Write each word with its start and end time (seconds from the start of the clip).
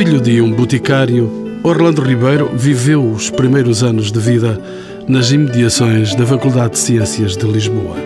Filho 0.00 0.18
de 0.18 0.40
um 0.40 0.50
boticário, 0.50 1.30
Orlando 1.62 2.00
Ribeiro 2.00 2.50
viveu 2.54 3.04
os 3.04 3.28
primeiros 3.28 3.82
anos 3.82 4.10
de 4.10 4.18
vida 4.18 4.58
nas 5.06 5.30
imediações 5.30 6.14
da 6.14 6.24
Faculdade 6.24 6.72
de 6.72 6.78
Ciências 6.78 7.36
de 7.36 7.44
Lisboa. 7.44 7.98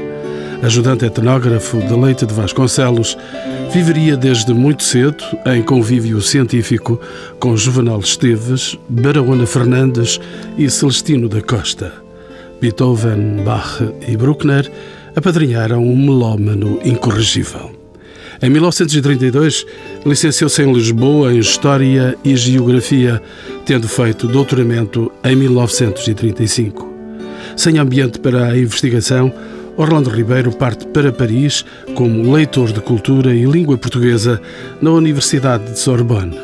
Ajudante 0.61 1.05
etnógrafo 1.05 1.79
de 1.79 1.95
Leite 1.95 2.27
de 2.27 2.35
Vasconcelos, 2.35 3.17
viveria 3.73 4.17
desde 4.17 4.53
muito 4.53 4.83
cedo 4.83 5.23
em 5.47 5.63
convívio 5.63 6.21
científico 6.21 7.01
com 7.39 7.57
Juvenal 7.57 8.01
Esteves, 8.01 8.77
Barahona 8.89 9.47
Fernandes 9.47 10.21
e 10.59 10.69
Celestino 10.69 11.29
da 11.29 11.41
Costa. 11.41 11.93
Beethoven, 12.61 13.45
Bach 13.45 13.81
e 14.09 14.17
Bruckner 14.17 14.69
apadrinharam 15.15 15.81
um 15.81 15.97
melómano 15.97 16.81
incorrigível. 16.85 17.71
Em 18.45 18.51
1932, 18.51 19.65
licenciou-se 20.05 20.63
em 20.63 20.71
Lisboa 20.71 21.33
em 21.33 21.39
História 21.39 22.15
e 22.23 22.37
Geografia, 22.37 23.23
tendo 23.65 23.89
feito 23.89 24.29
doutoramento 24.29 25.11
em 25.25 25.35
1935. 25.35 26.93
Sem 27.57 27.79
ambiente 27.79 28.19
para 28.19 28.49
a 28.49 28.59
investigação, 28.59 29.33
Orlando 29.79 30.11
Ribeiro 30.11 30.53
parte 30.53 30.87
para 30.89 31.11
Paris 31.11 31.65
como 31.95 32.35
leitor 32.35 32.71
de 32.71 32.83
cultura 32.83 33.35
e 33.35 33.47
língua 33.47 33.79
portuguesa 33.79 34.39
na 34.79 34.91
Universidade 34.91 35.73
de 35.73 35.79
Sorbonne. 35.79 36.39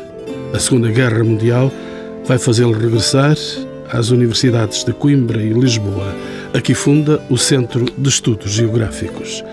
A 0.55 0.57
Segunda 0.57 0.89
Guerra 0.89 1.23
Mundial 1.23 1.71
vai 2.25 2.39
fazê-lo 2.39 2.73
regressar 2.73 3.37
às 3.91 4.09
universidades 4.09 4.83
de 4.83 4.91
Coimbra 4.91 5.39
e 5.39 5.53
Lisboa. 5.53 6.15
Aqui 6.51 6.73
funda 6.73 7.21
o 7.29 7.37
Centro 7.37 7.85
de 7.95 8.09
Estudos 8.09 8.53
Geográficos. 8.53 9.43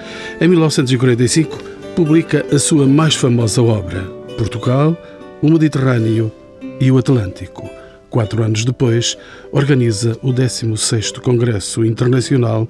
Em 0.41 0.49
1945, 0.49 1.68
publica 1.99 2.47
a 2.55 2.61
sua 2.61 2.87
mais 2.87 3.17
famosa 3.17 3.61
obra, 3.61 4.05
Portugal, 4.37 4.97
o 5.43 5.51
Mediterrâneo 5.51 6.31
e 6.79 6.93
o 6.93 6.97
Atlântico. 6.97 7.69
Quatro 8.09 8.41
anos 8.45 8.65
depois, 8.65 9.19
organiza 9.51 10.17
o 10.23 10.33
16º 10.33 11.19
Congresso 11.19 11.85
Internacional 11.85 12.69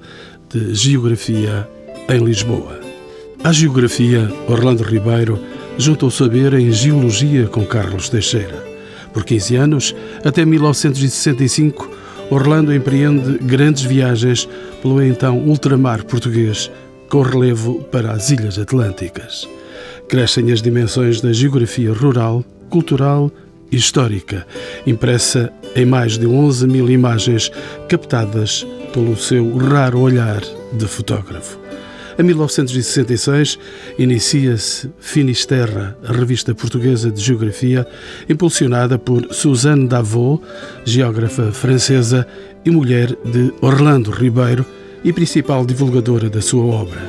de 0.51 0.73
Geografia 0.73 1.69
em 2.09 2.25
Lisboa. 2.25 2.79
À 3.43 3.51
geografia, 3.51 4.27
Orlando 4.47 4.81
Ribeiro 4.81 5.39
junta 5.77 6.07
o 6.07 6.11
saber 6.11 6.55
em 6.55 6.71
geologia 6.71 7.45
com 7.45 7.63
Carlos 7.63 8.09
Teixeira. 8.09 8.65
Por 9.13 9.23
15 9.23 9.55
anos, 9.57 9.95
até 10.25 10.43
1965, 10.43 11.87
Orlando 12.31 12.73
empreende 12.73 13.37
grandes 13.37 13.83
viagens 13.83 14.49
pelo 14.81 15.03
então 15.03 15.37
ultramar 15.37 16.03
português, 16.03 16.71
com 17.09 17.21
relevo 17.21 17.83
para 17.91 18.11
as 18.11 18.29
Ilhas 18.29 18.59
Atlânticas. 18.59 19.47
Crescem 20.07 20.51
as 20.51 20.61
dimensões 20.61 21.21
da 21.21 21.33
geografia 21.33 21.91
rural, 21.91 22.45
cultural 22.69 23.31
e 23.71 23.75
histórica, 23.75 24.45
impressa 24.85 25.51
em 25.75 25.85
mais 25.85 26.17
de 26.17 26.25
11 26.25 26.67
mil 26.67 26.89
imagens 26.89 27.51
captadas 27.87 28.65
pelo 28.93 29.17
seu 29.17 29.57
raro 29.57 29.99
olhar 29.99 30.41
de 30.73 30.85
fotógrafo. 30.87 31.59
Em 32.17 32.23
1966, 32.23 33.57
inicia-se 33.97 34.91
Finisterra, 34.99 35.97
a 36.05 36.11
revista 36.11 36.53
portuguesa 36.53 37.09
de 37.09 37.21
geografia, 37.21 37.87
impulsionada 38.27 38.99
por 38.99 39.33
Suzanne 39.33 39.87
Davot, 39.87 40.43
geógrafa 40.83 41.51
francesa 41.53 42.27
e 42.65 42.69
mulher 42.69 43.15
de 43.23 43.53
Orlando 43.61 44.11
Ribeiro, 44.11 44.65
e 45.03 45.13
principal 45.13 45.65
divulgadora 45.65 46.29
da 46.29 46.41
sua 46.41 46.63
obra. 46.63 47.01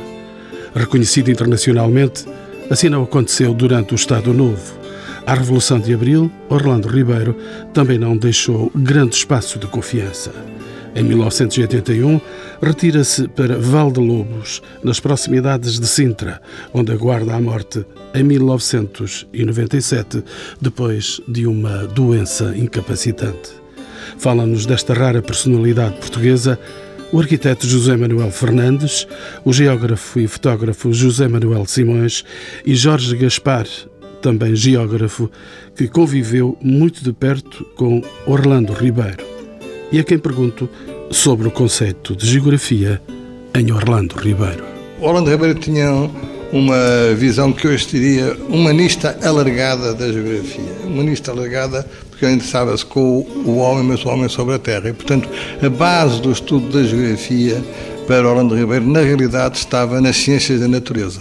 Reconhecida 0.74 1.30
internacionalmente, 1.30 2.24
assim 2.70 2.88
não 2.88 3.02
aconteceu 3.02 3.52
durante 3.52 3.92
o 3.92 3.96
Estado 3.96 4.32
Novo. 4.32 4.78
A 5.26 5.34
Revolução 5.34 5.78
de 5.78 5.92
Abril, 5.92 6.30
Orlando 6.48 6.88
Ribeiro 6.88 7.36
também 7.74 7.98
não 7.98 8.16
deixou 8.16 8.70
grande 8.74 9.16
espaço 9.16 9.58
de 9.58 9.66
confiança. 9.66 10.32
Em 10.94 11.02
1981, 11.04 12.20
retira-se 12.60 13.28
para 13.28 13.58
Val 13.58 13.92
de 13.92 14.00
Lobos, 14.00 14.60
nas 14.82 14.98
proximidades 14.98 15.78
de 15.78 15.86
Sintra, 15.86 16.40
onde 16.74 16.90
aguarda 16.90 17.34
a 17.34 17.40
morte 17.40 17.86
em 18.12 18.24
1997, 18.24 20.24
depois 20.60 21.20
de 21.28 21.46
uma 21.46 21.86
doença 21.86 22.52
incapacitante. 22.56 23.60
Fala-nos 24.18 24.66
desta 24.66 24.92
rara 24.92 25.22
personalidade 25.22 25.94
portuguesa 25.96 26.58
o 27.12 27.18
arquiteto 27.18 27.66
José 27.66 27.96
Manuel 27.96 28.30
Fernandes, 28.30 29.06
o 29.44 29.52
geógrafo 29.52 30.20
e 30.20 30.26
fotógrafo 30.26 30.92
José 30.92 31.26
Manuel 31.28 31.66
Simões 31.66 32.24
e 32.64 32.74
Jorge 32.74 33.16
Gaspar, 33.16 33.66
também 34.22 34.54
geógrafo, 34.54 35.30
que 35.74 35.88
conviveu 35.88 36.56
muito 36.60 37.02
de 37.02 37.12
perto 37.12 37.64
com 37.74 38.02
Orlando 38.26 38.72
Ribeiro. 38.72 39.24
E 39.90 39.98
a 39.98 40.04
quem 40.04 40.18
pergunto 40.18 40.68
sobre 41.10 41.48
o 41.48 41.50
conceito 41.50 42.14
de 42.14 42.26
geografia 42.26 43.02
em 43.54 43.72
Orlando 43.72 44.14
Ribeiro. 44.16 44.64
Orlando 45.00 45.30
Ribeiro 45.30 45.58
tinha 45.58 45.90
uma 46.52 47.14
visão 47.16 47.52
que 47.52 47.66
eu 47.66 47.76
diria 47.76 48.36
humanista 48.48 49.18
alargada 49.22 49.94
da 49.94 50.12
geografia. 50.12 50.72
Humanista 50.84 51.32
alargada 51.32 51.86
ele 52.24 52.34
interessava-se 52.34 52.84
com 52.84 53.26
o 53.44 53.56
homem, 53.56 53.84
mas 53.84 54.04
o 54.04 54.08
homem 54.08 54.28
sobre 54.28 54.54
a 54.54 54.58
terra. 54.58 54.88
E, 54.88 54.92
portanto, 54.92 55.28
a 55.62 55.68
base 55.68 56.20
do 56.20 56.32
estudo 56.32 56.68
da 56.70 56.82
geografia 56.84 57.62
para 58.06 58.28
Orlando 58.28 58.54
Ribeiro, 58.54 58.86
na 58.86 59.00
realidade, 59.00 59.58
estava 59.58 60.00
nas 60.00 60.16
ciências 60.16 60.60
da 60.60 60.68
natureza. 60.68 61.20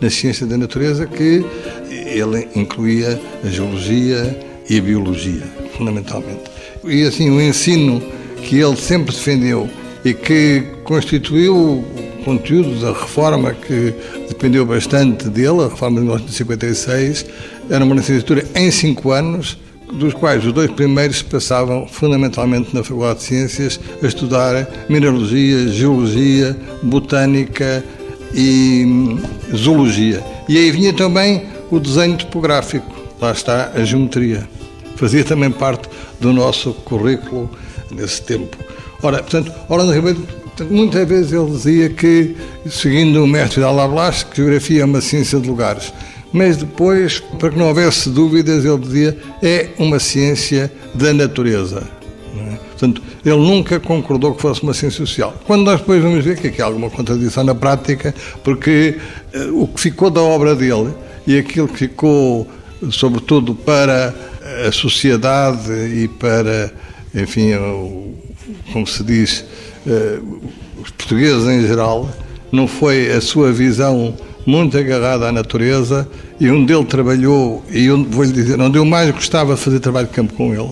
Nas 0.00 0.14
ciências 0.14 0.48
da 0.48 0.56
natureza 0.56 1.06
que 1.06 1.44
ele 1.90 2.48
incluía 2.54 3.20
a 3.44 3.48
geologia 3.48 4.38
e 4.68 4.78
a 4.78 4.82
biologia, 4.82 5.42
fundamentalmente. 5.76 6.50
E 6.84 7.02
assim, 7.02 7.30
o 7.30 7.40
ensino 7.40 8.02
que 8.42 8.58
ele 8.58 8.76
sempre 8.76 9.14
defendeu 9.14 9.68
e 10.04 10.14
que 10.14 10.64
constituiu 10.84 11.84
conteúdo 12.24 12.80
da 12.80 12.92
reforma 12.92 13.52
que 13.52 13.94
dependeu 14.28 14.64
bastante 14.64 15.28
dele, 15.28 15.62
a 15.62 15.68
reforma 15.68 16.00
de 16.00 16.06
1956, 16.06 17.26
era 17.68 17.84
uma 17.84 17.94
licenciatura 17.94 18.44
em 18.54 18.70
cinco 18.70 19.10
anos, 19.10 19.58
dos 19.92 20.14
quais 20.14 20.44
os 20.44 20.52
dois 20.52 20.70
primeiros 20.70 21.22
passavam 21.22 21.86
fundamentalmente 21.86 22.74
na 22.74 22.82
Faculdade 22.82 23.20
de 23.20 23.24
Ciências 23.24 23.80
a 24.02 24.06
estudar 24.06 24.68
mineralogia, 24.88 25.68
geologia, 25.68 26.56
botânica 26.82 27.84
e 28.34 28.84
hum, 28.86 29.18
zoologia. 29.54 30.24
E 30.48 30.56
aí 30.56 30.70
vinha 30.70 30.92
também 30.92 31.44
o 31.70 31.78
desenho 31.78 32.16
topográfico, 32.16 32.92
lá 33.20 33.32
está 33.32 33.72
a 33.74 33.84
geometria. 33.84 34.48
Fazia 34.96 35.24
também 35.24 35.50
parte 35.50 35.88
do 36.20 36.32
nosso 36.32 36.72
currículo 36.72 37.50
nesse 37.90 38.22
tempo. 38.22 38.56
Ora, 39.02 39.18
portanto, 39.18 39.52
Orlando 39.68 39.92
Ribeiro 39.92 40.26
Muitas 40.68 41.08
vezes 41.08 41.32
ele 41.32 41.50
dizia 41.50 41.88
que, 41.88 42.36
seguindo 42.68 43.24
o 43.24 43.26
mestre 43.26 43.60
de 43.60 43.66
Alablas, 43.66 44.24
que 44.24 44.36
geografia 44.36 44.82
é 44.82 44.84
uma 44.84 45.00
ciência 45.00 45.40
de 45.40 45.48
lugares. 45.48 45.92
Mas 46.32 46.56
depois, 46.56 47.20
para 47.38 47.50
que 47.50 47.58
não 47.58 47.68
houvesse 47.68 48.08
dúvidas, 48.08 48.64
ele 48.64 48.78
dizia 48.78 49.18
é 49.42 49.68
uma 49.78 49.98
ciência 49.98 50.70
da 50.94 51.12
natureza. 51.12 51.82
É? 52.36 52.56
Portanto, 52.70 53.02
ele 53.24 53.36
nunca 53.36 53.80
concordou 53.80 54.34
que 54.34 54.40
fosse 54.40 54.62
uma 54.62 54.72
ciência 54.72 54.98
social. 55.04 55.34
Quando 55.44 55.64
nós 55.64 55.80
depois 55.80 56.02
vamos 56.02 56.24
ver 56.24 56.38
que 56.38 56.46
aqui 56.46 56.62
há 56.62 56.66
alguma 56.66 56.88
contradição 56.88 57.42
na 57.42 57.54
prática, 57.54 58.14
porque 58.44 58.96
uh, 59.34 59.62
o 59.62 59.66
que 59.66 59.80
ficou 59.80 60.10
da 60.10 60.22
obra 60.22 60.54
dele 60.54 60.94
e 61.26 61.36
aquilo 61.36 61.68
que 61.68 61.78
ficou, 61.78 62.46
sobretudo, 62.90 63.54
para 63.54 64.14
a 64.66 64.72
sociedade 64.72 65.72
e 65.72 66.08
para, 66.08 66.72
enfim, 67.14 67.50
como 68.72 68.86
se 68.86 69.02
diz, 69.02 69.44
uh, 69.86 70.40
os 70.80 70.90
portugueses 70.90 71.46
em 71.46 71.66
geral, 71.66 72.08
não 72.50 72.66
foi 72.66 73.10
a 73.10 73.20
sua 73.20 73.52
visão 73.52 74.14
muito 74.46 74.76
agarrada 74.76 75.28
à 75.28 75.32
natureza 75.32 76.08
e 76.38 76.50
onde 76.50 76.72
ele 76.72 76.84
trabalhou, 76.84 77.64
e 77.70 77.90
onde, 77.90 78.08
vou-lhe 78.08 78.32
dizer, 78.32 78.60
onde 78.60 78.78
eu 78.78 78.84
mais 78.84 79.10
gostava 79.10 79.54
de 79.54 79.60
fazer 79.60 79.80
trabalho 79.80 80.06
de 80.06 80.12
campo 80.12 80.34
com 80.34 80.54
ele. 80.54 80.70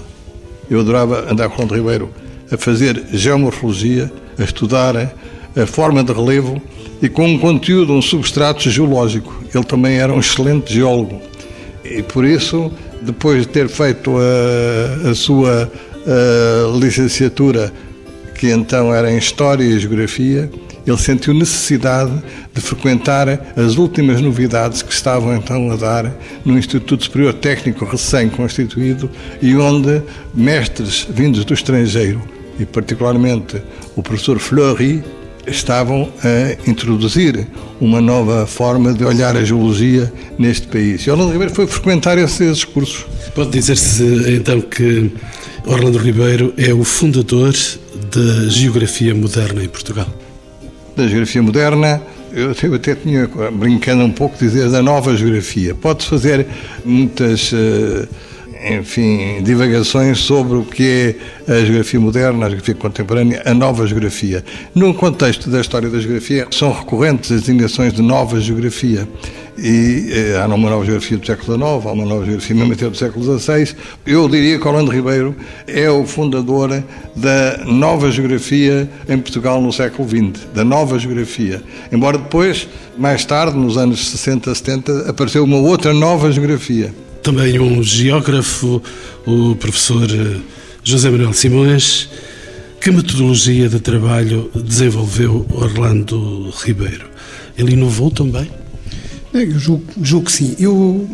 Eu 0.71 0.81
adorava 0.81 1.31
andar 1.31 1.49
com 1.49 1.65
o 1.65 1.67
Ribeiro 1.67 2.11
a 2.51 2.57
fazer 2.57 3.05
geomorfologia, 3.13 4.11
a 4.39 4.45
estudar 4.45 4.97
a 4.97 5.67
forma 5.67 6.03
de 6.03 6.13
relevo 6.13 6.61
e 7.03 7.09
com 7.09 7.27
um 7.27 7.39
conteúdo, 7.39 7.93
um 7.93 8.03
substrato 8.03 8.69
geológico. 8.71 9.43
Ele 9.55 9.65
também 9.65 9.99
era 9.99 10.13
um 10.13 10.21
excelente 10.21 10.73
geólogo. 10.73 11.21
E 11.85 12.03
por 12.03 12.25
isso, 12.25 12.71
depois 13.03 13.43
de 13.43 13.49
ter 13.49 13.69
feito 13.69 14.15
a, 14.17 15.11
a 15.11 15.15
sua 15.15 15.71
a 16.09 16.79
licenciatura 16.79 17.73
que 18.35 18.51
então 18.51 18.95
era 18.95 19.11
em 19.11 19.19
História 19.19 19.65
e 19.65 19.79
Geografia, 19.79 20.51
ele 20.89 20.99
sentiu 20.99 21.35
necessidade 21.35 22.13
de 22.55 22.61
frequentar 22.61 23.29
as 23.57 23.77
últimas 23.77 24.21
novidades 24.21 24.83
que 24.83 24.93
estavam 24.93 25.35
então 25.37 25.71
a 25.71 25.77
dar 25.77 26.13
no 26.45 26.59
Instituto 26.59 27.05
Superior 27.05 27.35
Técnico 27.35 27.85
recém-constituído 27.85 29.11
e 29.43 29.55
onde 29.57 30.03
mestres 30.35 31.07
vindos 31.11 31.45
do 31.45 31.55
estrangeiro, 31.55 32.23
e 32.59 32.65
particularmente 32.65 33.61
o 33.97 34.03
professor 34.03 34.39
Fleury, 34.39 35.03
estavam 35.47 36.13
a 36.23 36.71
introduzir 36.71 37.47
uma 37.81 38.01
nova 38.01 38.47
forma 38.47 38.93
de 38.93 39.05
olhar 39.05 39.37
a 39.37 39.45
geologia 39.45 40.13
neste 40.39 40.67
país. 40.67 41.03
E 41.03 41.11
Orlando 41.11 41.33
Ribeiro 41.33 41.55
foi 41.55 41.67
frequentar 41.67 42.19
esses 42.19 42.65
cursos. 42.65 43.07
Pode 43.35 43.51
dizer-se 43.51 44.05
então 44.31 44.61
que 44.61 45.11
Orlando 45.67 45.99
Ribeiro 45.99 46.53
é 46.57 46.73
o 46.73 46.85
fundador 46.85 47.55
da 48.11 48.49
geografia 48.49 49.15
moderna 49.15 49.65
em 49.65 49.69
Portugal. 49.69 50.07
Da 50.99 51.07
geografia 51.07 51.41
moderna, 51.41 52.03
eu 52.33 52.75
até 52.75 52.93
tinha, 52.93 53.31
brincando 53.53 54.03
um 54.03 54.11
pouco, 54.11 54.37
dizer 54.37 54.69
da 54.69 54.83
nova 54.83 55.17
geografia. 55.17 55.73
Pode-se 55.73 56.09
fazer 56.09 56.45
muitas 56.85 57.53
uh, 57.53 58.09
enfim, 58.65 59.43
divagações 59.43 60.19
sobre 60.19 60.57
o 60.57 60.65
que 60.65 61.17
é 61.47 61.53
a 61.53 61.65
geografia 61.65 62.01
moderna, 62.01 62.47
a 62.47 62.49
geografia 62.49 62.75
contemporânea, 62.75 63.43
a 63.45 63.55
nova 63.55 63.87
geografia. 63.87 64.45
No 64.75 64.93
contexto 64.95 65.49
da 65.49 65.61
história 65.61 65.89
da 65.89 65.99
geografia, 65.99 66.47
são 66.51 66.73
recorrentes 66.73 67.31
as 67.31 67.43
designações 67.43 67.93
de 67.93 68.03
nova 68.03 68.41
geografia. 68.41 69.09
E 69.57 70.09
eh, 70.13 70.41
há 70.41 70.47
uma 70.47 70.71
nova 70.71 70.85
geografia 70.85 71.19
do 71.19 71.27
século 71.27 71.57
XIX, 71.57 71.87
há 71.87 71.93
uma 71.93 72.05
nova 72.05 72.25
geografia 72.25 72.55
mesmo 72.55 72.73
até 72.73 72.89
do 72.89 72.97
século 72.97 73.39
XVI. 73.39 73.75
Eu 74.07 74.29
diria 74.29 74.59
que 74.59 74.69
Orlando 74.69 74.91
Ribeiro 74.91 75.35
é 75.67 75.91
o 75.91 76.05
fundador 76.05 76.83
da 77.17 77.65
nova 77.65 78.11
geografia 78.11 78.89
em 79.09 79.19
Portugal 79.19 79.61
no 79.61 79.73
século 79.73 80.09
XX, 80.09 80.47
da 80.55 80.65
nova 80.65 80.97
geografia. 80.99 81.61
Embora 81.91 82.19
depois, 82.19 82.69
mais 82.97 83.25
tarde, 83.25 83.57
nos 83.57 83.77
anos 83.77 84.09
60, 84.11 84.55
70, 84.55 85.11
apareceu 85.11 85.43
uma 85.43 85.57
outra 85.57 85.93
nova 85.93 86.31
geografia 86.31 86.93
também 87.23 87.59
um 87.59 87.83
geógrafo, 87.83 88.83
o 89.27 89.55
professor 89.57 90.09
eh, 90.11 90.41
José 90.83 91.11
Manuel 91.11 91.33
Simões. 91.33 92.09
Que 92.81 92.91
metodologia 92.91 93.69
de 93.69 93.81
trabalho 93.81 94.51
desenvolveu 94.55 95.47
Orlando 95.53 96.53
Ribeiro? 96.63 97.07
Ele 97.57 97.73
inovou 97.73 98.11
também? 98.11 98.49
Eu 99.35 99.59
julgo, 99.59 99.85
julgo 100.01 100.27
que 100.27 100.33
sim. 100.33 100.57
Eu 100.59 101.09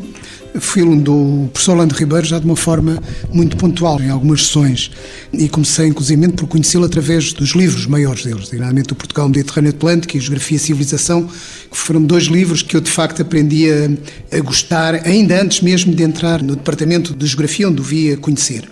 aluno 0.81 1.03
do 1.03 1.49
professor 1.53 1.73
Orlando 1.73 1.95
Ribeiro 1.95 2.27
já 2.27 2.39
de 2.39 2.45
uma 2.45 2.57
forma 2.57 3.03
muito 3.33 3.57
pontual, 3.57 4.01
em 4.01 4.11
algumas 4.11 4.47
sessões, 4.47 4.91
e 5.33 5.49
comecei, 5.49 5.89
inclusive, 5.89 6.29
por 6.29 6.47
conhecê-lo 6.47 6.85
através 6.85 7.33
dos 7.33 7.51
livros 7.51 7.87
maiores 7.87 8.25
deles, 8.25 8.45
designadamente 8.45 8.93
o 8.93 8.97
Portugal 8.97 9.29
Mediterrâneo 9.29 9.71
Atlântico 9.71 10.17
e 10.17 10.21
Geografia 10.21 10.57
e 10.57 10.61
Civilização, 10.61 11.27
que 11.27 11.77
foram 11.77 12.03
dois 12.03 12.25
livros 12.25 12.63
que 12.63 12.77
eu, 12.77 12.81
de 12.81 12.91
facto, 12.91 13.21
aprendi 13.23 13.67
a, 13.71 14.37
a 14.37 14.41
gostar, 14.41 15.07
ainda 15.07 15.41
antes 15.43 15.61
mesmo 15.61 15.95
de 15.95 16.03
entrar 16.03 16.43
no 16.43 16.55
departamento 16.55 17.15
de 17.15 17.27
Geografia, 17.27 17.69
onde 17.69 17.81
o 17.81 17.85
via 17.85 18.17
conhecer. 18.17 18.69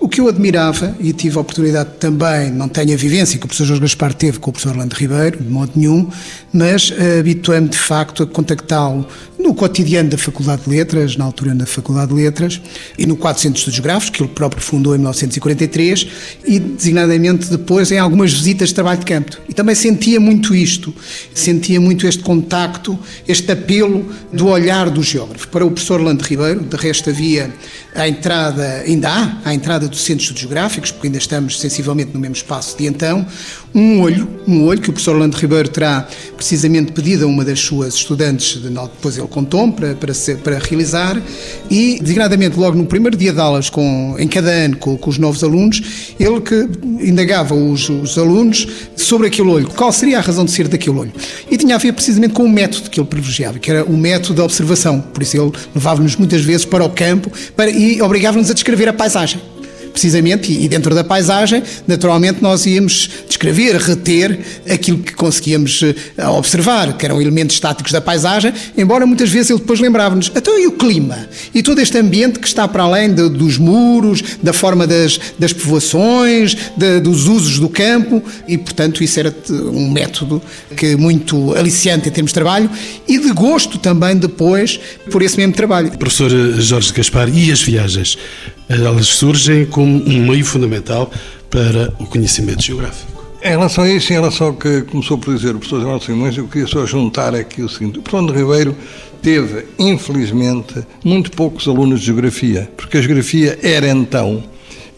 O 0.00 0.08
que 0.08 0.20
eu 0.20 0.28
admirava, 0.28 0.94
e 1.00 1.14
tive 1.14 1.38
a 1.38 1.40
oportunidade 1.40 1.90
também, 1.98 2.50
não 2.50 2.68
tenho 2.68 2.92
a 2.92 2.96
vivência 2.96 3.38
que 3.38 3.46
o 3.46 3.48
professor 3.48 3.64
Jorge 3.64 3.80
Gaspar 3.80 4.12
teve 4.12 4.38
com 4.38 4.50
o 4.50 4.52
professor 4.52 4.72
Orlando 4.72 4.94
Ribeiro, 4.94 5.42
de 5.42 5.48
modo 5.48 5.72
nenhum, 5.74 6.10
mas 6.54 6.92
habituei-me 7.18 7.68
de 7.68 7.76
facto 7.76 8.22
a 8.22 8.26
contactá-lo 8.26 9.06
no 9.44 9.54
cotidiano 9.54 10.08
da 10.08 10.16
Faculdade 10.16 10.62
de 10.62 10.70
Letras, 10.70 11.16
na 11.16 11.24
altura 11.26 11.52
na 11.52 11.66
Faculdade 11.66 12.14
de 12.14 12.14
Letras, 12.14 12.60
e 12.96 13.04
no 13.04 13.14
quadro 13.14 13.42
Centro 13.42 13.54
de 13.54 13.58
Estudos 13.58 13.80
Gráficos, 13.80 14.16
que 14.16 14.22
ele 14.22 14.32
próprio 14.32 14.62
fundou 14.62 14.94
em 14.94 14.98
1943, 14.98 16.06
e 16.46 16.58
designadamente 16.58 17.50
depois 17.50 17.92
em 17.92 17.98
algumas 17.98 18.32
visitas 18.32 18.70
de 18.70 18.74
trabalho 18.74 19.00
de 19.00 19.04
campo. 19.04 19.36
E 19.46 19.52
também 19.52 19.74
sentia 19.74 20.18
muito 20.18 20.54
isto, 20.54 20.94
sentia 21.34 21.78
muito 21.78 22.06
este 22.06 22.22
contacto, 22.22 22.98
este 23.28 23.52
apelo 23.52 24.10
do 24.32 24.46
olhar 24.46 24.88
do 24.88 25.02
geógrafo. 25.02 25.46
Para 25.48 25.66
o 25.66 25.70
professor 25.70 26.00
Orlando 26.00 26.22
Ribeiro, 26.22 26.60
de 26.60 26.76
resto 26.76 27.10
havia 27.10 27.52
a 27.94 28.08
entrada, 28.08 28.82
ainda 28.86 29.10
há, 29.10 29.38
a 29.44 29.54
entrada 29.54 29.86
do 29.88 29.96
Centro 29.96 30.22
Estudos 30.22 30.44
Gráficos, 30.46 30.90
porque 30.90 31.08
ainda 31.08 31.18
estamos 31.18 31.60
sensivelmente 31.60 32.12
no 32.14 32.20
mesmo 32.20 32.36
espaço 32.36 32.78
de 32.78 32.86
então, 32.86 33.26
um 33.74 34.00
olho, 34.00 34.28
um 34.46 34.64
olho 34.64 34.80
que 34.80 34.88
o 34.88 34.92
professor 34.92 35.16
Orlando 35.16 35.36
Ribeiro 35.36 35.68
terá 35.68 36.08
precisamente 36.44 36.92
pedido 36.92 37.24
a 37.24 37.26
uma 37.26 37.42
das 37.42 37.58
suas 37.58 37.94
estudantes, 37.94 38.60
depois 38.60 39.16
ele 39.16 39.26
contou 39.28 39.72
para, 39.72 39.94
para, 39.94 40.12
ser, 40.12 40.36
para 40.38 40.58
realizar, 40.58 41.20
e 41.70 41.98
designadamente 42.02 42.58
logo 42.58 42.76
no 42.76 42.84
primeiro 42.84 43.16
dia 43.16 43.32
de 43.32 43.40
aulas, 43.40 43.70
com, 43.70 44.14
em 44.18 44.28
cada 44.28 44.50
ano, 44.50 44.76
com, 44.76 44.94
com 44.98 45.08
os 45.08 45.16
novos 45.16 45.42
alunos, 45.42 45.80
ele 46.20 46.42
que 46.42 46.68
indagava 47.00 47.54
os, 47.54 47.88
os, 47.88 48.18
alunos 48.18 48.68
sobre 48.94 49.28
aquele 49.28 49.48
olho, 49.48 49.68
qual 49.68 49.90
seria 49.90 50.18
a 50.18 50.20
razão 50.20 50.44
de 50.44 50.50
ser 50.50 50.68
daquele 50.68 50.98
olho. 50.98 51.12
E 51.50 51.56
tinha 51.56 51.76
a 51.76 51.78
ver 51.78 51.94
precisamente 51.94 52.34
com 52.34 52.44
o 52.44 52.48
método 52.48 52.90
que 52.90 53.00
ele 53.00 53.08
privilegiava, 53.08 53.58
que 53.58 53.70
era 53.70 53.82
o 53.82 53.96
método 53.96 54.34
da 54.34 54.44
observação. 54.44 55.00
Por 55.00 55.22
isso 55.22 55.38
ele 55.38 55.50
levava-nos 55.74 56.14
muitas 56.16 56.42
vezes 56.42 56.66
para 56.66 56.84
o 56.84 56.90
campo 56.90 57.32
para, 57.56 57.70
e 57.70 58.02
obrigava-nos 58.02 58.50
a 58.50 58.54
descrever 58.54 58.86
a 58.86 58.92
paisagem 58.92 59.40
precisamente, 59.94 60.52
e 60.52 60.68
dentro 60.68 60.92
da 60.92 61.04
paisagem, 61.04 61.62
naturalmente 61.86 62.42
nós 62.42 62.66
íamos 62.66 63.08
descrever, 63.28 63.76
reter 63.76 64.40
aquilo 64.68 64.98
que 64.98 65.14
conseguíamos 65.14 65.82
eh, 65.82 66.26
observar, 66.26 66.96
que 66.98 67.06
eram 67.06 67.22
elementos 67.22 67.54
estáticos 67.54 67.92
da 67.92 68.00
paisagem, 68.00 68.52
embora 68.76 69.06
muitas 69.06 69.30
vezes 69.30 69.50
ele 69.50 69.60
depois 69.60 69.78
lembrava-nos, 69.78 70.32
então 70.34 70.58
e 70.58 70.66
o 70.66 70.72
clima? 70.72 71.28
E 71.54 71.62
todo 71.62 71.80
este 71.80 71.96
ambiente 71.96 72.40
que 72.40 72.46
está 72.46 72.66
para 72.66 72.82
além 72.82 73.14
de, 73.14 73.28
dos 73.28 73.56
muros, 73.56 74.20
da 74.42 74.52
forma 74.52 74.84
das, 74.84 75.20
das 75.38 75.52
povoações, 75.52 76.56
de, 76.76 76.98
dos 76.98 77.28
usos 77.28 77.60
do 77.60 77.68
campo, 77.68 78.20
e 78.48 78.58
portanto 78.58 79.04
isso 79.04 79.20
era 79.20 79.32
um 79.48 79.92
método 79.92 80.42
que 80.76 80.96
muito 80.96 81.54
aliciante 81.54 82.08
em 82.08 82.12
termos 82.12 82.32
de 82.32 82.34
trabalho 82.34 82.68
e 83.06 83.16
de 83.16 83.30
gosto 83.30 83.78
também 83.78 84.16
depois 84.16 84.80
por 85.08 85.22
esse 85.22 85.36
mesmo 85.36 85.54
trabalho. 85.54 85.92
Professor 85.96 86.30
Jorge 86.60 86.92
Gaspar, 86.92 87.28
e 87.28 87.52
as 87.52 87.62
viagens? 87.62 88.18
Elas 88.68 89.06
surgem 89.06 89.66
como 89.66 90.02
um 90.04 90.26
meio 90.26 90.44
fundamental 90.44 91.10
para 91.50 91.92
o 91.98 92.06
conhecimento 92.06 92.62
geográfico. 92.62 93.14
Em 93.42 93.50
relação 93.50 93.84
a 93.84 93.90
isso, 93.90 94.10
em 94.10 94.16
relação 94.16 94.46
ao 94.48 94.54
que 94.54 94.82
começou 94.82 95.18
por 95.18 95.34
dizer 95.34 95.50
o 95.50 95.58
professor 95.58 95.80
General 95.80 96.00
Simões, 96.00 96.36
eu 96.36 96.48
queria 96.48 96.66
só 96.66 96.86
juntar 96.86 97.34
aqui 97.34 97.62
o 97.62 97.68
seguinte. 97.68 97.98
O 97.98 98.02
professor 98.02 98.34
Ribeiro 98.34 98.74
teve, 99.20 99.66
infelizmente, 99.78 100.82
muito 101.04 101.30
poucos 101.30 101.68
alunos 101.68 102.00
de 102.00 102.06
Geografia, 102.06 102.70
porque 102.74 102.96
a 102.96 103.00
Geografia 103.02 103.58
era 103.62 103.86
então 103.88 104.42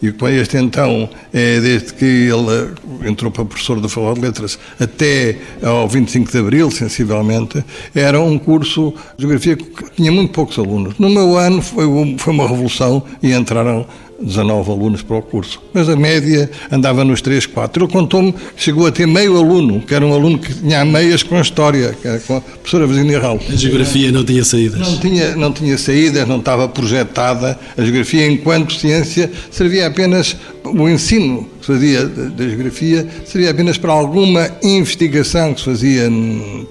e 0.01 0.11
com 0.11 0.27
este 0.27 0.57
então, 0.57 1.09
é, 1.33 1.59
desde 1.59 1.93
que 1.93 2.05
ele 2.05 3.09
entrou 3.09 3.31
para 3.31 3.45
professor 3.45 3.79
da 3.79 3.89
Faculdade 3.89 4.19
de 4.19 4.25
Letras 4.25 4.59
até 4.79 5.37
ao 5.63 5.87
25 5.87 6.31
de 6.31 6.37
Abril, 6.37 6.71
sensivelmente, 6.71 7.63
era 7.95 8.19
um 8.19 8.37
curso 8.37 8.93
de 9.17 9.23
Geografia 9.23 9.55
que 9.55 9.91
tinha 9.95 10.11
muito 10.11 10.33
poucos 10.33 10.57
alunos. 10.59 10.97
No 10.99 11.09
meu 11.09 11.37
ano 11.37 11.61
foi, 11.61 11.85
foi 12.17 12.33
uma 12.33 12.47
revolução 12.47 13.03
e 13.21 13.33
entraram 13.33 13.85
19 14.19 14.71
alunos 14.71 15.01
para 15.01 15.17
o 15.17 15.21
curso. 15.21 15.61
Mas 15.73 15.87
a 15.89 15.95
média 15.95 16.49
andava 16.71 17.03
nos 17.03 17.21
3, 17.21 17.45
4. 17.45 17.83
Ele 17.83 17.91
contou-me 17.91 18.33
que 18.33 18.39
chegou 18.57 18.87
a 18.87 18.91
ter 18.91 19.07
meio 19.07 19.37
aluno, 19.37 19.81
que 19.81 19.93
era 19.93 20.05
um 20.05 20.13
aluno 20.13 20.39
que 20.39 20.53
tinha 20.53 20.83
meias 20.83 21.23
com 21.23 21.35
a 21.35 21.41
história, 21.41 21.95
que 22.01 22.07
era 22.07 22.19
com 22.19 22.37
a 22.37 22.41
professora 22.41 22.87
Virginia 22.87 23.19
Raul. 23.19 23.39
A 23.49 23.55
geografia 23.55 24.11
não 24.11 24.23
tinha 24.23 24.43
saídas? 24.43 24.79
Não 24.79 24.97
tinha, 24.97 25.35
não 25.35 25.51
tinha 25.51 25.77
saídas, 25.77 26.27
não 26.27 26.39
estava 26.39 26.67
projetada. 26.67 27.57
A 27.77 27.81
geografia, 27.81 28.27
enquanto 28.27 28.73
ciência, 28.73 29.31
servia 29.51 29.87
apenas 29.87 30.35
o 30.67 30.89
ensino 30.89 31.47
que 31.59 31.65
se 31.65 31.73
fazia 31.73 32.05
da 32.05 32.47
geografia 32.47 33.07
servia 33.25 33.51
apenas 33.51 33.77
para 33.77 33.91
alguma 33.91 34.49
investigação 34.63 35.53
que 35.53 35.59
se 35.59 35.65
fazia, 35.65 36.09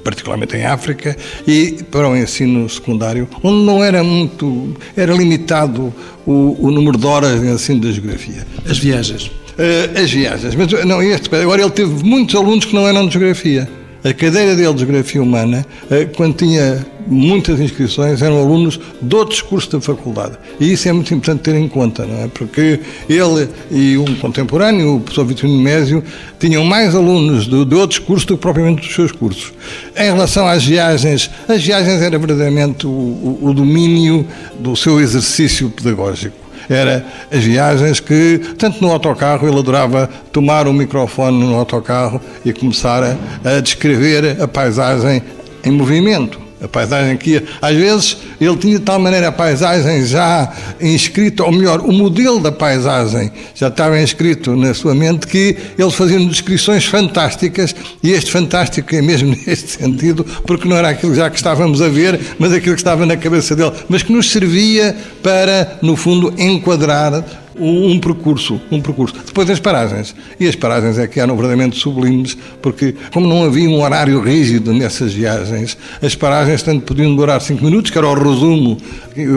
particularmente 0.04 0.56
em 0.56 0.64
África, 0.64 1.16
e 1.46 1.84
para 1.90 2.08
o 2.08 2.16
ensino 2.16 2.68
secundário, 2.68 3.28
onde 3.42 3.64
não 3.64 3.82
era 3.82 4.02
muito, 4.02 4.74
era 4.96 5.12
limitado 5.12 5.92
o, 6.26 6.56
o 6.58 6.70
número 6.70 6.98
de 6.98 7.06
horas 7.06 7.40
de 7.40 7.46
ensino 7.46 7.80
da 7.80 7.90
geografia. 7.90 8.46
As 8.68 8.78
viagens? 8.78 9.26
Uh, 9.26 10.02
as 10.02 10.10
viagens. 10.10 10.54
Mas 10.54 10.84
não, 10.84 11.02
este, 11.02 11.34
agora 11.34 11.62
ele 11.62 11.70
teve 11.70 12.04
muitos 12.04 12.34
alunos 12.34 12.64
que 12.64 12.74
não 12.74 12.86
eram 12.86 13.06
de 13.06 13.14
geografia. 13.14 13.68
A 14.06 14.14
cadeira 14.14 14.54
dele 14.54 14.72
de 14.72 14.78
Geografia 14.78 15.20
Humana, 15.20 15.66
eh, 15.90 16.04
quando 16.04 16.36
tinha 16.36 16.86
muitas 17.08 17.58
inscrições, 17.58 18.22
eram 18.22 18.38
alunos 18.38 18.78
de 19.02 19.16
outros 19.16 19.42
cursos 19.42 19.68
da 19.68 19.80
faculdade. 19.80 20.38
E 20.60 20.72
isso 20.72 20.88
é 20.88 20.92
muito 20.92 21.12
importante 21.12 21.42
ter 21.42 21.56
em 21.56 21.66
conta, 21.66 22.06
não 22.06 22.22
é? 22.22 22.28
Porque 22.28 22.78
ele 23.08 23.48
e 23.68 23.98
um 23.98 24.14
contemporâneo, 24.14 24.94
o 24.94 25.00
professor 25.00 25.26
Vitorino 25.26 25.60
Mésio, 25.60 26.04
tinham 26.38 26.64
mais 26.64 26.94
alunos 26.94 27.46
de, 27.46 27.64
de 27.64 27.75
outros 27.75 27.98
cursos 27.98 28.25
do 28.26 28.36
que 28.36 28.42
propriamente 28.42 28.82
dos 28.82 28.94
seus 28.94 29.10
cursos. 29.10 29.52
Em 29.96 30.04
relação 30.04 30.46
às 30.46 30.64
viagens, 30.64 31.28
as 31.48 31.64
viagens 31.64 32.00
era 32.00 32.16
verdadeiramente 32.16 32.86
o, 32.86 32.90
o, 32.90 33.38
o 33.42 33.52
domínio 33.52 34.25
do 34.60 34.76
seu 34.76 35.00
exercício 35.00 35.68
pedagógico 35.68 36.45
era 36.68 37.04
as 37.32 37.42
viagens 37.42 38.00
que, 38.00 38.40
tanto 38.58 38.80
no 38.80 38.90
autocarro, 38.90 39.49
ele 39.49 39.58
adorava 39.58 40.08
tomar 40.32 40.66
um 40.66 40.73
microfone 40.73 41.38
no 41.38 41.54
autocarro 41.54 42.20
e 42.44 42.52
começar 42.52 43.02
a, 43.02 43.16
a 43.56 43.61
descrever 43.61 44.40
a 44.40 44.49
paisagem 44.49 45.23
em 45.64 45.70
movimento. 45.70 46.45
A 46.62 46.66
paisagem 46.66 47.16
que 47.18 47.32
ia. 47.32 47.44
Às 47.60 47.76
vezes 47.76 48.16
ele 48.40 48.56
tinha 48.56 48.78
de 48.78 48.84
tal 48.84 48.98
maneira 48.98 49.28
a 49.28 49.32
paisagem 49.32 50.06
já 50.06 50.50
inscrita, 50.80 51.44
ou 51.44 51.52
melhor, 51.52 51.80
o 51.80 51.92
modelo 51.92 52.40
da 52.40 52.50
paisagem 52.50 53.30
já 53.54 53.68
estava 53.68 54.00
inscrito 54.00 54.56
na 54.56 54.72
sua 54.72 54.94
mente, 54.94 55.26
que 55.26 55.56
eles 55.78 55.94
faziam 55.94 56.26
descrições 56.26 56.86
fantásticas, 56.86 57.75
e 58.02 58.10
este 58.10 58.30
fantástico 58.30 58.94
é 58.94 59.02
mesmo 59.02 59.36
neste 59.46 59.72
sentido, 59.72 60.25
porque 60.46 60.66
não 60.66 60.76
era 60.76 60.88
aquilo 60.88 61.14
já 61.14 61.28
que 61.28 61.36
estávamos 61.36 61.82
a 61.82 61.88
ver, 61.88 62.18
mas 62.38 62.52
aquilo 62.52 62.75
que 62.75 62.80
estava 62.80 63.04
na 63.04 63.16
cabeça 63.16 63.54
dele, 63.54 63.72
mas 63.88 64.02
que 64.02 64.12
nos 64.12 64.30
servia 64.30 64.96
para, 65.22 65.78
no 65.82 65.94
fundo, 65.94 66.32
enquadrar 66.38 67.45
um, 67.58 67.98
percurso, 67.98 68.60
um 68.70 68.80
percurso. 68.80 69.14
Depois 69.25 69.48
as 69.50 69.60
paragens. 69.60 70.14
E 70.38 70.46
as 70.46 70.54
paragens 70.54 70.98
é 70.98 71.06
que 71.06 71.20
eram 71.20 71.34
verdadeiramente 71.36 71.78
sublimes, 71.78 72.36
porque 72.60 72.94
como 73.12 73.26
não 73.26 73.44
havia 73.44 73.68
um 73.68 73.82
horário 73.82 74.20
rígido 74.20 74.72
nessas 74.72 75.12
viagens, 75.12 75.76
as 76.02 76.14
paragens 76.14 76.62
tanto 76.62 76.82
podiam 76.82 77.14
durar 77.14 77.40
cinco 77.40 77.64
minutos, 77.64 77.90
que 77.90 77.98
era 77.98 78.06
o 78.06 78.14
resumo, 78.14 78.76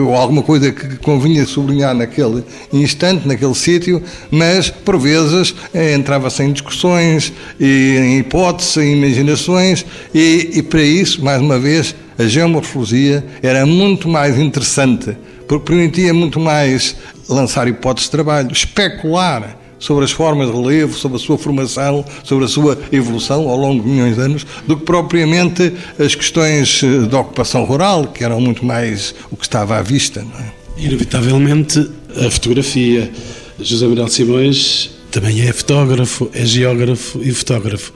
ou 0.06 0.14
alguma 0.14 0.42
coisa 0.42 0.72
que 0.72 0.96
convinha 0.98 1.44
sublinhar 1.46 1.94
naquele 1.94 2.44
instante, 2.72 3.26
naquele 3.26 3.54
sítio, 3.54 4.02
mas 4.30 4.70
por 4.70 4.98
vezes 4.98 5.54
eh, 5.72 5.94
entrava-se 5.94 6.42
em 6.42 6.52
discussões, 6.52 7.32
e, 7.58 7.96
em 7.98 8.18
hipóteses, 8.18 8.76
em 8.76 8.96
imaginações, 8.96 9.84
e, 10.14 10.50
e 10.54 10.62
para 10.62 10.82
isso, 10.82 11.24
mais 11.24 11.40
uma 11.40 11.58
vez, 11.58 11.94
a 12.18 12.24
geomorfologia 12.24 13.24
era 13.42 13.64
muito 13.64 14.08
mais 14.08 14.38
interessante, 14.38 15.16
porque 15.50 15.66
permitia 15.66 16.14
muito 16.14 16.38
mais 16.38 16.94
lançar 17.28 17.66
hipóteses 17.66 18.06
de 18.06 18.12
trabalho, 18.12 18.52
especular 18.52 19.58
sobre 19.80 20.04
as 20.04 20.12
formas 20.12 20.48
de 20.48 20.56
relevo, 20.56 20.96
sobre 20.96 21.16
a 21.16 21.20
sua 21.20 21.36
formação, 21.36 22.04
sobre 22.22 22.44
a 22.44 22.48
sua 22.48 22.78
evolução 22.92 23.48
ao 23.48 23.56
longo 23.56 23.82
de 23.82 23.88
milhões 23.88 24.14
de 24.14 24.22
anos, 24.22 24.46
do 24.64 24.76
que 24.76 24.84
propriamente 24.84 25.72
as 25.98 26.14
questões 26.14 26.82
eh, 26.84 27.00
da 27.08 27.18
ocupação 27.18 27.64
rural, 27.64 28.06
que 28.06 28.22
eram 28.22 28.40
muito 28.40 28.64
mais 28.64 29.12
o 29.28 29.36
que 29.36 29.44
estava 29.44 29.76
à 29.76 29.82
vista. 29.82 30.20
É? 30.20 30.84
Inevitavelmente, 30.84 31.90
a 32.24 32.30
fotografia. 32.30 33.10
José 33.58 33.88
Manuel 33.88 34.08
Simões 34.08 34.90
também 35.10 35.42
é 35.42 35.52
fotógrafo, 35.52 36.30
é 36.32 36.46
geógrafo 36.46 37.20
e 37.22 37.32
fotógrafo. 37.32 37.92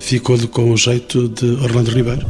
Ficou 0.00 0.38
com 0.48 0.70
o 0.70 0.76
jeito 0.76 1.28
de 1.28 1.46
Orlando 1.62 1.90
Ribeiro? 1.90 2.24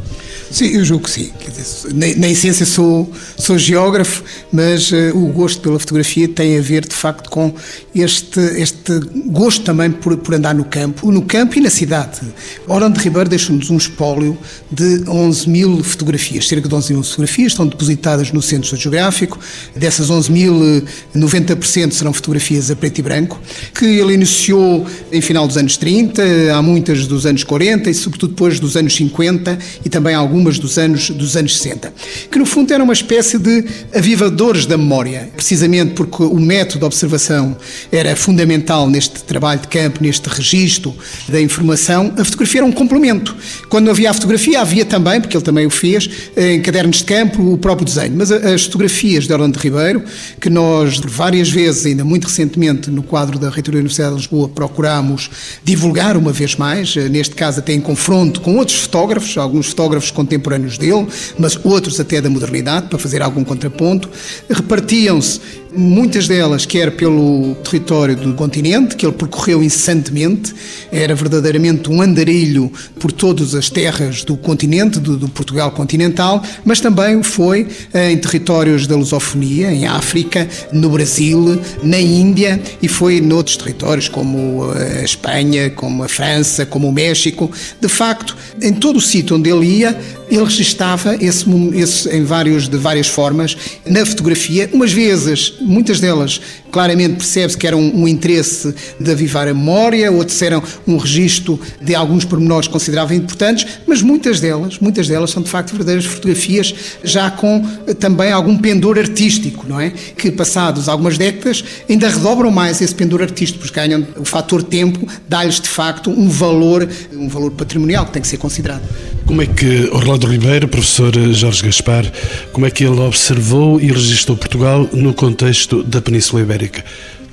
Sim, 0.50 0.68
eu 0.68 0.84
julgo 0.84 1.04
que 1.04 1.10
sim. 1.10 1.30
Dizer, 1.46 1.92
na, 1.94 2.06
na, 2.20 2.28
essência 2.30 2.64
sou, 2.64 3.12
sou 3.36 3.58
geógrafo, 3.58 4.24
mas 4.50 4.90
uh, 4.90 5.14
o 5.14 5.26
gosto 5.26 5.60
pela 5.60 5.78
fotografia 5.78 6.26
tem 6.26 6.58
a 6.58 6.62
ver, 6.62 6.86
de 6.86 6.94
facto, 6.94 7.28
com 7.28 7.54
este, 7.94 8.40
este 8.40 8.98
gosto 9.26 9.62
também 9.62 9.90
por, 9.90 10.16
por 10.16 10.34
andar 10.34 10.54
no 10.54 10.64
campo, 10.64 11.12
no 11.12 11.22
campo 11.22 11.58
e 11.58 11.60
na 11.60 11.68
cidade. 11.68 12.20
Orlando 12.66 12.98
Ribeiro 12.98 13.28
deixa-nos 13.28 13.68
um 13.68 13.76
espólio 13.76 14.38
de 14.72 15.04
11 15.06 15.50
mil 15.50 15.84
fotografias, 15.84 16.48
cerca 16.48 16.66
de 16.66 16.74
11 16.74 16.94
mil 16.94 17.02
fotografias, 17.02 17.52
estão 17.52 17.66
depositadas 17.66 18.32
no 18.32 18.40
Centro 18.40 18.74
Geográfico. 18.76 19.38
Dessas 19.76 20.08
11 20.08 20.32
mil, 20.32 20.82
90% 21.14 21.92
serão 21.92 22.12
fotografias 22.12 22.70
a 22.70 22.76
preto 22.76 22.98
e 22.98 23.02
branco, 23.02 23.38
que 23.74 23.84
ele 23.84 24.14
iniciou 24.14 24.86
em 25.12 25.20
final 25.20 25.46
dos 25.46 25.58
anos 25.58 25.76
30, 25.76 26.22
há 26.54 26.62
muitas 26.62 27.06
dos 27.06 27.26
anos 27.26 27.44
40 27.44 27.57
e, 27.62 27.94
sobretudo, 27.94 28.30
depois 28.30 28.60
dos 28.60 28.76
anos 28.76 28.94
50 28.94 29.58
e 29.84 29.88
também 29.88 30.14
algumas 30.14 30.58
dos 30.58 30.78
anos, 30.78 31.10
dos 31.10 31.36
anos 31.36 31.58
60, 31.58 31.92
que 32.30 32.38
no 32.38 32.46
fundo 32.46 32.72
eram 32.72 32.84
uma 32.84 32.92
espécie 32.92 33.38
de 33.38 33.64
avivadores 33.94 34.66
da 34.66 34.76
memória, 34.76 35.30
precisamente 35.34 35.94
porque 35.94 36.22
o 36.22 36.38
método 36.38 36.80
de 36.80 36.84
observação 36.84 37.56
era 37.90 38.14
fundamental 38.14 38.88
neste 38.88 39.22
trabalho 39.22 39.60
de 39.60 39.68
campo, 39.68 40.02
neste 40.02 40.28
registro 40.28 40.94
da 41.28 41.40
informação, 41.40 42.12
a 42.16 42.24
fotografia 42.24 42.60
era 42.60 42.66
um 42.66 42.72
complemento. 42.72 43.36
Quando 43.68 43.90
havia 43.90 44.10
a 44.10 44.14
fotografia, 44.14 44.60
havia 44.60 44.84
também, 44.84 45.20
porque 45.20 45.36
ele 45.36 45.44
também 45.44 45.66
o 45.66 45.70
fez, 45.70 46.08
em 46.36 46.60
cadernos 46.60 46.98
de 46.98 47.04
campo, 47.04 47.52
o 47.52 47.58
próprio 47.58 47.84
desenho. 47.84 48.14
Mas 48.16 48.30
as 48.30 48.64
fotografias 48.64 49.26
de 49.26 49.32
Orlando 49.32 49.58
Ribeiro, 49.58 50.02
que 50.40 50.50
nós 50.50 50.98
várias 50.98 51.50
vezes, 51.50 51.86
ainda 51.86 52.04
muito 52.04 52.26
recentemente, 52.26 52.90
no 52.90 53.02
quadro 53.02 53.38
da 53.38 53.48
Reitoria 53.48 53.78
da 53.78 53.80
Universidade 53.80 54.14
de 54.14 54.20
Lisboa, 54.20 54.48
procuramos 54.48 55.30
divulgar 55.64 56.16
uma 56.16 56.32
vez 56.32 56.56
mais, 56.56 56.94
neste 56.94 57.34
caso 57.34 57.47
até 57.56 57.72
em 57.72 57.80
confronto 57.80 58.40
com 58.40 58.56
outros 58.56 58.80
fotógrafos, 58.80 59.38
alguns 59.38 59.68
fotógrafos 59.68 60.10
contemporâneos 60.10 60.76
dele, 60.76 61.06
mas 61.38 61.58
outros 61.64 61.98
até 62.00 62.20
da 62.20 62.28
modernidade, 62.28 62.88
para 62.88 62.98
fazer 62.98 63.22
algum 63.22 63.44
contraponto. 63.44 64.10
Repartiam-se 64.50 65.40
muitas 65.74 66.26
delas 66.26 66.66
quer 66.66 66.92
pelo 66.92 67.54
território 67.56 68.16
do 68.16 68.34
continente, 68.34 68.96
que 68.96 69.06
ele 69.06 69.14
percorreu 69.14 69.62
incessantemente, 69.62 70.54
era 70.90 71.14
verdadeiramente 71.14 71.90
um 71.90 72.00
andarilho 72.00 72.72
por 72.98 73.12
todas 73.12 73.54
as 73.54 73.70
terras 73.70 74.24
do 74.24 74.36
continente, 74.36 74.98
do, 74.98 75.16
do 75.16 75.28
Portugal 75.28 75.70
continental, 75.70 76.42
mas 76.64 76.80
também 76.80 77.22
foi 77.22 77.66
em 77.94 78.16
territórios 78.16 78.86
da 78.86 78.96
lusofonia, 78.96 79.72
em 79.72 79.86
África, 79.86 80.48
no 80.72 80.90
Brasil, 80.90 81.60
na 81.82 81.98
Índia 81.98 82.60
e 82.80 82.88
foi 82.88 83.20
noutros 83.20 83.56
territórios 83.56 84.08
como 84.08 84.70
a 84.72 85.02
Espanha, 85.02 85.70
como 85.70 86.02
a 86.02 86.08
França, 86.08 86.64
como 86.66 86.88
o 86.88 86.92
México. 86.92 87.50
De 87.80 87.88
facto, 87.88 88.36
em 88.60 88.72
todo 88.72 88.96
o 88.96 89.00
sítio 89.00 89.36
onde 89.36 89.50
ele 89.50 89.66
ia, 89.66 89.98
ele 90.30 90.44
registava 90.44 91.16
esse, 91.20 91.44
esse, 91.74 92.08
em 92.10 92.24
vários, 92.24 92.68
de 92.68 92.76
várias 92.76 93.06
formas 93.06 93.56
na 93.86 94.04
fotografia, 94.04 94.68
umas 94.72 94.92
vezes, 94.92 95.54
muitas 95.60 96.00
delas, 96.00 96.40
claramente 96.70 97.16
percebe-se 97.16 97.56
que 97.56 97.66
era 97.66 97.76
um, 97.76 98.06
interesse 98.06 98.74
de 98.98 99.10
avivar 99.10 99.48
a 99.48 99.54
memória, 99.54 100.10
outros 100.10 100.40
eram 100.42 100.62
um 100.86 100.96
registro 100.96 101.60
de 101.80 101.94
alguns 101.94 102.24
pormenores 102.24 102.68
consideravelmente 102.68 103.24
importantes, 103.24 103.66
mas 103.86 104.02
muitas 104.02 104.40
delas, 104.40 104.78
muitas 104.78 105.08
delas 105.08 105.30
são 105.30 105.42
de 105.42 105.48
facto 105.48 105.70
verdadeiras 105.70 106.04
fotografias 106.04 106.74
já 107.02 107.30
com 107.30 107.64
eh, 107.86 107.94
também 107.94 108.32
algum 108.32 108.56
pendor 108.56 108.98
artístico, 108.98 109.66
não 109.68 109.80
é? 109.80 109.90
Que 109.90 110.30
passados 110.30 110.88
algumas 110.88 111.18
décadas 111.18 111.64
ainda 111.88 112.08
redobram 112.08 112.50
mais 112.50 112.80
esse 112.80 112.94
pendor 112.94 113.22
artístico, 113.22 113.64
porque 113.64 113.74
ganham 113.74 114.06
o 114.16 114.24
fator 114.24 114.62
tempo, 114.62 115.06
dá-lhes 115.28 115.60
de 115.60 115.68
facto 115.68 116.10
um 116.10 116.28
valor, 116.28 116.88
um 117.12 117.28
valor 117.28 117.50
patrimonial 117.52 118.06
que 118.06 118.12
tem 118.12 118.22
que 118.22 118.28
ser 118.28 118.38
considerado. 118.38 118.82
Como 119.28 119.42
é 119.42 119.46
que 119.46 119.90
Orlando 119.92 120.26
Ribeiro, 120.26 120.66
professor 120.66 121.12
Jorge 121.34 121.62
Gaspar, 121.62 122.10
como 122.50 122.64
é 122.64 122.70
que 122.70 122.82
ele 122.82 122.98
observou 122.98 123.78
e 123.78 123.88
registrou 123.88 124.38
Portugal 124.38 124.88
no 124.90 125.12
contexto 125.12 125.82
da 125.82 126.00
Península 126.00 126.40
Ibérica? 126.40 126.82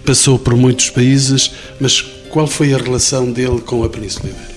Passou 0.05 0.37
por 0.37 0.57
muitos 0.57 0.89
países, 0.89 1.53
mas 1.79 2.01
qual 2.29 2.47
foi 2.47 2.73
a 2.73 2.77
relação 2.77 3.31
dele 3.31 3.61
com 3.61 3.81
a 3.81 3.87
Península 3.87 4.29
Ibérica? 4.29 4.55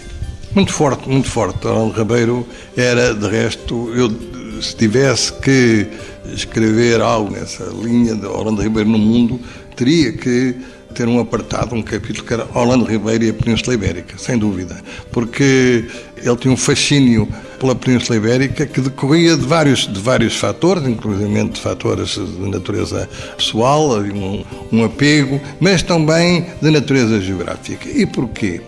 Muito 0.53 0.73
forte, 0.73 1.09
muito 1.09 1.29
forte. 1.29 1.65
Orlando 1.65 1.97
Ribeiro 1.97 2.45
era, 2.77 3.15
de 3.15 3.29
resto, 3.29 3.89
eu 3.95 4.13
se 4.61 4.75
tivesse 4.75 5.33
que 5.35 5.87
escrever 6.35 7.01
algo 7.01 7.31
nessa 7.31 7.67
linha 7.67 8.17
de 8.17 8.27
Orlando 8.27 8.63
Ribeiro 8.63 8.91
no 8.91 8.99
mundo, 8.99 9.41
teria 9.77 10.13
que 10.13 10.57
ter 10.99 11.07
um 11.07 11.21
apartado, 11.21 11.77
um 11.77 11.83
capítulo 11.83 12.27
que 12.27 12.35
era 12.35 12.45
Orlando 12.53 12.85
Ribeiro 12.85 13.23
e 13.23 13.31
a 13.31 13.33
Península 13.33 13.75
Ibérica, 13.75 14.19
sem 14.19 14.37
dúvida, 14.37 14.83
porque 15.13 15.85
ele 16.17 16.37
tinha 16.37 16.53
um 16.53 16.57
fascínio 16.57 17.29
pela 17.61 17.77
Península 17.77 18.17
Ibérica 18.17 18.67
que 18.67 18.81
decorria 18.81 19.37
de 19.37 19.47
vários, 19.47 19.87
de 19.87 20.01
vários 20.01 20.35
fatores, 20.35 20.85
inclusive 20.89 21.45
de 21.51 21.61
fatores 21.61 22.17
de 22.17 22.51
natureza 22.51 23.09
pessoal, 23.37 24.01
um, 24.01 24.45
um 24.73 24.85
apego, 24.85 25.41
mas 25.61 25.85
também 25.85 26.47
de 26.61 26.69
natureza 26.69 27.21
geográfica. 27.21 27.89
E 27.89 28.05
porquê? 28.05 28.61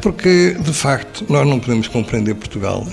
Porque, 0.00 0.56
de 0.60 0.72
facto, 0.72 1.26
nós 1.28 1.44
não 1.44 1.58
podemos 1.58 1.88
compreender 1.88 2.36
Portugal 2.36 2.86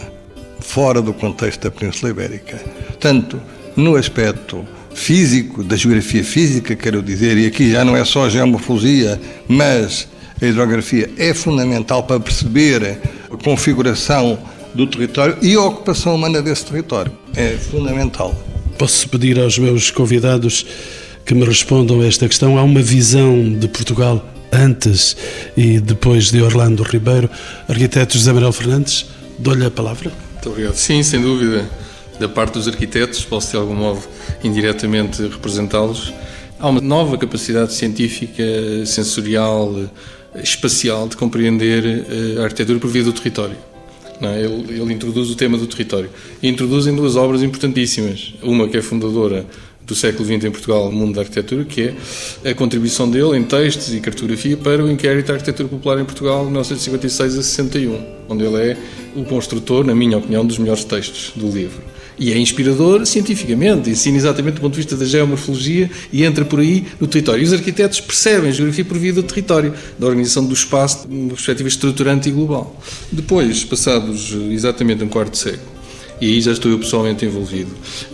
fora 0.59 0.99
do 0.99 1.13
contexto 1.13 1.61
da 1.61 1.69
Península 1.69 2.09
Ibérica, 2.09 2.59
tanto 2.99 3.39
no 3.75 3.95
aspecto 3.95 4.65
físico, 4.93 5.63
da 5.63 5.75
geografia 5.75 6.23
física, 6.23 6.75
quero 6.75 7.01
dizer, 7.01 7.37
e 7.37 7.45
aqui 7.45 7.71
já 7.71 7.85
não 7.85 7.95
é 7.95 8.03
só 8.03 8.25
a 8.25 8.29
geomorfologia, 8.29 9.19
mas 9.47 10.07
a 10.41 10.45
hidrografia 10.45 11.09
é 11.17 11.33
fundamental 11.33 12.03
para 12.03 12.19
perceber 12.19 12.99
a 13.31 13.37
configuração 13.43 14.39
do 14.73 14.87
território 14.87 15.37
e 15.41 15.55
a 15.55 15.61
ocupação 15.61 16.15
humana 16.15 16.41
desse 16.41 16.65
território. 16.65 17.11
É 17.35 17.57
fundamental. 17.57 18.35
Posso 18.77 19.07
pedir 19.09 19.39
aos 19.39 19.57
meus 19.57 19.91
convidados 19.91 20.65
que 21.25 21.33
me 21.33 21.45
respondam 21.45 22.01
a 22.01 22.07
esta 22.07 22.27
questão? 22.27 22.57
Há 22.57 22.63
uma 22.63 22.81
visão 22.81 23.53
de 23.53 23.67
Portugal 23.67 24.25
antes 24.51 25.15
e 25.55 25.79
depois 25.79 26.31
de 26.31 26.41
Orlando 26.41 26.83
Ribeiro. 26.83 27.29
Arquiteto 27.67 28.17
José 28.17 28.31
Manuel 28.31 28.53
Fernandes, 28.53 29.05
dou-lhe 29.37 29.65
a 29.65 29.71
palavra. 29.71 30.11
Muito 30.33 30.49
obrigado. 30.49 30.75
Sim, 30.75 31.03
sem 31.03 31.21
dúvida 31.21 31.67
da 32.19 32.27
parte 32.27 32.53
dos 32.53 32.67
arquitetos, 32.67 33.23
posso 33.23 33.51
de 33.51 33.57
algum 33.57 33.75
modo 33.75 34.01
indiretamente 34.43 35.21
representá-los. 35.23 36.13
Há 36.59 36.67
uma 36.67 36.81
nova 36.81 37.17
capacidade 37.17 37.73
científica, 37.73 38.43
sensorial, 38.85 39.73
espacial 40.43 41.07
de 41.07 41.15
compreender 41.15 41.85
eh, 41.85 42.41
a 42.41 42.43
arquitetura 42.43 42.79
por 42.79 42.89
via 42.89 43.03
do 43.03 43.13
território. 43.13 43.55
É? 44.21 44.43
Ele, 44.43 44.81
ele, 44.81 44.93
introduz 44.93 45.29
o 45.29 45.35
tema 45.35 45.57
do 45.57 45.65
território. 45.65 46.09
E 46.43 46.49
introduz 46.49 46.87
em 46.87 46.95
duas 46.95 47.15
obras 47.15 47.41
importantíssimas. 47.41 48.33
Uma 48.43 48.67
que 48.67 48.75
é 48.75 48.81
fundadora 48.81 49.45
do 49.89 49.95
século 49.95 50.23
XX 50.23 50.45
em 50.45 50.51
Portugal, 50.51 50.87
o 50.87 50.91
mundo 50.91 51.15
da 51.15 51.21
arquitetura, 51.21 51.65
que 51.65 51.93
é 52.43 52.51
a 52.51 52.53
contribuição 52.53 53.09
dele 53.09 53.37
em 53.37 53.43
textos 53.43 53.91
e 53.93 53.99
cartografia 53.99 54.55
para 54.55 54.83
o 54.83 54.91
inquérito 54.91 55.27
da 55.27 55.33
arquitetura 55.33 55.67
popular 55.67 55.99
em 55.99 56.05
Portugal, 56.05 56.39
de 56.45 56.51
1956 56.51 57.39
a 57.39 57.41
61, 57.41 58.05
onde 58.29 58.43
ele 58.43 58.71
é 58.71 58.77
o 59.15 59.23
construtor, 59.23 59.83
na 59.83 59.95
minha 59.95 60.17
opinião, 60.17 60.45
dos 60.45 60.59
melhores 60.59 60.83
textos 60.83 61.31
do 61.35 61.49
livro. 61.49 61.81
E 62.19 62.33
é 62.33 62.37
inspirador 62.37 63.05
cientificamente, 63.05 63.89
ensina 63.89 64.17
exatamente 64.17 64.55
do 64.55 64.61
ponto 64.61 64.73
de 64.73 64.77
vista 64.81 64.97
da 64.97 65.05
geomorfologia 65.05 65.89
e 66.11 66.25
entra 66.25 66.43
por 66.43 66.59
aí 66.59 66.85
no 66.99 67.07
território. 67.07 67.41
E 67.41 67.45
os 67.45 67.53
arquitetos 67.53 68.01
percebem 68.01 68.49
a 68.49 68.53
geografia 68.53 68.83
por 68.83 68.97
via 68.97 69.13
do 69.13 69.23
território, 69.23 69.73
da 69.97 70.05
organização 70.05 70.45
do 70.45 70.53
espaço, 70.53 71.07
de 71.07 71.15
uma 71.15 71.29
perspectiva 71.29 71.69
estruturante 71.69 72.27
e 72.27 72.31
global. 72.33 72.77
Depois, 73.09 73.63
passados 73.63 74.35
exatamente 74.51 75.01
um 75.01 75.07
quarto 75.07 75.37
século, 75.37 75.71
e 76.19 76.25
aí 76.25 76.41
já 76.41 76.51
estou 76.51 76.69
eu 76.69 76.77
pessoalmente 76.77 77.25
envolvido, 77.25 77.71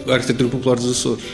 a 0.07 0.13
arquitetura 0.13 0.49
popular 0.49 0.75
dos 0.75 0.91
Açores. 0.91 1.25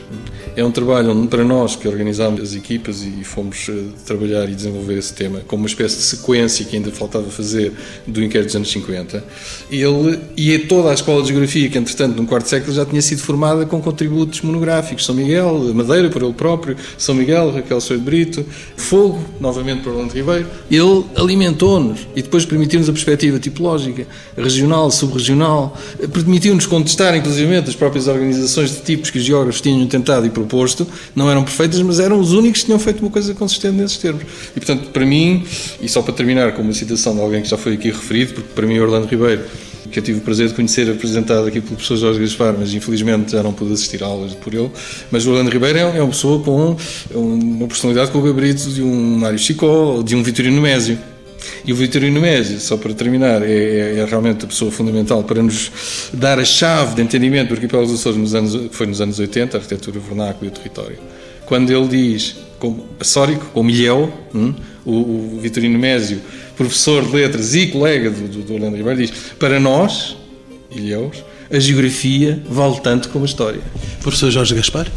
É 0.54 0.66
um 0.66 0.72
trabalho 0.72 1.28
para 1.28 1.46
nós 1.46 1.78
que 1.78 1.88
organizámos 1.88 2.42
as 2.42 2.54
equipas 2.54 3.04
e 3.04 3.24
fomos 3.24 3.70
uh, 3.70 3.86
trabalhar 4.06 4.50
e 4.50 4.54
desenvolver 4.54 4.98
esse 4.98 5.14
tema, 5.14 5.40
como 5.48 5.64
uma 5.64 5.68
espécie 5.68 5.96
de 5.96 6.04
sequência 6.04 6.66
que 6.66 6.76
ainda 6.76 6.92
faltava 6.92 7.30
fazer 7.30 7.72
do 8.06 8.22
inquérito 8.22 8.48
dos 8.48 8.56
anos 8.58 8.72
50, 8.72 9.24
ele 9.72 10.20
e 10.36 10.60
toda 10.60 10.92
a 10.92 10.94
escola 10.94 11.22
de 11.22 11.30
geografia, 11.30 11.70
que 11.70 11.78
entretanto 11.78 12.22
no 12.22 12.28
quarto 12.28 12.50
século 12.50 12.74
já 12.74 12.86
tinha 12.86 13.02
sido 13.02 13.22
formada 13.22 13.66
com 13.66 13.82
contributos 13.82 14.42
monográficos, 14.42 15.06
São 15.06 15.16
Miguel, 15.16 15.74
Madeira 15.74 16.10
por 16.10 16.22
ele 16.22 16.34
próprio, 16.34 16.76
São 16.98 17.16
Miguel, 17.16 17.52
Raquel 17.52 17.80
Sousa 17.80 17.98
de 17.98 18.06
Brito, 18.06 18.46
Fogo, 18.76 19.24
novamente 19.40 19.84
por 19.84 19.94
Orlando 19.94 20.14
Ribeiro, 20.14 20.48
ele 20.70 21.06
alimentou-nos 21.16 22.02
e 22.14 22.22
depois 22.22 22.46
permitiu-nos 22.46 22.90
a 22.90 22.92
perspectiva 22.92 23.40
tipológica, 23.40 24.06
regional, 24.36 24.92
subregional, 24.92 25.78
permitiu-nos 26.12 26.66
contestar 26.66 27.16
inclusive 27.16 27.56
as 27.56 27.76
próprias 27.76 28.08
organizações 28.10 28.72
de 28.72 28.82
tipos 28.82 29.10
que 29.10 29.18
os 29.18 29.24
geógrafos 29.24 29.62
tinham 29.62 29.88
tentado 29.88 30.26
e 30.26 30.30
proposto, 30.44 30.88
não 31.16 31.30
eram 31.30 31.44
perfeitas, 31.44 31.82
mas 31.82 32.00
eram 32.00 32.20
os 32.20 32.34
únicos 32.34 32.62
que 32.62 32.66
tinham 32.68 32.80
feito 32.80 33.02
uma 33.02 33.12
coisa 33.12 33.34
consistente 33.34 33.76
nesses 33.76 33.98
termos. 33.98 34.24
E 34.56 34.60
portanto, 34.60 34.90
para 34.90 35.06
mim, 35.06 35.44
e 35.82 35.88
só 35.88 36.02
para 36.02 36.14
terminar 36.14 36.54
com 36.54 36.62
uma 36.62 36.74
citação 36.74 37.16
de 37.16 37.22
alguém 37.22 37.42
que 37.42 37.50
já 37.50 37.58
foi 37.58 37.74
aqui 37.74 37.90
referido, 37.90 38.34
porque 38.34 38.50
para 38.54 38.68
mim 38.68 38.80
Orlando 38.80 39.08
Ribeiro 39.08 39.42
que 39.92 40.00
eu 40.00 40.04
tive 40.04 40.20
o 40.20 40.22
prazer 40.22 40.48
de 40.48 40.54
conhecer 40.54 40.90
apresentado 40.90 41.48
aqui 41.48 41.60
pelo 41.60 41.76
professor 41.76 41.98
Jorge 41.98 42.20
Gaspar, 42.22 42.56
mas 42.58 42.74
infelizmente 42.74 43.34
já 43.34 43.44
não 43.44 43.52
pude 43.52 43.74
assistir 43.74 44.02
a 44.04 44.08
aulas 44.08 44.34
por 44.34 44.54
ele. 44.54 44.72
Mas 45.12 45.26
o 45.26 45.32
Orlando 45.32 45.52
Ribeiro 45.52 45.78
é 45.78 46.02
uma 46.02 46.08
pessoa 46.08 46.42
com 46.42 46.78
uma 47.14 47.68
personalidade 47.68 48.10
com 48.10 48.20
o 48.20 48.22
gabarito 48.22 48.70
de 48.70 48.82
um 48.82 49.18
Mário 49.18 49.38
Chicó, 49.38 50.02
de 50.02 50.16
um 50.16 50.24
Vitorino 50.24 50.62
Mésio. 50.62 50.98
E 51.66 51.72
o 51.72 51.76
Vitorino 51.76 52.20
Mésio, 52.20 52.60
só 52.60 52.78
para 52.78 52.94
terminar, 52.94 53.42
é, 53.42 53.52
é, 53.52 54.00
é, 54.00 54.06
realmente 54.06 54.46
a 54.46 54.48
pessoa 54.48 54.72
fundamental 54.72 55.24
para 55.24 55.42
nos 55.42 55.72
dar 56.14 56.40
a 56.40 56.46
chave 56.46 56.96
de 56.96 57.02
entendimento 57.02 57.50
do 57.50 57.54
arquipélago 57.56 57.90
dos 57.90 58.00
Açores, 58.00 58.18
nos 58.18 58.36
anos, 58.36 58.56
que 58.56 58.76
foi 58.76 58.88
nos 58.88 59.02
anos 59.02 59.20
80, 59.20 59.58
a 59.58 59.60
arquitetura 59.60 60.00
vernácula 60.00 60.46
e 60.46 60.48
o 60.48 60.52
território. 60.52 60.98
Quando 61.46 61.72
ele 61.72 61.88
diz, 61.88 62.36
como 62.60 62.86
Açórico, 63.00 63.46
como 63.54 63.70
Ilhéu, 63.70 64.12
hum, 64.34 64.54
o, 64.86 64.92
o 65.36 65.40
Vitorino 65.42 65.78
Mésio, 65.78 66.22
professor 66.56 67.04
de 67.06 67.16
letras 67.16 67.56
e 67.56 67.68
colega 67.68 68.10
do, 68.10 68.28
do, 68.28 68.42
do 68.44 68.54
Orlando 68.54 68.78
Ribeiro, 68.78 69.00
diz: 69.00 69.12
Para 69.38 69.60
nós, 69.60 70.16
Ilhéus, 70.72 71.24
a 71.52 71.60
geografia 71.60 72.42
vale 72.50 72.80
tanto 72.80 73.10
como 73.10 73.26
a 73.26 73.28
história. 73.28 73.62
Professor 74.02 74.32
Jorge 74.32 74.56
Gaspar? 74.56 74.88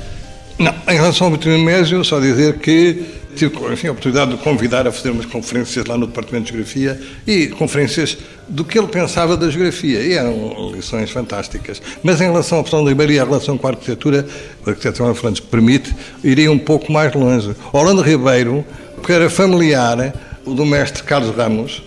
Não, 0.58 0.72
em 0.88 0.94
relação 0.94 1.26
ao 1.26 1.32
Vitorino 1.32 1.64
Mésio, 1.64 2.04
só 2.04 2.20
dizer 2.20 2.58
que 2.58 3.02
tive 3.34 3.72
enfim, 3.72 3.88
a 3.88 3.92
oportunidade 3.92 4.32
de 4.32 4.36
convidar 4.38 4.86
a 4.86 4.92
fazer 4.92 5.10
umas 5.10 5.26
conferências 5.26 5.84
lá 5.86 5.98
no 5.98 6.06
Departamento 6.06 6.46
de 6.46 6.52
Geografia 6.52 7.00
e 7.26 7.48
conferências 7.48 8.16
do 8.48 8.64
que 8.64 8.78
ele 8.78 8.88
pensava 8.88 9.36
da 9.36 9.50
geografia. 9.50 10.00
E 10.00 10.12
eram 10.12 10.72
lições 10.74 11.10
fantásticas. 11.10 11.80
Mas 12.02 12.20
em 12.20 12.24
relação 12.24 12.58
ao 12.58 12.64
Professor 12.64 12.88
Ribeiro 12.88 13.12
e 13.12 13.18
a 13.18 13.24
relação 13.24 13.58
com 13.58 13.66
a 13.66 13.70
arquitetura, 13.70 14.26
a 14.66 14.70
arquitetura 14.70 15.14
Fernandes 15.14 15.40
permite, 15.40 15.94
iria 16.22 16.50
um 16.50 16.58
pouco 16.58 16.92
mais 16.92 17.12
longe. 17.14 17.54
Orlando 17.72 18.02
Ribeiro, 18.02 18.64
que 19.04 19.12
era 19.12 19.28
familiar 19.28 20.14
do 20.46 20.64
mestre 20.64 21.02
Carlos 21.02 21.34
Ramos, 21.34 21.82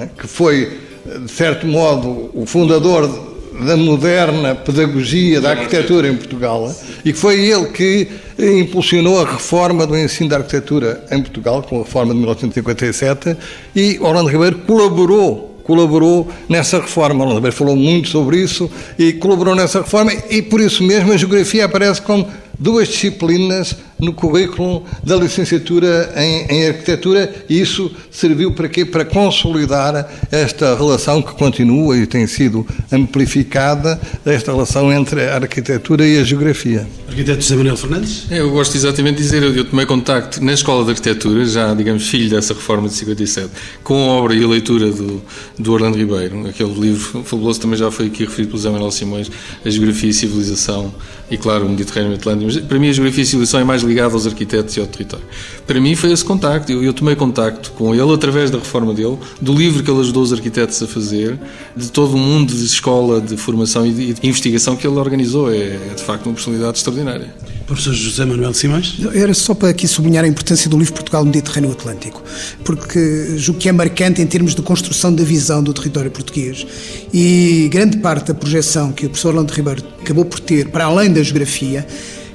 é? 0.00 0.08
que 0.18 0.26
foi, 0.26 0.78
de 1.24 1.30
certo 1.30 1.66
modo, 1.66 2.30
o 2.34 2.46
fundador 2.46 3.31
da 3.60 3.76
moderna 3.76 4.54
pedagogia 4.54 5.40
da 5.40 5.50
arquitetura 5.50 6.08
em 6.08 6.16
Portugal 6.16 6.74
e 7.04 7.12
foi 7.12 7.46
ele 7.46 7.66
que 7.66 8.08
impulsionou 8.38 9.20
a 9.20 9.30
reforma 9.30 9.86
do 9.86 9.96
ensino 9.96 10.30
da 10.30 10.36
arquitetura 10.36 11.04
em 11.10 11.20
Portugal, 11.20 11.62
com 11.62 11.76
a 11.76 11.82
reforma 11.82 12.12
de 12.12 12.18
1957, 12.18 13.36
e 13.74 13.98
Orlando 14.00 14.28
Ribeiro 14.28 14.58
colaborou 14.66 15.50
colaborou 15.62 16.28
nessa 16.48 16.80
reforma. 16.80 17.20
Orlando 17.20 17.36
Ribeiro 17.36 17.56
falou 17.56 17.76
muito 17.76 18.08
sobre 18.08 18.38
isso 18.38 18.70
e 18.98 19.12
colaborou 19.12 19.54
nessa 19.54 19.80
reforma 19.80 20.12
e 20.28 20.42
por 20.42 20.60
isso 20.60 20.82
mesmo 20.82 21.12
a 21.12 21.16
geografia 21.16 21.66
aparece 21.66 22.02
como 22.02 22.28
duas 22.58 22.88
disciplinas 22.88 23.76
no 24.02 24.12
currículo 24.12 24.84
da 25.04 25.14
licenciatura 25.14 26.12
em, 26.16 26.46
em, 26.50 26.66
arquitetura 26.66 27.32
e 27.48 27.60
isso 27.60 27.88
serviu 28.10 28.52
para 28.52 28.68
quê? 28.68 28.84
Para 28.84 29.04
consolidar 29.04 30.10
esta 30.30 30.74
relação 30.74 31.22
que 31.22 31.32
continua 31.34 31.96
e 31.96 32.04
tem 32.04 32.26
sido 32.26 32.66
amplificada, 32.90 34.00
esta 34.26 34.50
relação 34.50 34.92
entre 34.92 35.24
a 35.28 35.36
arquitetura 35.36 36.04
e 36.04 36.18
a 36.18 36.24
geografia. 36.24 36.84
Arquiteto 37.08 37.42
José 37.42 37.54
Manuel 37.54 37.76
Fernandes? 37.76 38.26
É, 38.28 38.40
eu 38.40 38.50
gosto 38.50 38.74
exatamente 38.76 39.18
de 39.18 39.22
dizer, 39.22 39.42
eu 39.42 39.64
tomei 39.64 39.86
contacto 39.86 40.42
na 40.42 40.52
Escola 40.52 40.84
de 40.84 40.90
Arquitetura, 40.90 41.44
já, 41.44 41.72
digamos, 41.72 42.08
filho 42.08 42.28
dessa 42.28 42.54
reforma 42.54 42.88
de 42.88 42.94
57, 42.94 43.50
com 43.84 43.94
a 43.94 44.14
obra 44.14 44.34
e 44.34 44.42
a 44.42 44.48
leitura 44.48 44.90
do, 44.90 45.22
do 45.56 45.72
Orlando 45.72 45.96
Ribeiro, 45.96 46.48
aquele 46.48 46.72
livro 46.72 47.22
fabuloso 47.22 47.60
também 47.60 47.78
já 47.78 47.90
foi 47.90 48.06
aqui 48.06 48.24
referido 48.24 48.48
pelo 48.48 48.58
José 48.58 48.70
Manuel 48.70 48.90
Simões, 48.90 49.30
A 49.64 49.70
Geografia 49.70 50.10
e 50.10 50.12
Civilização, 50.12 50.92
e 51.32 51.38
claro, 51.38 51.64
o 51.64 51.68
Mediterrâneo 51.70 52.14
Atlântico, 52.14 52.44
mas 52.44 52.58
para 52.58 52.78
mim 52.78 52.90
a 52.90 52.92
Geografia 52.92 53.22
e 53.22 53.26
Civilização 53.26 53.58
é 53.58 53.64
mais 53.64 53.82
ligado 53.82 54.12
aos 54.12 54.26
arquitetos 54.26 54.76
e 54.76 54.80
ao 54.80 54.86
território. 54.86 55.24
Para 55.66 55.80
mim 55.80 55.96
foi 55.96 56.12
esse 56.12 56.22
contacto, 56.22 56.70
eu, 56.70 56.84
eu, 56.84 56.92
tomei 56.92 57.16
contacto 57.16 57.70
com 57.70 57.94
ele 57.94 58.12
através 58.12 58.50
da 58.50 58.58
reforma 58.58 58.92
dele, 58.92 59.16
do 59.40 59.54
livro 59.54 59.82
que 59.82 59.90
ele 59.90 60.00
ajudou 60.00 60.22
os 60.22 60.30
arquitetos 60.30 60.82
a 60.82 60.86
fazer, 60.86 61.38
de 61.74 61.90
todo 61.90 62.16
o 62.16 62.18
mundo 62.18 62.52
de 62.52 62.66
escola, 62.66 63.18
de 63.18 63.38
formação 63.38 63.86
e 63.86 63.92
de, 63.92 64.02
e 64.02 64.12
de 64.12 64.28
investigação 64.28 64.76
que 64.76 64.86
ele 64.86 64.98
organizou. 64.98 65.50
É, 65.50 65.56
é, 65.56 65.94
de 65.96 66.02
facto 66.02 66.26
uma 66.26 66.34
personalidade 66.34 66.76
extraordinária. 66.76 67.34
Professor 67.72 67.94
José 67.94 68.24
Manuel 68.26 68.52
Simões? 68.52 68.98
Era 69.14 69.32
só 69.32 69.54
para 69.54 69.70
aqui 69.70 69.88
sublinhar 69.88 70.24
a 70.24 70.28
importância 70.28 70.68
do 70.68 70.78
livro 70.78 70.92
Portugal 70.92 71.24
Mediterrâneo 71.24 71.72
Atlântico, 71.72 72.22
porque 72.64 73.38
julgo 73.38 73.58
que 73.58 73.68
é 73.68 73.72
marcante 73.72 74.20
em 74.20 74.26
termos 74.26 74.54
de 74.54 74.60
construção 74.60 75.14
da 75.14 75.24
visão 75.24 75.62
do 75.62 75.72
território 75.72 76.10
português. 76.10 76.66
E 77.14 77.70
grande 77.72 77.96
parte 77.96 78.28
da 78.28 78.34
projeção 78.34 78.92
que 78.92 79.06
o 79.06 79.08
professor 79.08 79.30
Orlando 79.30 79.54
Ribeiro 79.54 79.82
acabou 80.00 80.26
por 80.26 80.38
ter, 80.38 80.68
para 80.68 80.84
além 80.84 81.10
da 81.10 81.22
geografia, 81.22 81.86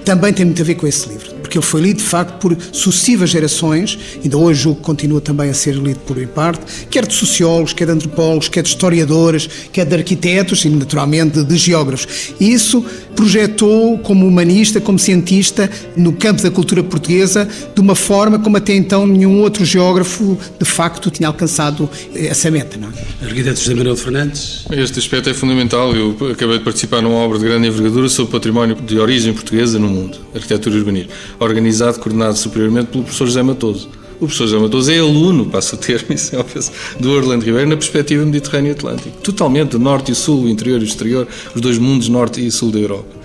também 0.03 0.33
tem 0.33 0.45
muito 0.45 0.61
a 0.61 0.65
ver 0.65 0.75
com 0.75 0.87
esse 0.87 1.07
livro, 1.07 1.33
porque 1.47 1.57
ele 1.57 1.65
foi 1.65 1.81
lido 1.81 1.97
de 1.97 2.03
facto 2.03 2.39
por 2.39 2.57
sucessivas 2.73 3.29
gerações, 3.29 3.97
ainda 4.21 4.37
hoje 4.37 4.63
julgo 4.63 4.79
que 4.79 4.85
continua 4.85 5.21
também 5.21 5.49
a 5.49 5.53
ser 5.53 5.75
lido 5.75 5.99
por 6.01 6.17
em 6.21 6.27
parte, 6.27 6.85
quer 6.89 7.07
de 7.07 7.13
sociólogos, 7.13 7.71
quer 7.71 7.85
de 7.85 7.93
antropólogos, 7.93 8.49
quer 8.49 8.61
de 8.61 8.69
historiadores, 8.69 9.49
quer 9.71 9.85
de 9.85 9.95
arquitetos 9.95 10.65
e 10.65 10.69
naturalmente 10.69 11.41
de 11.43 11.57
geógrafos. 11.57 12.33
E 12.37 12.51
isso 12.51 12.85
projetou 13.15 13.97
como 13.99 14.27
humanista, 14.27 14.81
como 14.81 14.99
cientista, 14.99 15.69
no 15.95 16.11
campo 16.13 16.43
da 16.43 16.51
cultura 16.51 16.83
portuguesa, 16.83 17.47
de 17.73 17.81
uma 17.81 17.95
forma 17.95 18.37
como 18.37 18.57
até 18.57 18.75
então 18.75 19.07
nenhum 19.07 19.39
outro 19.39 19.63
geógrafo 19.63 20.37
de 20.59 20.65
facto 20.65 21.09
tinha 21.09 21.27
alcançado 21.27 21.89
essa 22.13 22.51
meta. 22.51 22.77
Não 22.77 22.89
é? 22.89 23.25
Arquiteto 23.25 23.59
José 23.59 23.73
Manuel 23.73 23.95
Fernandes. 23.95 24.65
Este 24.69 24.99
aspecto 24.99 25.29
é 25.29 25.33
fundamental. 25.33 25.95
Eu 25.95 26.15
acabei 26.31 26.57
de 26.57 26.63
participar 26.63 27.01
numa 27.01 27.15
obra 27.15 27.39
de 27.39 27.45
grande 27.45 27.67
envergadura 27.67 28.09
sobre 28.09 28.33
património 28.33 28.75
de 28.75 28.99
origem 28.99 29.33
portuguesa 29.33 29.79
no 29.79 29.87
mundo, 29.87 30.17
arquitetura 30.35 30.75
e 30.75 30.79
urbanismo, 30.79 31.09
organizado, 31.39 31.99
coordenado 31.99 32.37
superiormente 32.37 32.87
pelo 32.87 33.03
professor 33.03 33.27
José 33.27 33.43
Matoso. 33.43 33.89
O 34.15 34.19
professor 34.21 34.47
José 34.47 34.61
Matoso 34.61 34.91
é 34.91 34.99
aluno, 34.99 35.45
passo 35.45 35.75
o 35.75 35.77
termo, 35.77 36.07
isso 36.13 36.35
é 36.35 37.01
do 37.01 37.11
Orlando 37.11 37.45
Ribeiro 37.45 37.69
na 37.69 37.77
perspectiva 37.77 38.25
Mediterrâneo 38.25 38.71
Atlântico. 38.71 39.21
Totalmente, 39.21 39.77
norte 39.77 40.11
e 40.11 40.15
sul, 40.15 40.43
o 40.43 40.49
interior 40.49 40.79
e 40.79 40.83
o 40.83 40.87
exterior, 40.87 41.27
os 41.53 41.61
dois 41.61 41.77
mundos, 41.77 42.09
norte 42.09 42.45
e 42.45 42.49
sul 42.51 42.71
da 42.71 42.79
Europa. 42.79 43.15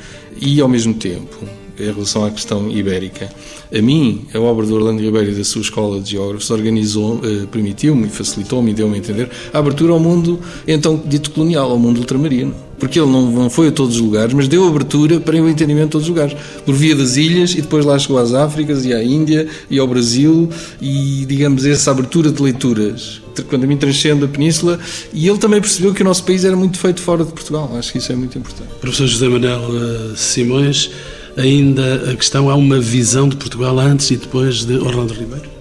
E, 0.41 0.61
ao 0.61 0.69
mesmo 0.69 0.93
tempo, 0.95 1.37
em 1.79 1.85
relação 1.85 2.25
à 2.25 2.31
questão 2.31 2.71
ibérica, 2.71 3.31
a 3.75 3.81
mim, 3.81 4.27
a 4.35 4.39
obra 4.39 4.67
do 4.67 4.75
Orlando 4.75 5.03
Ribeiro 5.03 5.31
e 5.31 5.35
da 5.35 5.45
sua 5.45 5.63
escola 5.63 6.01
de 6.01 6.11
geógrafos 6.11 6.51
organizou, 6.51 7.21
eh, 7.25 7.47
permitiu-me, 7.51 8.09
facilitou-me 8.09 8.75
deu-me 8.75 8.97
a 8.97 8.99
entender 8.99 9.31
a 9.53 9.59
abertura 9.59 9.93
ao 9.93 9.99
mundo, 9.99 10.39
então 10.67 11.01
dito 11.07 11.31
colonial, 11.31 11.71
ao 11.71 11.79
mundo 11.79 11.99
ultramarino. 11.99 12.55
Porque 12.79 12.99
ele 12.99 13.09
não, 13.09 13.31
não 13.31 13.49
foi 13.49 13.69
a 13.69 13.71
todos 13.71 13.95
os 13.95 14.03
lugares, 14.03 14.35
mas 14.35 14.49
deu 14.49 14.67
abertura 14.67 15.21
para 15.21 15.41
o 15.41 15.49
entendimento 15.49 15.85
de 15.85 15.91
todos 15.93 16.09
os 16.09 16.09
lugares. 16.09 16.37
Por 16.67 16.75
via 16.75 16.97
das 16.97 17.17
ilhas 17.17 17.53
e 17.53 17.63
depois 17.63 17.85
lá 17.85 17.97
chegou 17.97 18.19
às 18.19 18.35
Áfricas 18.35 18.85
e 18.85 18.93
à 18.93 19.03
Índia 19.03 19.47
e 19.71 19.79
ao 19.79 19.87
Brasil 19.87 20.49
e, 20.81 21.25
digamos, 21.25 21.65
essa 21.65 21.93
abertura 21.93 22.33
de 22.33 22.43
leituras 22.43 23.23
quando 23.49 23.65
a 23.65 23.67
mim 23.67 23.77
transcende 23.77 24.25
a 24.25 24.29
península, 24.29 24.79
e 25.13 25.27
ele 25.27 25.39
também 25.39 25.61
percebeu 25.61 25.95
que 25.95 26.03
o 26.03 26.05
nosso 26.05 26.23
país 26.25 26.45
era 26.45 26.55
muito 26.55 26.79
feito 26.79 27.01
fora 27.01 27.25
de 27.25 27.33
Portugal. 27.33 27.71
Acho 27.79 27.93
que 27.93 27.99
isso 27.99 28.13
é 28.13 28.17
muito 28.17 28.37
importante. 28.37 28.69
Professor 28.81 29.07
José 29.07 29.29
Manuel 29.29 29.63
eh, 29.63 30.13
Simões, 30.17 30.91
ainda 31.37 32.11
a 32.11 32.17
questão 32.17 32.49
há 32.51 32.55
uma 32.55 32.79
visão 32.79 33.29
de 33.29 33.37
Portugal 33.37 33.79
antes 33.79 34.11
e 34.11 34.17
depois 34.17 34.65
de 34.65 34.77
Orlando 34.77 35.15
Ribeiro? 35.15 35.52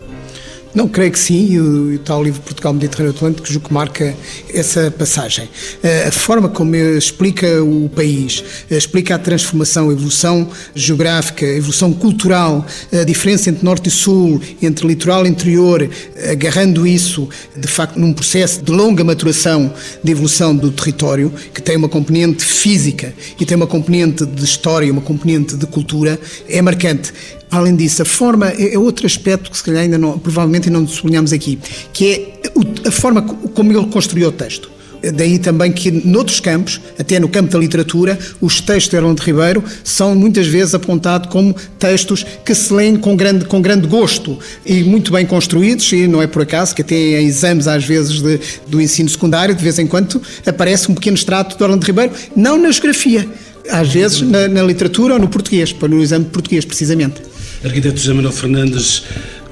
Não, 0.73 0.88
creio 0.88 1.12
que 1.12 1.19
sim, 1.19 1.51
e 1.51 1.60
o, 1.60 1.99
tal 1.99 2.23
livro 2.23 2.41
Portugal 2.41 2.73
Mediterrâneo 2.73 3.12
Atlântico 3.12 3.45
julgo 3.45 3.67
que 3.67 3.73
marca 3.73 4.15
essa 4.53 4.89
passagem. 4.89 5.49
Eh, 5.84 6.05
a 6.07 6.12
forma 6.12 6.47
como 6.47 6.73
explica 6.75 7.62
o 7.62 7.89
país, 7.89 8.41
eh, 8.69 8.77
explica 8.77 9.15
a 9.15 9.19
transformação, 9.19 9.89
a 9.89 9.93
evolução 9.93 10.47
geográfica, 10.73 11.45
a 11.45 11.57
evolução 11.57 11.91
cultural, 11.91 12.65
a 12.93 13.03
diferença 13.03 13.49
entre 13.49 13.65
norte 13.65 13.89
e 13.89 13.91
sul, 13.91 14.41
entre 14.62 14.88
litoral 14.88 15.25
e 15.25 15.29
interior, 15.29 15.89
agarrando 16.31 16.88
isso, 16.88 17.27
de 17.55 17.67
facto, 17.67 17.99
num 17.99 18.13
processo 18.13 18.62
de 18.62 18.71
longa 18.71 19.03
maturação 19.03 19.73
de 20.01 20.12
evolução 20.12 20.55
do 20.55 20.71
território, 20.71 21.34
que 21.53 21.62
tem 21.62 21.75
uma 21.75 21.89
componente 21.89 22.45
física 22.45 23.13
e 23.38 23.45
tem 23.45 23.57
uma 23.57 23.67
componente 23.67 24.25
de 24.25 24.43
história, 24.45 24.89
uma 24.89 25.01
componente 25.01 25.57
de 25.57 25.65
cultura, 25.65 26.17
é 26.47 26.62
marcante. 26.62 27.12
Além 27.51 27.75
disso, 27.75 28.01
a 28.01 28.05
forma 28.05 28.49
é, 28.49 28.73
é 28.73 28.79
outro 28.79 29.05
aspecto 29.05 29.51
que 29.51 29.57
se 29.57 29.63
calhar 29.63 29.83
ainda 29.83 29.97
não, 29.97 30.17
provavelmente 30.17 30.69
ainda 30.69 30.79
não 30.79 30.87
sublinhamos 30.87 31.33
aqui, 31.33 31.59
que 31.91 32.13
é 32.13 32.87
a 32.87 32.91
forma 32.91 33.21
como 33.21 33.71
ele 33.73 33.85
construiu 33.87 34.29
o 34.29 34.31
texto. 34.31 34.71
Daí 35.13 35.39
também 35.39 35.71
que, 35.71 35.89
noutros 35.89 36.39
campos, 36.39 36.79
até 36.97 37.19
no 37.19 37.27
campo 37.27 37.51
da 37.51 37.57
literatura, 37.57 38.17
os 38.39 38.61
textos 38.61 38.91
de 38.91 38.97
Orlando 38.97 39.21
Ribeiro 39.21 39.63
são 39.83 40.13
muitas 40.13 40.45
vezes 40.45 40.75
apontados 40.75 41.29
como 41.29 41.55
textos 41.79 42.23
que 42.45 42.53
se 42.53 42.71
leem 42.71 42.95
com 42.97 43.15
grande, 43.15 43.45
com 43.45 43.59
grande 43.61 43.87
gosto 43.87 44.37
e 44.63 44.83
muito 44.83 45.11
bem 45.11 45.25
construídos, 45.25 45.91
e 45.91 46.07
não 46.07 46.21
é 46.21 46.27
por 46.27 46.43
acaso 46.43 46.75
que 46.75 46.83
até 46.83 47.19
em 47.19 47.25
exames, 47.25 47.67
às 47.67 47.83
vezes, 47.83 48.21
de, 48.21 48.39
do 48.67 48.79
ensino 48.79 49.09
secundário, 49.09 49.55
de 49.55 49.63
vez 49.63 49.79
em 49.79 49.87
quando, 49.87 50.21
aparece 50.45 50.91
um 50.91 50.93
pequeno 50.93 51.17
extrato 51.17 51.57
de 51.57 51.63
Orlando 51.63 51.83
Ribeiro, 51.83 52.13
não 52.35 52.61
na 52.61 52.71
geografia, 52.71 53.27
às 53.69 53.91
vezes 53.91 54.21
na, 54.21 54.47
na 54.47 54.61
literatura 54.61 55.15
ou 55.15 55.19
no 55.19 55.27
português, 55.27 55.73
para 55.73 55.87
no 55.87 56.01
exame 56.01 56.25
de 56.25 56.31
português, 56.31 56.63
precisamente. 56.63 57.31
Arquiteto 57.63 58.00
José 58.00 58.12
Manuel 58.12 58.34
Fernandes, 58.34 59.04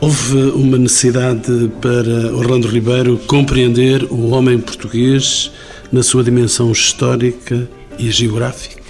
houve 0.01 0.35
uma 0.55 0.79
necessidade 0.79 1.71
para 1.79 2.33
Orlando 2.35 2.67
Ribeiro 2.67 3.19
compreender 3.27 4.03
o 4.05 4.31
homem 4.31 4.57
português 4.57 5.51
na 5.91 6.01
sua 6.01 6.23
dimensão 6.23 6.71
histórica 6.71 7.69
e 7.99 8.09
geográfica? 8.09 8.81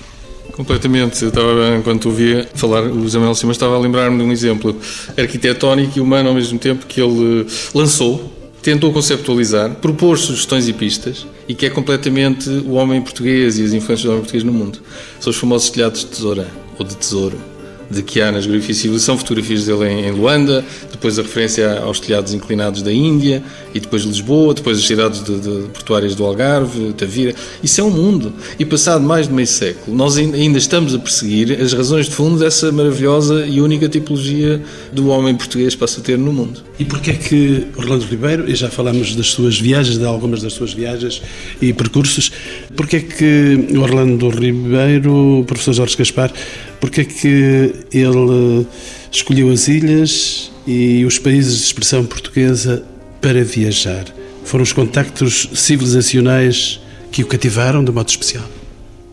Completamente. 0.53 1.21
Eu 1.21 1.29
estava, 1.29 1.75
enquanto 1.77 2.05
ouvia 2.05 2.47
falar 2.53 2.83
o 2.83 3.01
José 3.03 3.17
Manuel 3.17 3.35
Simas, 3.35 3.57
estava 3.57 3.75
a 3.75 3.79
lembrar-me 3.79 4.17
de 4.17 4.23
um 4.23 4.31
exemplo 4.31 4.73
arquitetónico 5.17 5.97
e 5.97 6.01
humano 6.01 6.29
ao 6.29 6.35
mesmo 6.35 6.57
tempo 6.57 6.85
que 6.85 7.01
ele 7.01 7.45
lançou, 7.75 8.33
tentou 8.61 8.93
conceptualizar, 8.93 9.75
propôs 9.75 10.21
sugestões 10.21 10.69
e 10.69 10.71
pistas 10.71 11.27
e 11.45 11.53
que 11.53 11.65
é 11.65 11.69
completamente 11.69 12.49
o 12.49 12.71
homem 12.71 13.01
português 13.01 13.59
e 13.59 13.65
as 13.65 13.73
influências 13.73 14.03
do 14.03 14.11
homem 14.11 14.21
português 14.21 14.45
no 14.45 14.53
mundo. 14.53 14.79
São 15.19 15.31
os 15.31 15.35
famosos 15.35 15.69
telhados 15.69 16.01
de 16.01 16.07
tesoura 16.07 16.47
ou 16.77 16.85
de 16.85 16.95
tesouro 16.95 17.48
de 17.89 18.03
que 18.03 18.21
há 18.21 18.31
nas 18.31 18.43
Geografia 18.43 18.71
e 18.71 18.75
Civilização, 18.75 19.17
fotografias 19.17 19.65
dele 19.65 19.89
em, 19.89 20.11
Luanda, 20.11 20.63
depois 20.91 21.17
a 21.17 21.21
referência 21.21 21.79
aos 21.79 21.99
telhados 21.99 22.33
inclinados 22.33 22.81
da 22.81 22.91
Índia, 22.91 23.43
e 23.73 23.79
depois 23.79 24.03
Lisboa, 24.03 24.53
depois 24.53 24.77
as 24.77 24.85
cidades 24.85 25.23
de, 25.23 25.39
de, 25.39 25.67
portuárias 25.69 26.15
do 26.15 26.25
Algarve, 26.25 26.93
Tavira. 26.93 27.33
Isso 27.63 27.81
é 27.81 27.83
um 27.83 27.89
mundo. 27.89 28.33
E 28.57 28.65
passado 28.65 29.03
mais 29.03 29.27
de 29.27 29.33
meio 29.33 29.47
século, 29.47 29.95
nós 29.95 30.17
ainda 30.17 30.57
estamos 30.57 30.93
a 30.93 30.99
perseguir 30.99 31.59
as 31.61 31.73
razões 31.73 32.07
de 32.07 32.15
fundo 32.15 32.39
dessa 32.39 32.71
maravilhosa 32.71 33.45
e 33.45 33.61
única 33.61 33.87
tipologia 33.87 34.61
do 34.91 35.09
homem 35.09 35.35
português 35.35 35.75
passa 35.75 35.99
a 35.99 36.03
ter 36.03 36.17
no 36.17 36.31
mundo. 36.31 36.61
E 36.79 36.85
porquê 36.85 37.11
é 37.11 37.13
que 37.13 37.67
Orlando 37.75 38.05
Ribeiro, 38.05 38.49
e 38.49 38.55
já 38.55 38.69
falamos 38.69 39.15
das 39.15 39.27
suas 39.27 39.59
viagens, 39.59 39.97
de 39.97 40.05
algumas 40.05 40.41
das 40.41 40.53
suas 40.53 40.73
viagens 40.73 41.21
e 41.61 41.73
percursos, 41.73 42.31
porquê 42.75 42.97
é 42.97 42.99
que 43.01 43.77
Orlando 43.77 44.29
Ribeiro, 44.29 45.39
o 45.39 45.43
professor 45.45 45.73
Jorge 45.73 45.97
Gaspar, 45.97 46.31
porquê 46.79 47.01
é 47.01 47.05
que 47.05 47.73
ele 47.91 48.65
escolheu 49.11 49.51
as 49.51 49.67
ilhas 49.67 50.51
e 50.65 51.03
os 51.05 51.17
países 51.19 51.57
de 51.57 51.63
expressão 51.65 52.05
portuguesa 52.05 52.83
para 53.21 53.43
viajar? 53.43 54.05
Foram 54.43 54.63
os 54.63 54.73
contactos 54.73 55.49
civilizacionais 55.53 56.79
que 57.11 57.23
o 57.23 57.27
cativaram 57.27 57.83
de 57.83 57.91
modo 57.91 58.09
especial? 58.09 58.45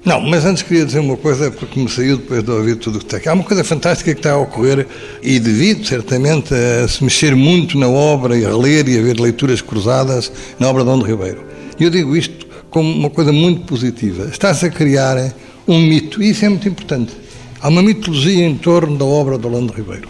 Não, 0.07 0.20
mas 0.20 0.44
antes 0.44 0.62
queria 0.62 0.85
dizer 0.87 1.00
uma 1.00 1.16
coisa, 1.16 1.50
porque 1.50 1.81
me 1.81 1.88
saiu 1.88 2.18
depois 2.18 2.40
de 2.40 2.48
ouvir 2.48 2.76
tudo 2.76 2.94
o 2.94 2.98
que 3.00 3.07
está 3.07 3.16
aqui. 3.16 3.29
Há 3.29 3.33
uma 3.33 3.42
coisa 3.42 3.64
fantástica 3.64 4.14
que 4.14 4.20
está 4.20 4.35
a 4.35 4.38
ocorrer, 4.38 4.87
e 5.20 5.40
devido, 5.40 5.85
certamente, 5.85 6.55
a 6.55 6.87
se 6.87 7.02
mexer 7.02 7.35
muito 7.35 7.76
na 7.76 7.88
obra, 7.88 8.38
e 8.38 8.44
a 8.44 8.57
ler 8.57 8.88
e 8.88 8.96
a 8.96 9.02
ver 9.02 9.18
leituras 9.18 9.61
cruzadas 9.61 10.31
na 10.61 10.68
obra 10.68 10.85
de 10.85 10.90
Dom 10.90 11.02
Ribeiro. 11.02 11.44
E 11.81 11.83
eu 11.83 11.90
digo 11.90 12.16
isto 12.16 12.46
como 12.70 12.88
uma 12.88 13.11
coisa 13.11 13.33
muito 13.33 13.62
positiva. 13.62 14.29
Está-se 14.31 14.66
a 14.66 14.70
criar 14.70 15.35
um 15.66 15.81
mito, 15.81 16.22
e 16.22 16.31
isso 16.31 16.44
é 16.44 16.48
muito 16.48 16.68
importante. 16.68 17.12
Há 17.61 17.69
uma 17.69 17.83
mitologia 17.83 18.47
em 18.47 18.57
torno 18.57 18.97
da 18.97 19.05
obra 19.05 19.38
de 19.38 19.47
Orlando 19.47 19.73
Ribeiro. 19.73 20.09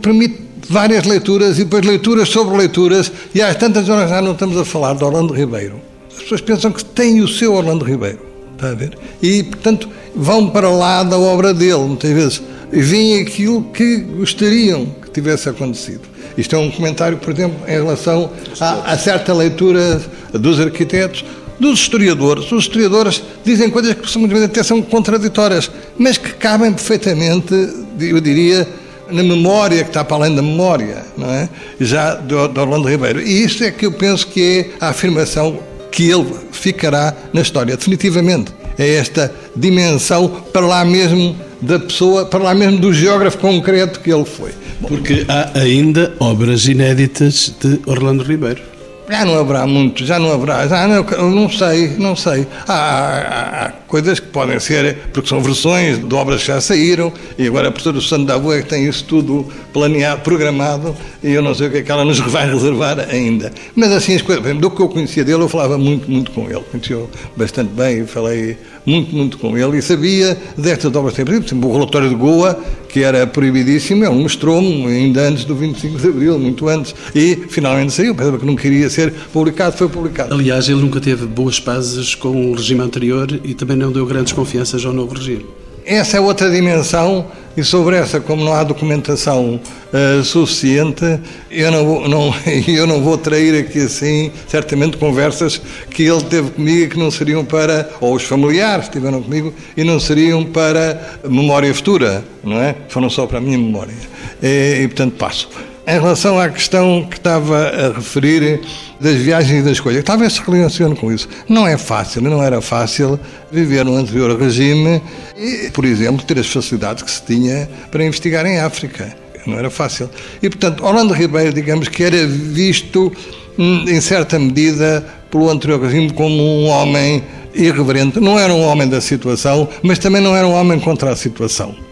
Permite 0.00 0.40
várias 0.68 1.04
leituras 1.04 1.58
e 1.58 1.64
depois 1.64 1.84
leituras 1.84 2.28
sobre 2.28 2.56
leituras, 2.56 3.12
e 3.34 3.42
às 3.42 3.56
tantas 3.56 3.88
horas 3.88 4.08
já 4.08 4.22
não 4.22 4.32
estamos 4.32 4.56
a 4.56 4.64
falar 4.64 4.94
de 4.94 5.04
Orlando 5.04 5.34
Ribeiro. 5.34 5.80
As 6.14 6.22
pessoas 6.22 6.40
pensam 6.40 6.72
que 6.72 6.84
tem 6.84 7.20
o 7.20 7.28
seu 7.28 7.54
Orlando 7.54 7.84
Ribeiro. 7.84 8.20
Está 8.54 8.70
a 8.70 8.74
ver? 8.74 8.96
E, 9.20 9.42
portanto, 9.42 9.88
vão 10.14 10.48
para 10.48 10.70
lá 10.70 11.02
da 11.02 11.18
obra 11.18 11.52
dele, 11.52 11.80
muitas 11.80 12.10
vezes. 12.10 12.42
E 12.72 12.80
veem 12.80 13.20
aquilo 13.20 13.62
que 13.64 13.98
gostariam 13.98 14.86
que 14.86 15.10
tivesse 15.10 15.48
acontecido. 15.48 16.02
Isto 16.38 16.56
é 16.56 16.58
um 16.58 16.70
comentário, 16.70 17.18
por 17.18 17.32
exemplo, 17.32 17.58
em 17.68 17.72
relação 17.72 18.30
a, 18.60 18.92
a 18.92 18.98
certa 18.98 19.32
leitura 19.32 20.00
dos 20.32 20.58
arquitetos, 20.58 21.24
dos 21.58 21.80
historiadores. 21.80 22.50
Os 22.50 22.64
historiadores 22.64 23.22
dizem 23.44 23.70
coisas 23.70 23.94
que 23.94 24.26
vezes 24.26 24.44
até 24.44 24.62
são 24.62 24.82
contraditórias, 24.82 25.70
mas 25.98 26.18
que 26.18 26.32
cabem 26.32 26.72
perfeitamente, 26.72 27.54
eu 28.00 28.20
diria, 28.20 28.66
na 29.10 29.22
memória 29.22 29.82
que 29.82 29.90
está 29.90 30.04
para 30.04 30.16
além 30.16 30.34
da 30.34 30.42
memória, 30.42 31.04
não 31.16 31.30
é? 31.30 31.48
Já 31.80 32.14
do 32.14 32.36
Orlando 32.38 32.88
Ribeiro. 32.88 33.20
E 33.20 33.44
isto 33.44 33.64
é 33.64 33.70
que 33.70 33.86
eu 33.86 33.92
penso 33.92 34.26
que 34.26 34.42
é 34.80 34.84
a 34.84 34.88
afirmação 34.88 35.58
que 35.90 36.10
ele 36.10 36.26
ficará 36.50 37.14
na 37.32 37.40
história, 37.40 37.76
definitivamente. 37.76 38.52
É 38.76 38.94
esta 38.96 39.32
dimensão 39.54 40.28
para 40.52 40.66
lá 40.66 40.84
mesmo 40.84 41.36
da 41.60 41.78
pessoa, 41.78 42.26
para 42.26 42.42
lá 42.42 42.54
mesmo 42.54 42.78
do 42.78 42.92
geógrafo 42.92 43.38
concreto 43.38 44.00
que 44.00 44.12
ele 44.12 44.24
foi. 44.24 44.50
Porque 44.80 45.24
há 45.28 45.58
ainda 45.58 46.12
obras 46.18 46.66
inéditas 46.66 47.54
de 47.60 47.80
Orlando 47.86 48.24
Ribeiro. 48.24 48.60
Já 49.08 49.24
não 49.24 49.38
haverá 49.38 49.66
muito, 49.66 50.04
já 50.04 50.18
não 50.18 50.32
haverá, 50.32 50.66
já 50.66 50.88
não, 50.88 51.30
não 51.30 51.50
sei, 51.50 51.88
não 51.98 52.16
sei. 52.16 52.46
Há, 52.66 52.72
há, 52.74 53.66
há, 53.66 53.72
coisas 53.86 54.18
que 54.18 54.28
podem 54.28 54.58
ser, 54.58 54.96
porque 55.12 55.28
são 55.28 55.42
versões 55.42 55.98
de 55.98 56.14
obras 56.14 56.40
que 56.40 56.46
já 56.46 56.60
saíram, 56.60 57.12
e 57.38 57.46
agora 57.46 57.68
a 57.68 57.70
professora 57.70 58.00
Susana 58.00 58.24
da 58.24 58.38
Boa 58.38 58.56
é 58.56 58.62
que 58.62 58.68
tem 58.68 58.88
isso 58.88 59.04
tudo 59.04 59.46
planeado, 59.74 60.22
programado, 60.22 60.96
e 61.22 61.32
eu 61.32 61.42
não 61.42 61.54
sei 61.54 61.68
o 61.68 61.70
que 61.70 61.78
é 61.78 61.82
que 61.82 61.92
ela 61.92 62.04
nos 62.04 62.18
vai 62.32 62.50
reservar 62.50 62.98
ainda. 63.10 63.52
Mas 63.76 63.92
assim, 63.92 64.14
as 64.14 64.22
coisas, 64.22 64.56
do 64.56 64.70
que 64.70 64.80
eu 64.80 64.88
conhecia 64.88 65.22
dele, 65.22 65.42
eu 65.42 65.48
falava 65.48 65.76
muito, 65.76 66.10
muito 66.10 66.30
com 66.30 66.48
ele. 66.48 66.62
Conhecia 66.70 66.98
bastante 67.36 67.72
bem 67.72 68.02
e 68.02 68.06
falei 68.06 68.56
muito, 68.84 69.14
muito 69.14 69.38
com 69.38 69.56
ele, 69.56 69.78
e 69.78 69.82
sabia 69.82 70.36
destas 70.56 70.94
obras, 70.94 71.14
por 71.14 71.28
exemplo, 71.28 71.68
o 71.68 71.72
relatório 71.72 72.08
de 72.08 72.14
Goa, 72.14 72.58
que 72.88 73.02
era 73.02 73.26
proibidíssimo, 73.26 74.04
ele 74.04 74.14
mostrou-me 74.14 74.86
ainda 74.86 75.28
antes 75.28 75.44
do 75.44 75.54
25 75.54 75.98
de 75.98 76.08
Abril, 76.08 76.38
muito 76.38 76.68
antes, 76.68 76.94
e 77.14 77.36
finalmente 77.48 77.92
saiu, 77.92 78.14
pensava 78.14 78.38
que 78.38 78.46
não 78.46 78.56
queria 78.56 78.88
ser 78.88 79.12
publicado, 79.32 79.76
foi 79.76 79.88
publicado. 79.88 80.34
Aliás, 80.34 80.68
ele 80.68 80.80
nunca 80.80 81.00
teve 81.00 81.26
boas 81.26 81.58
pazes 81.58 82.14
com 82.14 82.50
o 82.50 82.54
regime 82.54 82.82
anterior 82.82 83.28
e 83.42 83.54
também 83.54 83.76
não 83.76 83.90
deu 83.90 84.06
grandes 84.06 84.32
confianças 84.32 84.84
ao 84.84 84.92
novo 84.92 85.14
regime. 85.14 85.44
Essa 85.84 86.16
é 86.16 86.20
outra 86.20 86.50
dimensão 86.50 87.26
e 87.56 87.62
sobre 87.62 87.96
essa, 87.96 88.18
como 88.20 88.44
não 88.44 88.52
há 88.52 88.64
documentação 88.64 89.60
uh, 89.92 90.24
suficiente, 90.24 91.20
eu 91.50 91.70
não, 91.70 91.84
vou, 91.84 92.08
não, 92.08 92.34
eu 92.66 92.86
não 92.86 93.00
vou 93.02 93.16
trair 93.16 93.60
aqui 93.60 93.80
assim, 93.80 94.32
certamente, 94.48 94.96
conversas 94.96 95.60
que 95.90 96.02
ele 96.02 96.22
teve 96.22 96.50
comigo 96.50 96.92
que 96.92 96.98
não 96.98 97.10
seriam 97.10 97.44
para, 97.44 97.90
ou 98.00 98.14
os 98.14 98.24
familiares 98.24 98.86
estiveram 98.86 99.22
comigo, 99.22 99.54
e 99.76 99.84
não 99.84 100.00
seriam 100.00 100.44
para 100.44 101.18
memória 101.28 101.72
futura, 101.72 102.24
não 102.42 102.60
é? 102.60 102.74
Foram 102.88 103.08
só 103.08 103.26
para 103.26 103.38
a 103.38 103.40
minha 103.40 103.58
memória. 103.58 103.94
E, 104.42 104.80
e 104.82 104.88
portanto, 104.88 105.14
passo. 105.16 105.48
Em 105.86 106.00
relação 106.00 106.40
à 106.40 106.48
questão 106.48 107.04
que 107.04 107.18
estava 107.18 107.68
a 107.68 107.92
referir 107.92 108.62
das 108.98 109.16
viagens 109.16 109.60
e 109.60 109.62
das 109.62 109.78
coisas, 109.78 110.02
talvez 110.02 110.32
se 110.32 110.40
relacione 110.40 110.96
com 110.96 111.12
isso. 111.12 111.28
Não 111.46 111.66
é 111.66 111.76
fácil, 111.76 112.22
não 112.22 112.42
era 112.42 112.62
fácil 112.62 113.20
viver 113.52 113.84
no 113.84 113.94
anterior 113.94 114.34
regime 114.40 115.02
e, 115.36 115.70
por 115.72 115.84
exemplo, 115.84 116.24
ter 116.24 116.38
as 116.38 116.46
facilidades 116.46 117.02
que 117.02 117.10
se 117.10 117.22
tinha 117.22 117.68
para 117.90 118.02
investigar 118.02 118.46
em 118.46 118.60
África. 118.60 119.14
Não 119.46 119.58
era 119.58 119.68
fácil. 119.68 120.08
E, 120.42 120.48
portanto, 120.48 120.82
Orlando 120.82 121.12
Ribeiro, 121.12 121.52
digamos 121.52 121.88
que 121.88 122.02
era 122.02 122.26
visto, 122.26 123.12
hum, 123.58 123.84
em 123.86 124.00
certa 124.00 124.38
medida, 124.38 125.04
pelo 125.30 125.50
anterior 125.50 125.82
regime 125.82 126.10
como 126.14 126.42
um 126.42 126.66
homem 126.66 127.22
irreverente. 127.54 128.18
Não 128.20 128.38
era 128.38 128.54
um 128.54 128.62
homem 128.62 128.88
da 128.88 129.02
situação, 129.02 129.68
mas 129.82 129.98
também 129.98 130.22
não 130.22 130.34
era 130.34 130.48
um 130.48 130.54
homem 130.54 130.80
contra 130.80 131.10
a 131.10 131.16
situação. 131.16 131.83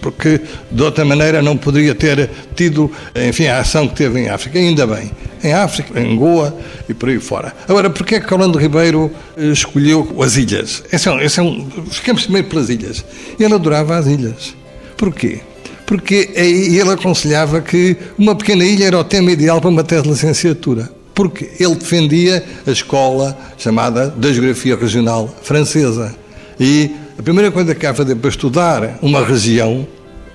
Porque, 0.00 0.40
de 0.70 0.82
outra 0.82 1.04
maneira, 1.04 1.40
não 1.40 1.56
poderia 1.56 1.94
ter 1.94 2.30
tido, 2.54 2.90
enfim, 3.14 3.46
a 3.46 3.60
ação 3.60 3.86
que 3.86 3.94
teve 3.94 4.20
em 4.20 4.28
África. 4.28 4.58
Ainda 4.58 4.86
bem. 4.86 5.10
Em 5.42 5.52
África, 5.52 5.98
em 5.98 6.16
Goa 6.16 6.56
e 6.88 6.94
por 6.94 7.08
aí 7.08 7.18
fora. 7.18 7.54
Agora, 7.68 7.88
porquê 7.88 8.16
é 8.16 8.20
que 8.20 8.32
Orlando 8.32 8.58
Ribeiro 8.58 9.10
escolheu 9.36 10.16
as 10.22 10.36
ilhas? 10.36 10.82
Esse 10.92 11.08
é 11.08 11.24
esse 11.24 11.40
é 11.40 11.42
um, 11.42 11.66
ficamos 11.90 12.24
primeiro 12.24 12.48
pelas 12.48 12.68
ilhas. 12.68 13.04
Ele 13.38 13.54
adorava 13.54 13.96
as 13.96 14.06
ilhas. 14.06 14.54
Porquê? 14.96 15.40
Porque 15.86 16.30
ele 16.34 16.90
aconselhava 16.90 17.60
que 17.60 17.96
uma 18.18 18.34
pequena 18.36 18.64
ilha 18.64 18.84
era 18.86 18.98
o 18.98 19.04
tema 19.04 19.32
ideal 19.32 19.60
para 19.60 19.70
uma 19.70 19.82
tese 19.82 20.02
de 20.02 20.10
licenciatura. 20.10 20.90
Porque 21.14 21.50
ele 21.58 21.74
defendia 21.74 22.44
a 22.66 22.70
escola 22.70 23.36
chamada 23.58 24.08
da 24.08 24.32
Geografia 24.32 24.76
Regional 24.76 25.34
Francesa. 25.42 26.14
E 26.58 26.90
a 27.20 27.22
primeira 27.22 27.50
coisa 27.50 27.74
que 27.74 27.84
há 27.84 27.90
a 27.90 27.94
fazer 27.94 28.16
para 28.16 28.30
estudar 28.30 28.98
uma 29.02 29.22
região 29.22 29.86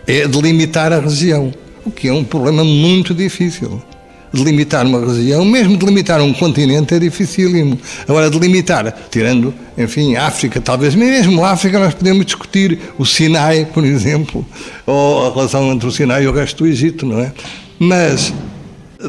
é 0.06 0.28
delimitar 0.28 0.94
a 0.94 1.00
região, 1.00 1.52
o 1.84 1.90
que 1.90 2.08
é 2.08 2.14
um 2.14 2.24
problema 2.24 2.64
muito 2.64 3.12
difícil. 3.12 3.82
Delimitar 4.32 4.86
uma 4.86 5.04
região, 5.04 5.44
mesmo 5.44 5.78
delimitar 5.78 6.22
um 6.22 6.32
continente, 6.32 6.94
é 6.94 7.00
dificílimo. 7.00 7.80
Agora, 8.08 8.30
delimitar, 8.30 8.96
tirando, 9.10 9.52
enfim, 9.76 10.16
África, 10.16 10.62
talvez 10.62 10.94
mesmo 10.94 11.44
África, 11.44 11.80
nós 11.80 11.96
podemos 11.96 12.24
discutir 12.24 12.78
o 13.00 13.06
Sinai, 13.06 13.66
por 13.66 13.84
exemplo, 13.84 14.46
ou 14.86 15.26
a 15.26 15.34
relação 15.34 15.72
entre 15.72 15.88
o 15.88 15.92
Sinai 15.92 16.26
e 16.26 16.28
o 16.28 16.32
resto 16.32 16.64
do 16.64 16.70
Egito, 16.70 17.04
não 17.04 17.20
é? 17.20 17.34
Mas 17.80 18.32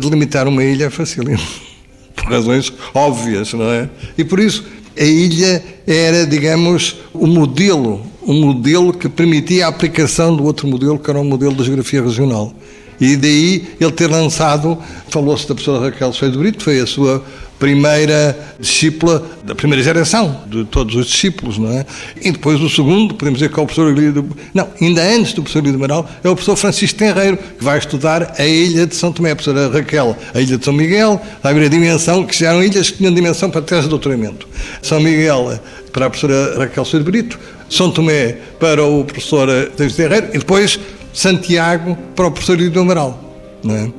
delimitar 0.00 0.48
uma 0.48 0.64
ilha 0.64 0.86
é 0.86 0.90
facílimo 0.90 1.42
por 2.16 2.24
razões 2.24 2.72
óbvias, 2.94 3.52
não 3.52 3.70
é? 3.70 3.86
E 4.16 4.24
por 4.24 4.40
isso 4.40 4.64
a 4.98 5.04
ilha 5.04 5.62
era, 5.86 6.26
digamos, 6.26 6.96
o 7.12 7.26
modelo, 7.26 8.00
o 8.22 8.32
modelo 8.32 8.92
que 8.92 9.08
permitia 9.08 9.66
a 9.66 9.68
aplicação 9.68 10.34
do 10.34 10.44
outro 10.44 10.66
modelo, 10.66 10.98
que 10.98 11.10
era 11.10 11.20
o 11.20 11.24
modelo 11.24 11.54
da 11.54 11.64
geografia 11.64 12.02
regional. 12.02 12.52
E 13.00 13.14
daí 13.16 13.68
ele 13.78 13.92
ter 13.92 14.10
lançado, 14.10 14.78
falou-se 15.10 15.46
da 15.46 15.54
professora 15.54 15.84
Raquel 15.84 16.12
Sousa 16.12 16.38
Brito, 16.38 16.64
foi 16.64 16.80
a 16.80 16.86
sua 16.86 17.22
primeira 17.58 18.38
discípula 18.58 19.24
da 19.44 19.54
primeira 19.54 19.82
geração 19.82 20.42
de 20.46 20.64
todos 20.64 20.94
os 20.94 21.06
discípulos, 21.06 21.58
não 21.58 21.70
é? 21.70 21.86
E 22.20 22.30
depois 22.30 22.60
o 22.60 22.68
segundo, 22.68 23.14
podemos 23.14 23.38
dizer 23.38 23.52
que 23.52 23.58
é 23.58 23.62
o 23.62 23.66
professor 23.66 23.92
Lídio, 23.96 24.28
não, 24.52 24.68
ainda 24.80 25.02
antes 25.02 25.32
do 25.32 25.42
professor 25.42 25.62
Lídio 25.62 25.76
Amaral, 25.76 26.08
é 26.22 26.28
o 26.28 26.34
professor 26.34 26.56
Francisco 26.56 26.98
Tenreiro, 26.98 27.36
que 27.36 27.64
vai 27.64 27.78
estudar 27.78 28.34
a 28.38 28.44
ilha 28.44 28.86
de 28.86 28.94
São 28.94 29.12
Tomé, 29.12 29.30
a 29.30 29.36
professora 29.36 29.68
Raquel, 29.68 30.16
a 30.34 30.40
ilha 30.40 30.58
de 30.58 30.64
São 30.64 30.74
Miguel, 30.74 31.20
vai 31.42 31.54
ver 31.54 31.66
a 31.66 31.68
dimensão, 31.68 32.24
que 32.24 32.38
já 32.38 32.50
eram 32.50 32.62
ilhas 32.62 32.90
que 32.90 32.98
tinham 32.98 33.12
dimensão 33.12 33.50
para 33.50 33.62
tese 33.62 33.82
de 33.82 33.88
doutoramento. 33.88 34.46
São 34.82 35.00
Miguel 35.00 35.58
para 35.92 36.06
a 36.06 36.10
professora 36.10 36.58
Raquel 36.58 36.84
Sousa 36.84 37.04
Brito, 37.04 37.38
São 37.70 37.90
Tomé 37.90 38.36
para 38.60 38.84
o 38.84 39.04
professor 39.04 39.46
David 39.76 39.96
Tenreiro 39.96 40.28
e 40.34 40.38
depois 40.38 40.78
Santiago 41.12 41.96
para 42.14 42.26
o 42.26 42.30
professor 42.30 42.58
Lídio 42.58 42.82
Amaral. 42.82 43.22
Não 43.64 43.74
é? 43.74 43.90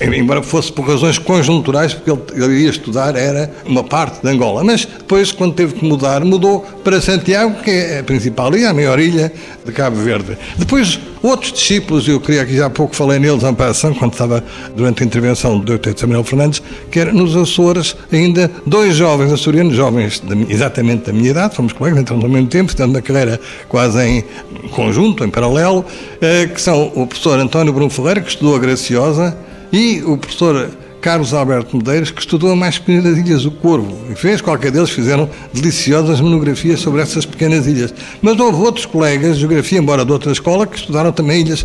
Embora 0.00 0.42
fosse 0.42 0.72
por 0.72 0.86
razões 0.86 1.18
conjunturais, 1.18 1.92
porque 1.92 2.10
ele, 2.10 2.44
ele 2.44 2.62
ia 2.62 2.70
estudar 2.70 3.16
era 3.16 3.50
uma 3.66 3.82
parte 3.82 4.22
de 4.22 4.28
Angola. 4.28 4.62
Mas 4.62 4.84
depois, 4.84 5.32
quando 5.32 5.54
teve 5.54 5.74
que 5.74 5.84
mudar, 5.84 6.24
mudou 6.24 6.60
para 6.84 7.00
Santiago, 7.00 7.62
que 7.62 7.70
é 7.70 7.98
a 8.00 8.04
principal 8.04 8.54
ilha, 8.54 8.70
a 8.70 8.74
maior 8.74 8.98
ilha 8.98 9.32
de 9.64 9.72
Cabo 9.72 9.96
Verde. 9.96 10.38
Depois, 10.56 10.98
outros 11.22 11.52
discípulos, 11.52 12.06
eu 12.08 12.20
queria 12.20 12.42
aqui 12.42 12.56
já 12.56 12.66
há 12.66 12.70
pouco 12.70 12.94
falei 12.94 13.18
neles 13.18 13.42
em 13.42 13.54
passão, 13.54 13.92
quando 13.94 14.12
estava 14.12 14.42
durante 14.74 15.02
a 15.02 15.06
intervenção 15.06 15.58
do 15.58 15.78
Dr. 15.78 15.90
Samuel 15.96 16.24
Fernandes, 16.24 16.62
que 16.90 17.00
era 17.00 17.12
nos 17.12 17.36
Açores 17.36 17.96
ainda 18.12 18.50
dois 18.66 18.96
jovens 18.96 19.32
açorianos, 19.32 19.74
jovens 19.74 20.20
de, 20.20 20.52
exatamente 20.52 21.06
da 21.06 21.12
minha 21.12 21.30
idade, 21.30 21.56
fomos 21.56 21.72
colegas, 21.72 22.00
entramos 22.00 22.24
ao 22.24 22.30
mesmo 22.30 22.48
tempo, 22.48 22.70
estando 22.70 22.92
na 22.92 23.02
carreira 23.02 23.40
quase 23.68 24.00
em 24.02 24.24
conjunto, 24.70 25.24
em 25.24 25.28
paralelo, 25.28 25.84
eh, 26.20 26.48
que 26.52 26.60
são 26.60 26.92
o 26.94 27.06
professor 27.06 27.38
António 27.38 27.72
Bruno 27.72 27.90
Ferreira, 27.90 28.20
que 28.20 28.30
estudou 28.30 28.56
a 28.56 28.58
Graciosa, 28.58 29.36
e 29.72 30.02
o 30.04 30.16
professor 30.16 30.70
Carlos 31.00 31.32
Alberto 31.32 31.76
Medeiros, 31.76 32.10
que 32.10 32.20
estudou 32.20 32.50
a 32.50 32.56
mais 32.56 32.78
pequenas 32.78 33.16
ilhas, 33.16 33.44
o 33.44 33.50
Corvo, 33.50 33.96
e 34.10 34.14
fez, 34.14 34.40
qualquer 34.40 34.72
deles 34.72 34.90
fizeram 34.90 35.30
deliciosas 35.52 36.20
monografias 36.20 36.80
sobre 36.80 37.00
essas 37.00 37.24
pequenas 37.24 37.66
ilhas. 37.66 37.94
Mas 38.20 38.38
houve 38.38 38.60
outros 38.60 38.84
colegas 38.84 39.34
de 39.34 39.40
geografia, 39.40 39.78
embora 39.78 40.04
de 40.04 40.10
outra 40.10 40.32
escola, 40.32 40.66
que 40.66 40.76
estudaram 40.76 41.12
também 41.12 41.42
ilhas, 41.42 41.64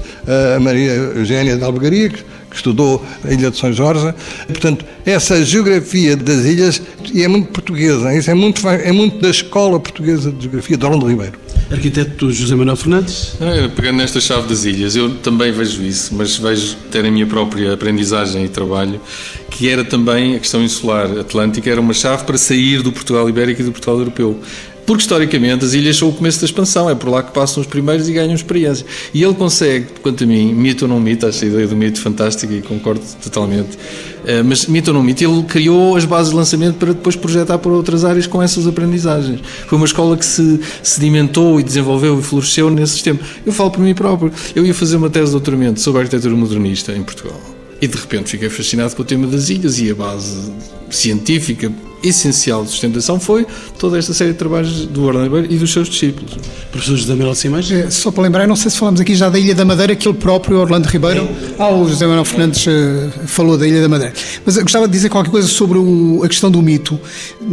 a 0.56 0.60
Maria 0.60 0.92
Eugénia 0.92 1.58
de 1.58 1.64
Albergaria, 1.64 2.10
que 2.10 2.56
estudou 2.56 3.04
a 3.24 3.34
Ilha 3.34 3.50
de 3.50 3.58
São 3.58 3.74
Jorge. 3.74 4.14
Portanto, 4.48 4.86
essa 5.04 5.44
geografia 5.44 6.16
das 6.16 6.46
ilhas 6.46 6.82
e 7.12 7.24
é 7.24 7.28
muito 7.28 7.52
portuguesa, 7.52 8.16
isso 8.16 8.30
é 8.30 8.34
muito, 8.36 8.68
é 8.70 8.92
muito 8.92 9.20
da 9.20 9.30
escola 9.30 9.80
portuguesa 9.80 10.32
de 10.32 10.44
geografia, 10.44 10.78
de 10.78 10.86
Orlando 10.86 11.08
Ribeiro. 11.08 11.43
Arquiteto 11.72 12.32
José 12.32 12.56
Manuel 12.56 12.78
Fernandes? 12.78 13.36
É, 13.40 13.68
pegando 13.68 13.98
nesta 13.98 14.20
chave 14.20 14.48
das 14.48 14.66
ilhas, 14.66 14.96
eu 14.96 15.16
também 15.16 15.52
vejo 15.52 15.84
isso, 15.84 16.14
mas 16.14 16.38
vejo 16.38 16.76
ter 16.92 17.06
a 17.06 17.12
minha 17.12 17.26
própria 17.26 17.74
aprendizagem 17.74 18.46
e 18.46 18.50
trabalho, 18.50 19.02
que 19.50 19.70
era 19.70 19.84
também 19.84 20.36
a 20.36 20.40
questão 20.40 20.64
insular 20.64 21.10
atlântica, 21.20 21.70
era 21.70 21.82
uma 21.82 21.94
chave 21.94 22.24
para 22.26 22.38
sair 22.38 22.82
do 22.82 22.92
Portugal 22.92 23.28
ibérico 23.30 23.62
e 23.62 23.66
do 23.66 23.72
Portugal 23.72 24.00
europeu. 24.00 24.40
Porque 24.86 25.02
historicamente 25.02 25.64
as 25.64 25.74
ilhas 25.74 25.98
são 25.98 26.10
o 26.10 26.14
começo 26.14 26.40
da 26.40 26.46
expansão, 26.46 26.90
é 26.90 26.96
por 26.96 27.10
lá 27.10 27.24
que 27.24 27.32
passam 27.32 27.62
os 27.62 27.68
primeiros 27.68 28.10
e 28.10 28.14
ganham 28.14 28.34
experiência. 28.34 28.86
E 29.14 29.24
ele 29.24 29.34
consegue, 29.34 29.88
quanto 30.02 30.24
a 30.24 30.28
mim, 30.28 30.54
mito 30.54 30.86
ou 30.86 30.90
não 30.90 31.00
mito, 31.00 31.26
acho 31.26 31.46
a 31.46 31.48
ideia 31.48 31.68
do 31.68 31.76
mito 31.76 32.02
fantástica 32.02 32.54
e 32.54 32.62
concordo 32.62 33.02
totalmente, 33.22 33.78
eh, 34.26 34.44
mas 34.44 34.66
mito 34.66 34.92
ou 34.92 34.94
não 34.96 35.04
mito, 35.04 35.24
ele 35.24 35.44
criou 35.44 35.96
as 35.96 36.04
bases 36.04 36.32
de 36.32 36.36
lançamento 36.36 36.76
para 36.76 36.94
depois 36.94 37.16
projetar 37.16 37.58
para 37.60 37.72
outras 37.72 38.04
áreas 38.04 38.28
com 38.28 38.42
essas 38.42 38.68
aprendizagens. 38.68 39.40
Foi 39.68 39.78
uma 39.78 39.86
escola 39.86 40.18
que 40.18 40.26
se 40.26 40.60
sedimentou 40.82 41.60
e 41.60 41.64
desenvolveu 41.64 42.20
e 42.20 42.24
floresceu 42.24 42.70
nesse 42.70 42.94
sistema. 42.94 43.20
Eu 43.46 43.54
falo 43.54 43.72
por 43.72 43.80
mim 43.80 43.94
próprio. 43.94 44.32
Eu 44.54 44.66
ia 44.66 44.74
fazer 44.74 44.98
uma 44.98 45.10
tese 45.10 45.28
de 45.28 45.32
doutoramento 45.32 45.80
sobre 45.80 46.02
arquitetura 46.02 46.36
modernista 46.36 46.92
em 46.92 47.04
Portugal. 47.04 47.40
E 47.82 47.88
de 47.88 47.98
repente 47.98 48.32
fiquei 48.32 48.50
fascinado 48.50 48.96
com 48.96 49.02
o 49.02 49.06
tema 49.06 49.28
das 49.28 49.50
ilhas 49.50 49.80
e 49.80 49.92
a 49.92 49.96
base 49.96 50.52
científica 50.90 51.72
essencial 52.04 52.64
de 52.64 52.70
sustentação 52.70 53.20
foi 53.20 53.48
toda 53.80 53.98
esta 53.98 54.14
série 54.14 54.34
de 54.34 54.38
trabalhos 54.38 54.86
do 54.86 55.04
Orlando 55.04 55.46
e 55.52 55.58
dos 55.58 55.72
seus 55.72 55.90
discípulos. 55.90 56.38
Professor 56.72 56.98
José 56.98 57.16
Manuel 57.16 57.36
Simões? 57.36 57.72
É, 57.72 57.90
só 57.90 58.12
para 58.12 58.24
lembrar, 58.24 58.48
não 58.48 58.56
sei 58.56 58.70
se 58.70 58.78
falamos 58.78 59.00
aqui 59.00 59.16
já 59.16 59.30
da 59.30 59.40
Ilha 59.40 59.56
da 59.56 59.64
Madeira, 59.64 59.96
que 59.96 60.08
ele 60.08 60.18
próprio, 60.18 60.58
Orlando 60.58 60.88
Ribeiro, 60.88 61.28
ah, 61.58 61.70
o 61.70 61.88
José 61.88 62.06
Manuel 62.06 62.26
Fernandes 62.26 62.66
uh, 62.66 63.28
falou 63.28 63.58
da 63.58 63.68
Ilha 63.68 63.82
da 63.82 63.90
Madeira. 63.90 64.14
Mas 64.46 64.58
eu 64.58 64.64
gostava 64.64 64.88
de 64.88 64.94
dizer 64.94 65.10
qualquer 65.10 65.32
coisa 65.32 65.48
sobre 65.48 65.78
o, 65.78 66.22
a 66.24 66.28
questão 66.28 66.52
do 66.52 66.62
mito. 66.62 67.00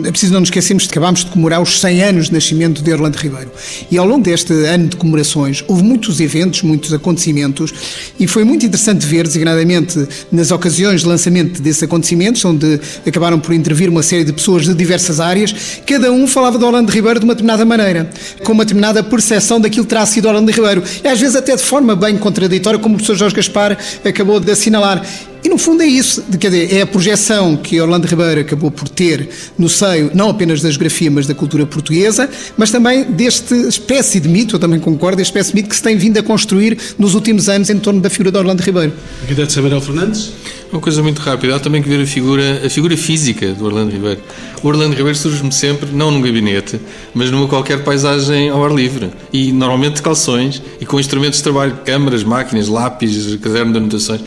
É 0.04 0.10
preciso 0.10 0.32
não 0.32 0.40
nos 0.40 0.48
esquecermos 0.48 0.86
que 0.86 0.92
acabámos 0.92 1.24
de 1.24 1.30
comemorar 1.30 1.60
os 1.62 1.80
100 1.80 2.02
anos 2.02 2.26
de 2.26 2.32
nascimento 2.32 2.82
de 2.82 2.92
Orlando 2.92 3.16
Ribeiro. 3.16 3.50
E 3.90 3.98
ao 3.98 4.06
longo 4.06 4.24
deste 4.24 4.52
ano 4.52 4.88
de 4.88 4.96
comemorações, 4.96 5.64
houve 5.68 5.82
muitos 5.82 6.20
eventos, 6.20 6.62
muitos 6.62 6.92
acontecimentos, 6.92 7.72
e 8.18 8.26
foi 8.26 8.44
muito 8.44 8.64
interessante 8.66 9.06
ver, 9.06 9.24
designadamente 9.26 10.06
nas 10.32 10.50
ocasiões 10.50 11.02
de 11.02 11.06
lançamento 11.06 11.60
desses 11.62 11.82
acontecimentos, 11.82 12.44
onde 12.44 12.80
acabaram 13.06 13.38
por 13.38 13.54
intervir 13.54 13.88
uma 13.88 14.02
série 14.02 14.24
de 14.24 14.32
pessoas 14.40 14.64
de 14.64 14.74
diversas 14.74 15.20
áreas, 15.20 15.54
cada 15.86 16.10
um 16.10 16.26
falava 16.26 16.58
de 16.58 16.64
Orlando 16.64 16.90
Ribeiro 16.90 17.20
de 17.20 17.24
uma 17.24 17.34
determinada 17.34 17.64
maneira, 17.64 18.10
com 18.42 18.52
uma 18.52 18.64
determinada 18.64 19.02
percepção 19.02 19.60
daquilo 19.60 19.84
que 19.84 19.90
terá 19.90 20.04
sido 20.06 20.26
Orlando 20.26 20.50
Ribeiro. 20.50 20.82
E 21.04 21.08
às 21.08 21.20
vezes 21.20 21.36
até 21.36 21.54
de 21.54 21.62
forma 21.62 21.94
bem 21.94 22.16
contraditória, 22.16 22.78
como 22.78 22.94
o 22.94 22.98
professor 22.98 23.16
Jorge 23.16 23.36
Gaspar 23.36 23.76
acabou 24.04 24.40
de 24.40 24.50
assinalar. 24.50 25.04
E 25.42 25.48
no 25.48 25.56
fundo 25.56 25.82
é 25.82 25.86
isso, 25.86 26.22
quer 26.38 26.50
dizer, 26.50 26.74
é 26.74 26.82
a 26.82 26.86
projeção 26.86 27.56
que 27.56 27.80
Orlando 27.80 28.06
Ribeiro 28.06 28.40
acabou 28.42 28.70
por 28.70 28.88
ter 28.88 29.28
no 29.58 29.68
seio, 29.68 30.10
não 30.14 30.28
apenas 30.28 30.60
da 30.60 30.70
geografia, 30.70 31.10
mas 31.10 31.26
da 31.26 31.34
cultura 31.34 31.64
portuguesa, 31.64 32.28
mas 32.58 32.70
também 32.70 33.04
deste 33.04 33.54
espécie 33.54 34.20
de 34.20 34.28
mito, 34.28 34.56
eu 34.56 34.60
também 34.60 34.78
concordo, 34.78 35.20
este 35.22 35.30
espécie 35.30 35.50
de 35.50 35.56
mito 35.56 35.68
que 35.70 35.76
se 35.76 35.82
tem 35.82 35.96
vindo 35.96 36.18
a 36.18 36.22
construir 36.22 36.76
nos 36.98 37.14
últimos 37.14 37.48
anos 37.48 37.70
em 37.70 37.78
torno 37.78 38.00
da 38.00 38.10
figura 38.10 38.30
de 38.30 38.38
Orlando 38.38 38.62
Ribeiro. 38.62 38.92
Arquiteto 39.22 39.52
Samuel 39.52 39.80
Fernandes? 39.80 40.32
Uma 40.70 40.80
coisa 40.80 41.02
muito 41.02 41.20
rápida, 41.20 41.56
há 41.56 41.58
também 41.58 41.82
que 41.82 41.88
ver 41.88 42.00
a 42.00 42.06
figura, 42.06 42.62
a 42.64 42.70
figura 42.70 42.96
física 42.96 43.52
do 43.52 43.64
Orlando 43.64 43.90
Ribeiro. 43.90 44.20
O 44.62 44.68
Orlando 44.68 44.94
Ribeiro 44.94 45.18
surge-me 45.18 45.50
sempre, 45.50 45.88
não 45.90 46.10
num 46.10 46.20
gabinete, 46.20 46.78
mas 47.12 47.30
numa 47.30 47.48
qualquer 47.48 47.82
paisagem 47.82 48.50
ao 48.50 48.64
ar 48.64 48.72
livre. 48.72 49.10
E 49.32 49.50
normalmente 49.52 49.94
de 49.94 50.02
calções 50.02 50.62
e 50.80 50.86
com 50.86 51.00
instrumentos 51.00 51.38
de 51.38 51.42
trabalho, 51.42 51.78
câmaras, 51.84 52.22
máquinas, 52.22 52.68
lápis, 52.68 53.36
caderno 53.42 53.72
de 53.72 53.78
anotações 53.78 54.20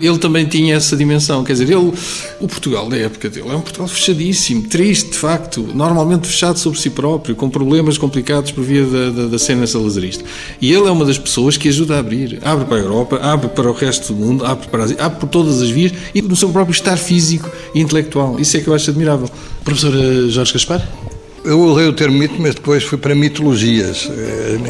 ele 0.00 0.18
também 0.18 0.46
tinha 0.46 0.76
essa 0.76 0.96
dimensão. 0.96 1.44
Quer 1.44 1.52
dizer, 1.52 1.64
ele, 1.64 1.92
o 2.40 2.48
Portugal 2.48 2.88
da 2.88 2.96
época 2.96 3.28
dele 3.28 3.48
é 3.48 3.54
um 3.54 3.60
Portugal 3.60 3.88
fechadíssimo, 3.88 4.62
triste, 4.62 5.10
de 5.10 5.18
facto, 5.18 5.62
normalmente 5.74 6.26
fechado 6.26 6.58
sobre 6.58 6.78
si 6.78 6.90
próprio, 6.90 7.34
com 7.34 7.48
problemas 7.50 7.98
complicados 7.98 8.50
por 8.50 8.64
via 8.64 8.84
da, 8.84 9.10
da, 9.10 9.26
da 9.26 9.38
cena 9.38 9.66
salazarista. 9.66 10.24
E 10.60 10.72
ele 10.72 10.86
é 10.86 10.90
uma 10.90 11.04
das 11.04 11.18
pessoas 11.18 11.56
que 11.56 11.68
ajuda 11.68 11.96
a 11.96 11.98
abrir. 11.98 12.38
Abre 12.42 12.64
para 12.64 12.76
a 12.76 12.80
Europa, 12.80 13.18
abre 13.22 13.48
para 13.48 13.70
o 13.70 13.74
resto 13.74 14.12
do 14.12 14.18
mundo, 14.18 14.44
abre 14.44 14.68
para 14.68 14.84
abre 14.84 15.20
por 15.20 15.28
todas 15.28 15.60
as 15.60 15.70
vias 15.70 15.92
e 16.14 16.22
no 16.22 16.36
seu 16.36 16.48
próprio 16.50 16.72
estar 16.72 16.96
físico 16.96 17.50
e 17.74 17.80
intelectual. 17.80 18.38
Isso 18.38 18.56
é 18.56 18.60
que 18.60 18.68
eu 18.68 18.74
acho 18.74 18.90
admirável. 18.90 19.28
Professor 19.64 19.92
Jorge 20.30 20.52
Gaspar? 20.52 21.17
Eu 21.44 21.60
usei 21.60 21.86
o 21.86 21.92
termo 21.92 22.18
mito, 22.18 22.34
mas 22.38 22.54
depois 22.54 22.82
fui 22.82 22.98
para 22.98 23.14
mitologias. 23.14 24.10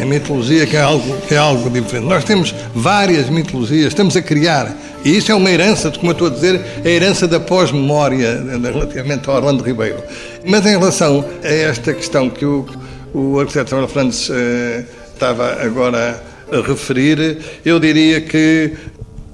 A 0.01 0.05
mitologia 0.05 0.67
que 0.67 0.77
é 0.77 0.81
algo, 0.81 1.17
que 1.27 1.35
é 1.35 1.39
algo 1.39 1.69
diferente. 1.71 2.07
Nós 2.07 2.25
temos 2.25 2.55
várias 2.75 3.29
mitologias, 3.29 3.89
estamos 3.89 4.17
a 4.17 4.23
criar. 4.23 4.77
E 5.05 5.17
isso 5.17 5.33
é 5.33 5.35
uma 5.35 5.51
herança, 5.51 5.91
como 5.91 6.09
eu 6.09 6.13
estou 6.13 6.27
a 6.29 6.31
dizer, 6.31 6.61
é 6.85 6.89
a 6.89 6.91
herança 6.91 7.27
da 7.27 7.41
pós-memória 7.41 8.43
relativamente 8.63 9.29
ao 9.29 9.37
Orlando 9.37 9.65
Ribeiro. 9.65 10.03
Mas 10.45 10.67
em 10.67 10.79
relação 10.79 11.25
a 11.43 11.49
esta 11.49 11.95
questão 11.95 12.29
que 12.29 12.45
o, 12.45 12.67
o 13.15 13.41
arquiteto 13.41 13.71
Samuel 13.71 13.89
Fernandes 13.89 14.29
eh, 14.31 14.85
estava 15.13 15.63
agora 15.63 16.23
a 16.53 16.61
referir, 16.61 17.39
eu 17.65 17.79
diria 17.81 18.21
que 18.21 18.73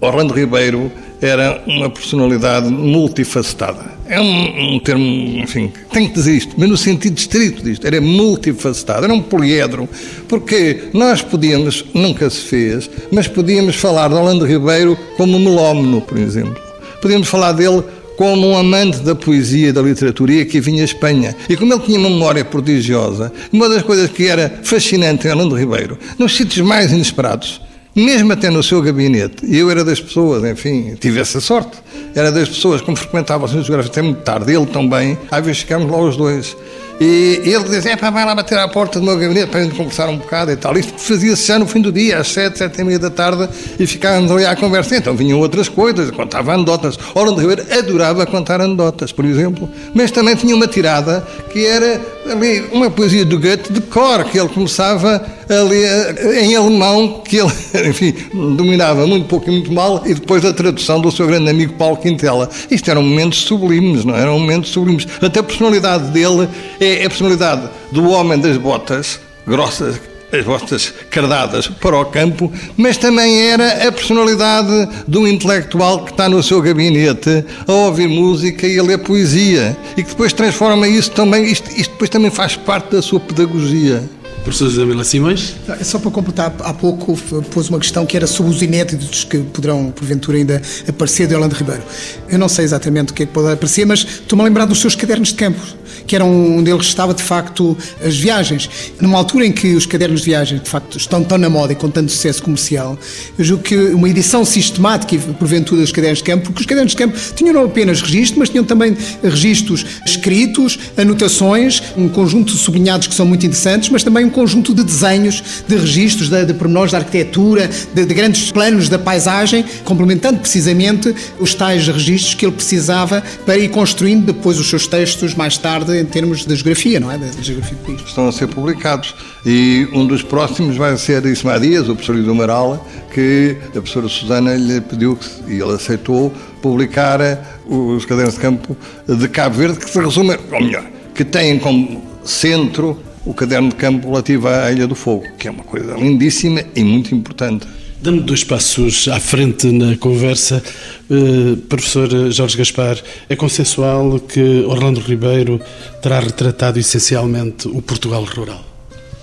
Orlando 0.01 0.35
Ribeiro 0.35 0.91
era 1.21 1.63
uma 1.67 1.89
personalidade 1.89 2.69
multifacetada. 2.69 3.94
É 4.07 4.21
um, 4.21 4.75
um, 4.75 4.81
termo, 4.81 5.05
enfim, 5.39 5.73
tem 5.91 6.09
que 6.09 6.15
dizer 6.15 6.37
isto, 6.37 6.55
mas 6.59 6.69
no 6.69 6.77
sentido 6.77 7.17
estrito 7.17 7.63
disto. 7.63 7.87
Era 7.87 8.01
multifacetado, 8.01 9.05
era 9.05 9.15
um 9.15 9.23
poliedro, 9.23 9.89
porque 10.29 10.85
nós 10.93 11.23
podíamos, 11.23 11.85
nunca 11.95 12.29
se 12.29 12.41
fez, 12.41 12.91
mas 13.11 13.27
podíamos 13.27 13.77
falar 13.77 14.09
de 14.09 14.15
Orlando 14.15 14.45
Ribeiro 14.45 14.99
como 15.17 15.39
melómeno, 15.39 16.03
por 16.03 16.19
exemplo. 16.19 16.63
Podíamos 17.01 17.29
falar 17.29 17.53
dele 17.53 17.83
como 18.17 18.49
um 18.49 18.57
amante 18.57 18.99
da 18.99 19.15
poesia 19.15 19.69
e 19.69 19.73
da 19.73 19.83
literatura 19.83 20.45
que 20.45 20.61
vinha 20.61 20.83
à 20.83 20.85
Espanha. 20.85 21.35
E 21.49 21.57
como 21.57 21.73
ele 21.73 21.83
tinha 21.83 21.99
uma 21.99 22.11
memória 22.11 22.45
prodigiosa, 22.45 23.33
uma 23.53 23.69
das 23.69 23.83
coisas 23.83 24.11
que 24.11 24.27
era 24.27 24.61
fascinante 24.63 25.27
em 25.27 25.31
Orlando 25.31 25.55
Ribeiro, 25.55 25.99
nos 26.19 26.37
sítios 26.37 26.67
mais 26.67 26.93
inesperados, 26.93 27.61
mesmo 27.95 28.33
até 28.33 28.51
no 28.51 28.63
seu 28.63 28.83
gabinete, 28.83 29.37
eu 29.49 29.71
era 29.71 29.85
das 29.85 30.01
pessoas, 30.01 30.45
enfim, 30.45 30.97
tive 31.01 31.21
essa 31.21 31.41
sorte, 31.41 31.79
era 32.15 32.33
das 32.33 32.49
pessoas, 32.49 32.81
como 32.81 32.97
frequentava 32.97 33.45
o 33.45 33.49
Centro 33.49 33.65
Geográfico 33.65 33.93
até 33.93 34.03
muito 34.03 34.23
tarde, 34.23 34.53
ele 34.53 34.67
também, 34.67 35.19
às 35.31 35.45
vezes 35.45 35.63
ficámos 35.63 35.91
lá 35.91 35.99
os 35.99 36.17
dois. 36.17 36.57
E 37.01 37.41
ele 37.45 37.65
dizia, 37.65 37.93
é 37.93 37.97
pá, 37.97 38.09
vai 38.09 38.25
lá 38.25 38.35
bater 38.35 38.57
à 38.57 38.69
porta 38.69 39.01
do 39.01 39.05
meu 39.05 39.19
gabinete 39.19 39.49
para 39.49 39.61
a 39.61 39.63
gente 39.65 39.75
conversar 39.75 40.09
um 40.09 40.17
bocado 40.17 40.53
e 40.53 40.57
tal. 40.57 40.77
Isto 40.79 40.93
fazia-se 40.97 41.49
já 41.49 41.59
no 41.59 41.67
fim 41.67 41.81
do 41.81 41.91
dia, 41.91 42.19
às 42.19 42.29
sete, 42.29 42.59
sete 42.59 42.81
e 42.81 42.85
meia 42.85 43.01
da 43.01 43.11
tarde, 43.11 43.49
e 43.79 43.87
ficávamos 43.87 44.31
ali 44.31 44.47
à 44.47 44.55
conversa. 44.55 44.97
Então 44.97 45.15
vinham 45.17 45.41
outras 45.41 45.69
coisas, 45.69 46.11
contava 46.13 46.55
anedotas. 46.55 46.97
Orlando 47.15 47.41
Ribeiro 47.41 47.67
adorava 47.77 48.25
contar 48.27 48.61
anedotas, 48.61 49.11
por 49.11 49.25
exemplo, 49.25 49.69
mas 49.93 50.13
também 50.13 50.37
tinha 50.37 50.55
uma 50.55 50.69
tirada 50.69 51.27
que 51.53 51.67
era 51.67 52.01
ali 52.31 52.65
uma 52.73 52.89
poesia 52.89 53.25
do 53.25 53.41
Goethe 53.41 53.73
de 53.73 53.81
cor, 53.81 54.25
que 54.25 54.39
ele 54.39 54.49
começava 54.49 55.25
ali 55.49 55.83
eh, 55.83 56.45
em 56.45 56.57
alemão, 56.57 57.23
que 57.25 57.39
ele, 57.39 57.53
enfim, 57.89 58.15
dominava 58.57 59.07
muito 59.07 59.27
pouco 59.27 59.49
e 59.49 59.53
muito 59.53 59.73
mal, 59.73 60.03
e 60.07 60.15
depois 60.15 60.45
a 60.45 60.53
tradução 60.53 61.01
do 61.01 61.11
seu 61.11 61.27
grande 61.27 61.51
amigo 61.51 61.75
Paulo 61.75 61.97
Quintela. 61.97 62.49
Isto 62.71 62.91
eram 62.91 63.03
momentos 63.03 63.41
sublimes, 63.41 64.05
não 64.05 64.17
é? 64.17 64.23
eram 64.23 64.39
momentos 64.39 64.71
sublimes. 64.71 65.07
Até 65.21 65.41
a 65.41 65.43
personalidade 65.43 66.11
dele 66.11 66.49
é 66.81 67.05
a 67.05 67.09
personalidade 67.09 67.69
do 67.93 68.09
homem 68.11 68.39
das 68.39 68.57
botas 68.57 69.21
grossas, 69.47 70.01
as 70.33 70.45
botas 70.45 70.93
cardadas 71.11 71.69
para 71.69 71.97
o 71.97 72.05
campo, 72.07 72.53
mas 72.77 72.97
também 72.97 73.51
era 73.51 73.87
a 73.87 73.93
personalidade 73.93 74.89
do 75.07 75.29
intelectual 75.29 76.05
que 76.05 76.11
está 76.11 76.29
no 76.29 76.43
seu 76.43 76.61
gabinete 76.61 77.45
a 77.67 77.73
ouvir 77.73 78.09
música 78.09 78.67
e 78.67 78.79
a 78.79 78.83
ler 78.83 78.99
poesia 78.99 79.77
e 79.97 80.03
que 80.03 80.11
depois 80.11 80.33
transforma 80.33 80.89
isso 80.89 81.11
também, 81.13 81.45
isto, 81.45 81.71
isto 81.71 81.93
depois 81.93 82.11
também 82.11 82.31
faz 82.31 82.57
parte 82.57 82.93
da 82.93 83.03
sua 83.03 83.21
pedagogia. 83.21 84.03
Professor 84.45 84.69
Isabela 84.69 85.05
Simões? 85.05 85.55
É 85.67 85.83
só 85.83 85.99
para 85.99 86.11
completar, 86.11 86.55
há 86.61 86.75
pouco 86.75 87.17
pôs 87.51 87.71
uma 87.71 87.79
questão 87.79 88.05
que 88.05 88.15
era 88.15 88.27
sobre 88.27 88.53
os 88.53 88.61
inéditos 88.61 89.25
que 89.25 89.39
poderão, 89.39 89.91
porventura, 89.91 90.37
ainda 90.37 90.61
aparecer 90.87 91.27
de 91.27 91.35
Orlando 91.35 91.55
Ribeiro. 91.55 91.83
Eu 92.29 92.39
não 92.39 92.49
sei 92.49 92.67
exatamente 92.67 93.11
o 93.11 93.15
que 93.15 93.23
é 93.23 93.27
que 93.27 93.33
pode 93.33 93.51
aparecer, 93.51 93.87
mas 93.87 94.01
estou-me 94.01 94.43
a 94.43 94.45
lembrar 94.45 94.67
dos 94.67 94.79
seus 94.79 94.95
cadernos 94.95 95.29
de 95.29 95.35
campo, 95.35 95.61
que 96.07 96.15
eram 96.15 96.59
onde 96.59 96.71
ele 96.71 96.81
estava, 96.81 97.15
de 97.15 97.23
facto, 97.23 97.77
as 98.05 98.17
viagens. 98.17 98.69
Numa 99.01 99.19
altura 99.19 99.47
em 99.47 99.53
que 99.53 99.75
os 99.75 99.87
cadernos 99.87 100.21
de 100.21 100.27
viagem, 100.27 100.59
de 100.59 100.69
facto, 100.69 100.97
estão 100.99 101.23
tão 101.23 101.39
na 101.39 101.49
moda 101.49 101.73
e 101.73 101.77
com 101.77 101.89
tanto 101.89 102.11
sucesso 102.11 102.43
comercial, 102.43 102.99
eu 103.39 103.45
julgo 103.45 103.63
que 103.63 103.77
uma 103.77 104.09
edição 104.09 104.45
sistemática, 104.45 105.17
porventura, 105.39 105.81
dos 105.81 105.93
cadernos 105.93 106.19
de 106.19 106.25
campo, 106.25 106.45
porque 106.45 106.61
os 106.61 106.67
cadernos 106.67 106.93
de 106.93 106.99
campo 106.99 107.19
tinham 107.35 107.55
não 107.55 107.65
apenas 107.65 108.01
registros, 108.01 108.39
mas 108.39 108.49
tinham 108.49 108.65
também 108.65 108.97
registros 109.23 109.85
escritos, 110.05 110.79
anotações, 110.97 111.83
um 111.97 112.09
conjunto 112.09 112.53
de 112.53 112.59
sublinhados 112.59 113.07
que 113.07 113.15
são 113.15 113.27
muito 113.27 113.47
interessantes, 113.47 113.89
mas 113.89 114.03
também 114.03 114.25
um 114.25 114.31
conjunto 114.31 114.75
de 114.75 114.83
desenhos, 114.83 115.43
de 115.67 115.77
registros, 115.77 116.29
de, 116.29 116.45
de 116.45 116.55
pormenores 116.55 116.93
da 116.93 116.99
arquitetura, 116.99 117.71
de, 117.95 118.05
de, 118.05 118.15
grandes 118.15 118.51
planos 118.51 118.89
da 118.89 118.99
paisagem, 118.99 119.65
complementando 119.85 120.39
precisamente 120.39 121.15
os 121.39 121.55
tais 121.55 121.87
registros 121.87 122.35
que 122.35 122.45
ele 122.45 122.55
precisava 122.55 123.23
para 123.45 123.57
ir 123.57 123.69
construindo 123.69 124.27
depois 124.27 124.59
os 124.59 124.69
seus 124.69 124.87
textos 124.87 125.35
mais 125.35 125.59
tarde 125.59 125.94
em 125.95 126.05
termos 126.05 126.45
de 126.45 126.55
geografia, 126.55 127.01
não 127.01 127.11
é? 127.11 127.19
Da 127.19 127.31
geografia 127.41 127.77
do 127.77 127.85
país. 127.85 128.01
Estão 128.03 128.29
a 128.29 128.33
ser 128.33 128.49
publicados 128.49 129.15
e 129.45 129.89
um 129.93 130.07
dos 130.07 130.23
próximos 130.23 130.77
vai 130.77 130.97
ser 130.97 131.25
Ismael 131.27 131.61
Dias, 131.61 131.89
o 131.89 131.95
professor 131.95 132.17
do 132.17 132.31
Amaral, 132.31 132.87
que 133.13 133.57
a 133.69 133.73
professora 133.73 134.09
Susana 134.09 134.55
lhe 134.55 134.81
pediu 134.81 135.19
e 135.47 135.55
ele 135.55 135.73
aceitou 135.73 136.33
publicar 136.61 137.21
os 137.67 138.05
cadernos 138.05 138.35
de 138.35 138.41
campo 138.41 138.77
de 139.07 139.29
Cabo 139.29 139.57
Verde, 139.57 139.79
que 139.79 139.89
se 139.89 140.01
resume, 140.01 140.39
ou 140.51 140.61
melhor, 140.61 140.85
que 141.15 141.25
têm 141.25 141.59
como 141.59 142.03
centro 142.25 142.99
o 143.25 143.33
caderno 143.33 143.71
de 143.71 143.77
campo 143.77 144.09
relativo 144.09 144.49
à 144.49 144.71
Ilha 144.71 144.87
do 144.87 144.95
Fogo, 144.95 145.25
que 145.39 145.49
é 145.49 145.51
uma 145.51 145.65
coisa 145.65 145.95
lindíssima 145.95 146.63
e 146.75 146.85
muito 146.85 147.15
importante. 147.15 147.67
Dando 148.05 148.21
dois 148.21 148.45
passos 148.45 149.09
à 149.09 149.19
frente 149.19 149.73
na 149.73 149.97
conversa, 149.97 150.63
eh, 151.11 151.57
professor 151.71 152.31
Jorge 152.31 152.59
Gaspar, 152.59 152.99
é 153.31 153.35
consensual 153.35 154.21
que 154.21 154.63
Orlando 154.67 155.01
Ribeiro 155.01 155.59
terá 156.03 156.21
retratado 156.21 156.79
essencialmente 156.79 157.67
o 157.67 157.81
Portugal 157.81 158.23
rural? 158.25 158.63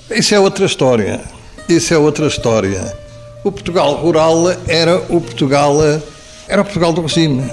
Isso 0.09 0.33
é 0.33 0.39
outra 0.39 0.65
história. 0.65 1.21
Isso 1.69 1.93
é 1.93 1.97
outra 1.99 2.25
história. 2.25 2.91
O 3.43 3.51
Portugal 3.51 3.97
rural 3.97 4.49
era 4.67 4.97
o 5.09 5.21
Portugal 5.21 5.77
era 6.47 6.61
o 6.63 6.65
Portugal 6.65 6.91
do 6.91 7.01
regime. 7.03 7.43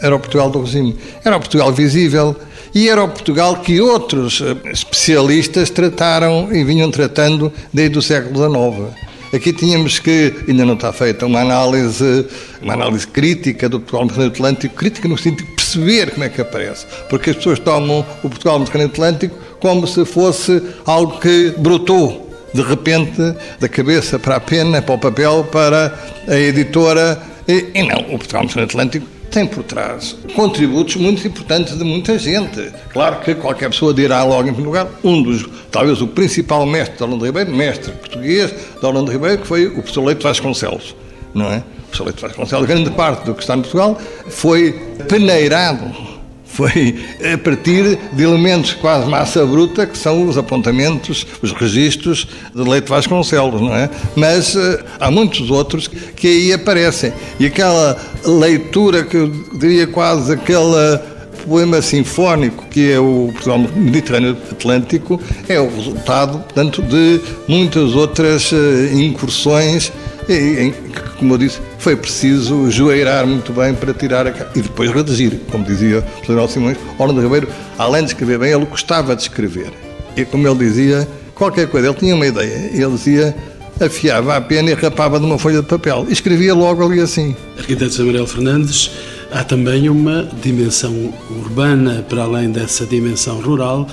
Era 0.00 0.16
o 0.16 0.18
Portugal 0.18 0.48
do 0.48 0.62
regime. 0.62 0.96
Era 1.22 1.36
o 1.36 1.40
Portugal 1.40 1.70
visível 1.74 2.34
e 2.74 2.88
era 2.88 3.04
o 3.04 3.08
Portugal 3.10 3.56
que 3.56 3.82
outros 3.82 4.40
eh, 4.40 4.70
especialistas 4.72 5.68
trataram 5.68 6.48
e 6.50 6.64
vinham 6.64 6.90
tratando 6.90 7.52
desde 7.70 7.98
o 7.98 8.02
século 8.02 8.38
XIX. 8.38 9.13
Aqui 9.34 9.52
tínhamos 9.52 9.98
que, 9.98 10.32
ainda 10.46 10.64
não 10.64 10.74
está 10.74 10.92
feita, 10.92 11.26
uma 11.26 11.40
análise, 11.40 12.24
uma 12.62 12.74
análise 12.74 13.04
crítica 13.04 13.68
do 13.68 13.80
Portugal 13.80 14.02
Mediterrâneo 14.02 14.32
Atlântico, 14.32 14.74
crítica 14.76 15.08
no 15.08 15.18
sentido 15.18 15.48
de 15.48 15.56
perceber 15.56 16.12
como 16.12 16.22
é 16.22 16.28
que 16.28 16.40
aparece. 16.40 16.86
Porque 17.10 17.30
as 17.30 17.36
pessoas 17.36 17.58
tomam 17.58 18.06
o 18.22 18.28
Portugal 18.28 18.60
Mediterrâneo 18.60 18.92
Atlântico 18.92 19.36
como 19.58 19.88
se 19.88 20.04
fosse 20.04 20.62
algo 20.86 21.18
que 21.18 21.52
brotou 21.58 22.30
de 22.54 22.62
repente 22.62 23.34
da 23.58 23.68
cabeça 23.68 24.20
para 24.20 24.36
a 24.36 24.40
pena, 24.40 24.80
para 24.80 24.94
o 24.94 24.98
papel, 24.98 25.42
para 25.50 25.98
a 26.28 26.36
editora. 26.36 27.20
E, 27.48 27.72
e 27.74 27.82
não, 27.82 28.14
o 28.14 28.18
Portugal 28.18 28.42
Mediterrâneo 28.42 28.70
Atlântico 28.70 29.06
tem 29.34 29.44
por 29.44 29.64
trás 29.64 30.16
contributos 30.36 30.94
muito 30.94 31.26
importantes 31.26 31.76
de 31.76 31.82
muita 31.82 32.16
gente. 32.16 32.72
Claro 32.92 33.18
que 33.20 33.34
qualquer 33.34 33.68
pessoa 33.68 33.92
dirá 33.92 34.22
logo, 34.22 34.48
em 34.48 34.54
primeiro 34.54 34.66
lugar, 34.66 34.88
um 35.02 35.20
dos, 35.24 35.44
talvez 35.72 36.00
o 36.00 36.06
principal 36.06 36.64
mestre 36.64 36.96
de 36.96 37.02
Orlando 37.02 37.26
Ribeiro, 37.26 37.52
mestre 37.52 37.90
português 37.90 38.54
de 38.80 38.86
Orlando 38.86 39.10
Ribeiro, 39.10 39.38
que 39.38 39.46
foi 39.46 39.66
o 39.66 39.72
professor 39.72 40.04
Leite 40.04 40.22
Vasconcelos, 40.22 40.94
não 41.34 41.46
é? 41.46 41.56
O 41.56 41.82
professor 41.82 42.04
Leite 42.04 42.22
Vasconcelos, 42.22 42.66
grande 42.66 42.90
parte 42.92 43.24
do 43.24 43.34
que 43.34 43.40
está 43.40 43.56
em 43.56 43.62
Portugal, 43.62 44.00
foi 44.28 44.72
peneirado 45.08 46.13
foi 46.54 46.94
a 47.32 47.36
partir 47.36 47.98
de 48.12 48.22
elementos 48.22 48.72
quase 48.74 49.08
massa 49.10 49.44
bruta, 49.44 49.86
que 49.86 49.98
são 49.98 50.28
os 50.28 50.38
apontamentos, 50.38 51.26
os 51.42 51.50
registros 51.50 52.28
de 52.54 52.62
Leite 52.62 52.88
Vasconcelos, 52.88 53.60
não 53.60 53.74
é? 53.74 53.90
Mas 54.14 54.54
uh, 54.54 54.78
há 55.00 55.10
muitos 55.10 55.50
outros 55.50 55.88
que 55.88 56.28
aí 56.28 56.52
aparecem. 56.52 57.12
E 57.40 57.46
aquela 57.46 58.00
leitura, 58.24 59.02
que 59.02 59.16
eu 59.16 59.28
diria 59.58 59.86
quase 59.88 60.32
aquela 60.32 61.14
poema 61.44 61.82
sinfónico 61.82 62.64
que 62.70 62.90
é 62.90 62.98
o 62.98 63.30
Portugal 63.32 63.58
Mediterrâneo 63.58 64.36
Atlântico 64.50 65.20
é 65.46 65.60
o 65.60 65.68
resultado, 65.68 66.38
portanto, 66.38 66.80
de 66.80 67.20
muitas 67.46 67.94
outras 67.94 68.50
uh, 68.52 68.56
incursões 68.94 69.92
que, 70.26 70.72
como 71.18 71.34
eu 71.34 71.38
disse, 71.38 71.60
foi 71.78 71.96
preciso 71.96 72.70
joeirar 72.70 73.26
muito 73.26 73.52
bem 73.52 73.74
para 73.74 73.92
tirar 73.92 74.26
a... 74.26 74.30
e 74.54 74.62
depois 74.62 74.90
redigir, 74.90 75.40
como 75.50 75.64
dizia 75.64 76.04
o 76.22 76.26
General 76.26 76.48
Simões, 76.48 76.78
Orlando 76.98 77.20
Ribeiro, 77.20 77.48
além 77.78 78.02
de 78.02 78.08
escrever 78.08 78.38
bem, 78.38 78.52
ele 78.52 78.64
gostava 78.64 79.14
de 79.14 79.22
escrever. 79.22 79.72
E 80.16 80.24
como 80.24 80.46
ele 80.46 80.58
dizia, 80.58 81.06
qualquer 81.34 81.68
coisa, 81.68 81.88
ele 81.88 81.96
tinha 81.96 82.14
uma 82.14 82.26
ideia, 82.26 82.70
ele 82.72 82.90
dizia 82.92 83.34
afiava 83.80 84.36
a 84.36 84.40
pena 84.40 84.70
e 84.70 84.74
rapava 84.74 85.18
de 85.18 85.26
uma 85.26 85.38
folha 85.38 85.60
de 85.60 85.66
papel. 85.66 86.06
E 86.08 86.12
escrevia 86.12 86.54
logo 86.54 86.84
ali 86.84 87.00
assim. 87.00 87.34
Arquiteto 87.58 87.92
Samuel 87.92 88.26
Fernandes, 88.26 88.90
há 89.32 89.42
também 89.42 89.88
uma 89.88 90.28
dimensão 90.42 91.12
urbana, 91.30 92.04
para 92.08 92.22
além 92.22 92.50
dessa 92.50 92.86
dimensão 92.86 93.40
rural, 93.40 93.88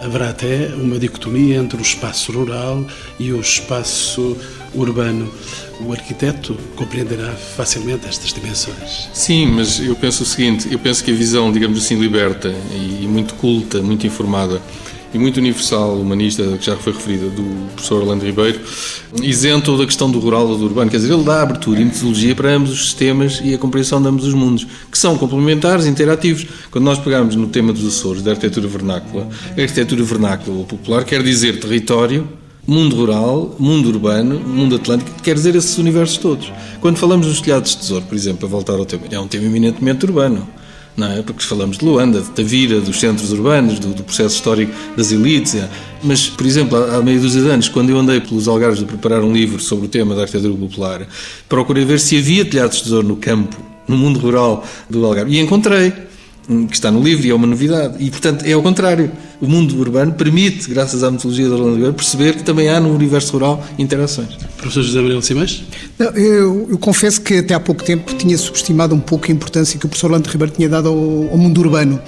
haverá 0.00 0.30
até 0.30 0.70
uma 0.76 0.98
dicotomia 0.98 1.56
entre 1.56 1.78
o 1.78 1.82
espaço 1.82 2.32
rural 2.32 2.84
e 3.18 3.32
o 3.32 3.40
espaço 3.40 4.36
urbano. 4.74 5.30
O 5.84 5.92
arquiteto 5.92 6.56
compreenderá 6.74 7.32
facilmente 7.32 8.06
estas 8.06 8.32
dimensões. 8.32 9.08
Sim, 9.12 9.46
mas 9.46 9.78
eu 9.78 9.94
penso 9.94 10.22
o 10.22 10.26
seguinte: 10.26 10.68
eu 10.70 10.78
penso 10.78 11.04
que 11.04 11.10
a 11.10 11.14
visão, 11.14 11.52
digamos 11.52 11.78
assim, 11.84 11.98
liberta 11.98 12.54
e 12.74 13.06
muito 13.06 13.34
culta, 13.34 13.82
muito 13.82 14.06
informada 14.06 14.60
e 15.16 15.18
muito 15.18 15.38
universal, 15.38 15.98
humanista, 15.98 16.42
que 16.58 16.66
já 16.66 16.76
foi 16.76 16.92
referida, 16.92 17.28
do 17.30 17.42
professor 17.74 18.02
Orlando 18.02 18.24
Ribeiro, 18.24 18.60
isento 19.22 19.76
da 19.76 19.86
questão 19.86 20.10
do 20.10 20.18
rural 20.18 20.46
ou 20.46 20.58
do 20.58 20.64
urbano. 20.64 20.90
Quer 20.90 20.98
dizer, 20.98 21.12
ele 21.12 21.24
dá 21.24 21.42
abertura 21.42 21.80
e 21.80 21.84
metodologia 21.84 22.34
para 22.34 22.50
ambos 22.50 22.70
os 22.70 22.84
sistemas 22.84 23.40
e 23.42 23.54
a 23.54 23.58
compreensão 23.58 24.00
de 24.00 24.08
ambos 24.08 24.26
os 24.26 24.34
mundos, 24.34 24.66
que 24.90 24.98
são 24.98 25.16
complementares, 25.16 25.86
interativos. 25.86 26.46
Quando 26.70 26.84
nós 26.84 26.98
pegarmos 26.98 27.34
no 27.34 27.46
tema 27.48 27.72
dos 27.72 27.86
Açores, 27.86 28.22
da 28.22 28.32
arquitetura 28.32 28.68
vernácula, 28.68 29.28
a 29.56 29.60
arquitetura 29.60 30.02
vernácula 30.02 30.58
ou 30.58 30.64
popular 30.64 31.04
quer 31.04 31.22
dizer 31.22 31.60
território, 31.60 32.28
mundo 32.66 32.96
rural, 32.96 33.54
mundo 33.58 33.88
urbano, 33.88 34.40
mundo 34.40 34.76
atlântico, 34.76 35.22
quer 35.22 35.34
dizer 35.34 35.54
esses 35.54 35.78
universos 35.78 36.16
todos. 36.18 36.52
Quando 36.80 36.96
falamos 36.96 37.26
dos 37.26 37.40
telhados 37.40 37.72
de 37.72 37.78
tesouro, 37.78 38.04
por 38.04 38.14
exemplo, 38.14 38.46
a 38.46 38.50
voltar 38.50 38.74
ao 38.74 38.84
tema, 38.84 39.04
é 39.10 39.18
um 39.18 39.28
tema 39.28 39.46
eminentemente 39.46 40.04
urbano. 40.04 40.46
Não 40.96 41.12
é? 41.12 41.20
Porque 41.20 41.44
falamos 41.44 41.76
de 41.76 41.84
Luanda, 41.84 42.22
de 42.22 42.30
Tavira, 42.30 42.80
dos 42.80 42.98
centros 42.98 43.30
urbanos, 43.30 43.78
do, 43.78 43.88
do 43.88 44.02
processo 44.02 44.34
histórico 44.34 44.72
das 44.96 45.12
elites. 45.12 45.54
É. 45.54 45.68
Mas, 46.02 46.26
por 46.26 46.46
exemplo, 46.46 46.78
há, 46.78 46.96
há 46.96 47.02
meio 47.02 47.20
dúzia 47.20 47.42
de 47.42 47.50
anos, 47.50 47.68
quando 47.68 47.90
eu 47.90 47.98
andei 47.98 48.18
pelos 48.18 48.48
Algarves 48.48 48.82
a 48.82 48.86
preparar 48.86 49.22
um 49.22 49.30
livro 49.30 49.60
sobre 49.60 49.84
o 49.84 49.88
tema 49.88 50.14
da 50.14 50.22
arquitetura 50.22 50.54
popular, 50.54 51.06
procurei 51.50 51.84
ver 51.84 52.00
se 52.00 52.16
havia 52.16 52.46
telhados 52.46 52.78
de 52.78 52.84
tesouro 52.84 53.06
no 53.06 53.16
campo, 53.16 53.54
no 53.86 53.94
mundo 53.94 54.18
rural 54.18 54.64
do 54.88 55.04
Algarve. 55.04 55.36
E 55.36 55.38
encontrei, 55.38 55.92
hum, 56.48 56.66
que 56.66 56.74
está 56.74 56.90
no 56.90 57.02
livro 57.02 57.26
e 57.26 57.30
é 57.30 57.34
uma 57.34 57.46
novidade. 57.46 58.02
E, 58.02 58.10
portanto, 58.10 58.46
é 58.46 58.52
ao 58.54 58.62
contrário 58.62 59.12
o 59.40 59.46
mundo 59.46 59.78
urbano 59.78 60.12
permite, 60.12 60.68
graças 60.70 61.02
à 61.02 61.10
metodologia 61.10 61.48
da 61.48 61.54
Orlando 61.54 61.74
Ribeiro, 61.74 61.94
perceber 61.94 62.36
que 62.36 62.42
também 62.42 62.68
há 62.68 62.80
no 62.80 62.94
universo 62.94 63.32
rural 63.32 63.64
interações. 63.78 64.28
Professor 64.56 64.82
José 64.82 65.00
Manuel 65.00 65.22
Simões? 65.22 65.62
Não, 65.98 66.08
eu, 66.10 66.66
eu, 66.70 66.78
confesso 66.78 67.20
que 67.20 67.38
até 67.38 67.54
há 67.54 67.60
pouco 67.60 67.84
tempo 67.84 68.14
tinha 68.14 68.36
subestimado 68.36 68.94
um 68.94 69.00
pouco 69.00 69.26
a 69.28 69.30
importância 69.30 69.78
que 69.78 69.86
o 69.86 69.88
professor 69.88 70.08
Orlando 70.08 70.28
Ribeiro 70.28 70.52
tinha 70.54 70.68
dado 70.68 70.88
ao, 70.88 70.94
ao 71.30 71.38
mundo 71.38 71.58
urbano. 71.60 72.00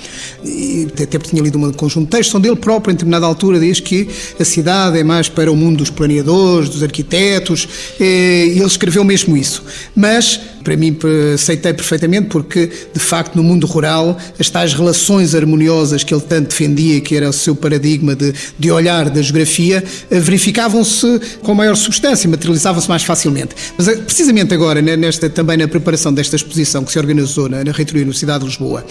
E, 0.44 0.88
até 0.92 1.18
porque 1.18 1.30
tinha 1.30 1.42
lido 1.42 1.58
um 1.58 1.72
conjunto 1.72 2.06
de 2.06 2.10
textos 2.10 2.34
onde 2.34 2.48
ele 2.48 2.56
próprio, 2.56 2.92
em 2.92 2.94
determinada 2.94 3.26
altura, 3.26 3.60
diz 3.60 3.80
que 3.80 4.08
a 4.38 4.44
cidade 4.44 4.98
é 4.98 5.04
mais 5.04 5.28
para 5.28 5.52
o 5.52 5.56
mundo 5.56 5.78
dos 5.78 5.90
planeadores, 5.90 6.68
dos 6.68 6.82
arquitetos, 6.82 7.68
e 8.00 8.54
ele 8.56 8.64
escreveu 8.64 9.04
mesmo 9.04 9.36
isso. 9.36 9.62
Mas 9.94 10.40
para 10.68 10.76
mim 10.76 10.96
aceitei 11.34 11.72
perfeitamente 11.72 12.28
porque, 12.28 12.70
de 12.92 13.00
facto, 13.00 13.36
no 13.36 13.42
mundo 13.42 13.66
rural, 13.66 14.18
as 14.38 14.50
tais 14.50 14.74
relações 14.74 15.34
harmoniosas 15.34 16.04
que 16.04 16.12
ele 16.12 16.22
tanto 16.22 16.48
defendia, 16.48 17.00
que 17.00 17.16
era 17.18 17.28
o 17.28 17.32
seu 17.32 17.54
paradigma 17.54 18.14
de, 18.14 18.32
de 18.58 18.70
olhar 18.70 19.10
da 19.10 19.20
geografia, 19.20 19.82
eh, 20.10 20.20
verificavam-se 20.20 21.20
com 21.42 21.54
maior 21.54 21.76
substância, 21.76 22.28
materializavam-se 22.28 22.88
mais 22.88 23.02
facilmente. 23.02 23.54
Mas, 23.76 23.88
eh, 23.88 23.96
precisamente 23.96 24.54
agora, 24.54 24.80
nesta, 24.80 25.28
também 25.28 25.56
na 25.56 25.68
preparação 25.68 26.12
desta 26.12 26.36
exposição 26.36 26.84
que 26.84 26.92
se 26.92 26.98
organizou 26.98 27.48
na, 27.48 27.64
na 27.64 27.72
Reitoria 27.72 28.02
da 28.02 28.06
Universidade 28.06 28.40
de 28.40 28.46
Lisboa, 28.46 28.84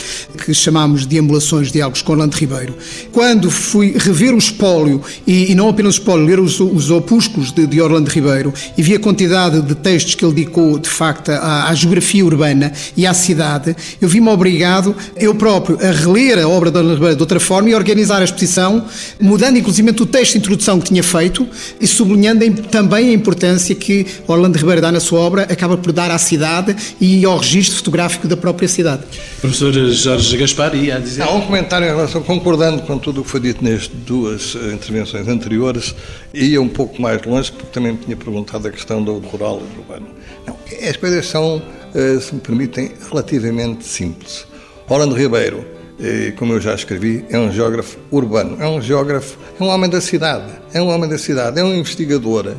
que 0.46 0.54
chamámos 0.54 1.06
de 1.06 1.20
Ambulações 1.20 1.72
Diálogos 1.72 2.02
com 2.02 2.12
Orlando 2.14 2.36
Ribeiro, 2.36 2.76
quando 3.12 3.50
fui 3.50 3.96
rever 3.98 4.34
o 4.34 4.38
espólio, 4.38 5.02
e, 5.26 5.52
e 5.52 5.56
não 5.56 5.70
apenas 5.70 5.96
o 5.96 6.00
espólio, 6.00 6.26
ler 6.26 6.40
os, 6.40 6.60
os 6.60 6.92
opúsculos 6.92 7.52
de, 7.52 7.66
de 7.66 7.82
Orlando 7.82 8.10
Ribeiro, 8.10 8.54
e 8.78 8.82
vi 8.82 8.96
a 8.96 9.00
quantidade 9.00 9.62
de 9.62 9.76
textos 9.76 10.16
que 10.16 10.26
ele 10.26 10.34
dedicou, 10.34 10.78
de 10.78 10.90
facto, 10.90 11.30
à, 11.30 11.70
à 11.70 11.76
geografia 11.76 12.26
urbana 12.26 12.72
e 12.96 13.06
à 13.06 13.14
cidade, 13.14 13.76
eu 14.02 14.08
vi-me 14.08 14.30
obrigado, 14.30 14.96
eu 15.16 15.34
próprio, 15.36 15.78
a 15.82 15.92
reler 15.92 16.40
a 16.40 16.48
obra 16.48 16.72
de 16.72 16.78
Orlando 16.78 16.96
Ribeiro 16.96 17.16
de 17.16 17.22
outra 17.22 17.40
forma 17.40 17.70
e 17.70 17.76
organizar 17.76 18.17
a 18.22 18.26
exposição, 18.26 18.86
mudando 19.20 19.58
inclusive 19.58 19.90
o 19.90 20.06
texto 20.06 20.34
de 20.34 20.40
introdução 20.40 20.80
que 20.80 20.88
tinha 20.88 21.04
feito 21.04 21.48
e 21.80 21.88
sublinhando 21.88 22.64
também 22.64 23.10
a 23.10 23.14
importância 23.14 23.74
que 23.76 24.06
Orlando 24.28 24.58
Ribeiro 24.58 24.82
dá 24.82 24.92
na 24.92 25.00
sua 25.00 25.20
obra, 25.20 25.44
acaba 25.44 25.78
por 25.78 25.92
dar 25.92 26.12
à 26.12 26.18
cidade 26.18 26.76
e 27.00 27.24
ao 27.26 27.38
registro 27.38 27.78
fotográfico 27.78 28.28
da 28.28 28.38
própria 28.38 28.68
cidade. 28.68 29.04
Professor 29.42 29.74
Jorge 29.74 30.38
Gaspar, 30.38 30.76
ia 30.76 30.96
a 30.96 31.00
dizer? 31.00 31.24
Há 31.24 31.32
um 31.32 31.42
comentário 31.42 31.86
em 31.86 31.90
relação, 31.90 32.22
concordando 32.22 32.82
com 32.84 32.98
tudo 32.98 33.22
o 33.22 33.24
que 33.24 33.30
foi 33.30 33.40
dito 33.40 33.64
nestas 33.64 33.90
duas 34.06 34.56
eh, 34.56 34.74
intervenções 34.74 35.28
anteriores, 35.28 35.96
ia 36.34 36.62
um 36.62 36.70
pouco 36.70 37.02
mais 37.02 37.22
longe, 37.24 37.52
porque 37.52 37.68
também 37.72 37.94
me 37.94 37.98
tinha 37.98 38.16
perguntado 38.16 38.68
a 38.68 38.72
questão 38.72 39.04
do 39.04 39.18
rural 39.20 39.62
e 39.64 39.76
do 39.76 39.82
urbano. 39.82 40.08
Não, 40.46 40.58
as 40.88 40.98
coisas 40.98 41.26
são, 41.26 41.62
eh, 41.94 42.20
se 42.20 42.34
me 42.34 42.42
permitem, 42.42 42.92
relativamente 43.10 43.86
simples. 43.86 44.46
Orlando 44.90 45.16
Ribeiro, 45.16 45.66
eh, 46.00 46.34
como 46.36 46.54
eu 46.54 46.62
já 46.62 46.76
escrevi, 46.76 47.26
é 47.30 47.40
um 47.40 47.52
geógrafo 47.52 47.98
urbano, 48.12 48.58
é 48.60 48.68
um 48.68 48.82
geógrafo, 48.82 49.38
é 49.60 49.64
um 49.64 49.68
homem 49.68 49.90
da 49.90 50.00
cidade, 50.00 50.52
é 50.74 50.82
um 50.82 50.90
homem 50.90 51.10
da 51.10 51.18
cidade, 51.18 51.60
é 51.60 51.64
um 51.64 51.74
investigador 51.74 52.54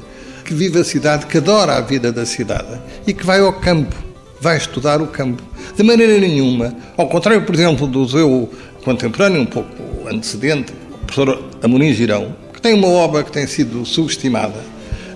que 0.45 0.55
vive 0.55 0.81
a 0.81 0.85
cidade, 0.85 1.27
que 1.27 1.39
adora 1.39 1.75
a 1.75 1.81
vida 1.81 2.11
da 2.11 2.25
cidade 2.25 2.81
e 3.07 3.13
que 3.13 3.25
vai 3.25 3.41
ao 3.41 3.53
campo, 3.53 3.95
vai 4.41 4.57
estudar 4.57 5.01
o 5.01 5.07
campo. 5.07 5.43
De 5.77 5.83
maneira 5.83 6.19
nenhuma, 6.19 6.75
ao 6.97 7.09
contrário, 7.09 7.43
por 7.43 7.55
exemplo, 7.55 7.87
do 7.87 8.09
seu 8.09 8.49
contemporâneo, 8.83 9.43
um 9.43 9.47
pouco 9.47 9.71
antecedente, 10.09 10.73
o 10.73 11.07
professor 11.07 11.45
Amorim 11.63 11.93
Girão, 11.93 12.35
que 12.53 12.61
tem 12.61 12.75
uma 12.75 12.89
obra 12.89 13.23
que 13.23 13.31
tem 13.31 13.47
sido 13.47 13.85
subestimada, 13.85 14.65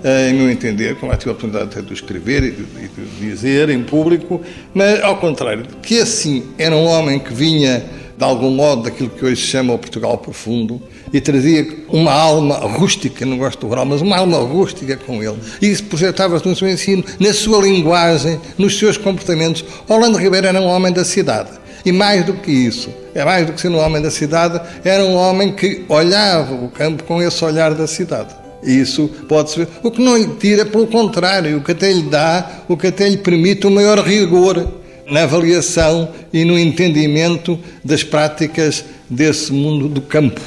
eh, 0.04 0.30
em 0.30 0.34
meu 0.34 0.50
entender, 0.50 0.96
como 0.96 1.12
já 1.12 1.18
tive 1.18 1.30
a 1.30 1.32
oportunidade 1.32 1.82
de 1.82 1.92
escrever 1.92 2.42
e 2.42 2.50
de, 2.50 2.64
de 2.64 3.30
dizer 3.30 3.68
em 3.70 3.82
público, 3.82 4.40
mas 4.74 5.02
ao 5.02 5.16
contrário, 5.16 5.64
que 5.82 5.98
assim 6.00 6.44
era 6.58 6.76
um 6.76 6.84
homem 6.84 7.18
que 7.18 7.32
vinha 7.32 7.84
de 8.22 8.28
algum 8.28 8.50
modo 8.50 8.84
daquilo 8.84 9.10
que 9.10 9.24
hoje 9.24 9.42
se 9.42 9.48
chama 9.48 9.74
o 9.74 9.78
Portugal 9.78 10.16
profundo 10.16 10.80
e 11.12 11.20
trazia 11.20 11.66
uma 11.88 12.12
alma 12.12 12.54
rústica, 12.54 13.26
não 13.26 13.36
gosto 13.36 13.58
do 13.58 13.66
rural, 13.66 13.84
mas 13.84 14.00
uma 14.00 14.16
alma 14.16 14.38
rústica 14.38 14.96
com 14.96 15.20
ele. 15.20 15.38
E 15.60 15.66
isso 15.66 15.82
projetava-se 15.84 16.46
no 16.46 16.54
seu 16.54 16.68
ensino, 16.68 17.04
na 17.18 17.32
sua 17.32 17.60
linguagem, 17.60 18.40
nos 18.56 18.78
seus 18.78 18.96
comportamentos. 18.96 19.64
Orlando 19.88 20.18
Ribeiro 20.18 20.46
era 20.46 20.60
um 20.60 20.66
homem 20.66 20.92
da 20.92 21.04
cidade. 21.04 21.50
E 21.84 21.90
mais 21.90 22.24
do 22.24 22.34
que 22.34 22.52
isso, 22.52 22.90
é 23.12 23.24
mais 23.24 23.44
do 23.44 23.54
que 23.54 23.60
ser 23.60 23.70
um 23.70 23.78
homem 23.78 24.00
da 24.00 24.10
cidade, 24.10 24.60
era 24.84 25.04
um 25.04 25.16
homem 25.16 25.50
que 25.50 25.84
olhava 25.88 26.54
o 26.54 26.68
campo 26.68 27.02
com 27.02 27.20
esse 27.20 27.44
olhar 27.44 27.74
da 27.74 27.88
cidade. 27.88 28.36
Isso 28.62 29.10
pode 29.28 29.50
ser. 29.50 29.66
O 29.82 29.90
que 29.90 30.00
não 30.00 30.16
lhe 30.16 30.28
tira, 30.38 30.64
pelo 30.64 30.86
contrário, 30.86 31.58
o 31.58 31.60
que 31.60 31.72
até 31.72 31.92
lhe 31.92 32.02
dá, 32.02 32.62
o 32.68 32.76
que 32.76 32.86
até 32.86 33.08
lhe 33.08 33.16
permite 33.16 33.66
o 33.66 33.70
maior 33.70 33.98
rigor 33.98 34.80
na 35.06 35.22
avaliação 35.22 36.08
e 36.32 36.44
no 36.44 36.58
entendimento 36.58 37.58
das 37.84 38.02
práticas 38.02 38.84
desse 39.08 39.52
mundo 39.52 39.88
do 39.88 40.00
campo. 40.00 40.40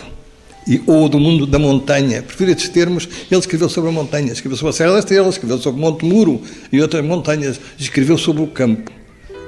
E, 0.67 0.81
ou 0.87 1.07
do 1.07 1.19
mundo 1.19 1.45
da 1.45 1.59
montanha. 1.59 2.23
Prefiro 2.23 2.49
estes 2.49 2.69
termos. 2.69 3.07
Ele 3.29 3.39
escreveu 3.39 3.69
sobre 3.69 3.91
a 3.91 3.93
montanha, 3.93 4.33
escreveu 4.33 4.57
sobre 4.57 4.71
a 4.71 4.73
Serra 4.73 4.93
da 4.93 4.99
Estrela, 4.99 5.29
escreveu 5.29 5.59
sobre 5.59 5.79
Monte 5.79 6.03
Muro 6.03 6.41
e 6.71 6.81
outras 6.81 7.05
montanhas, 7.05 7.59
escreveu 7.77 8.17
sobre 8.17 8.41
o 8.41 8.47
campo, 8.47 8.91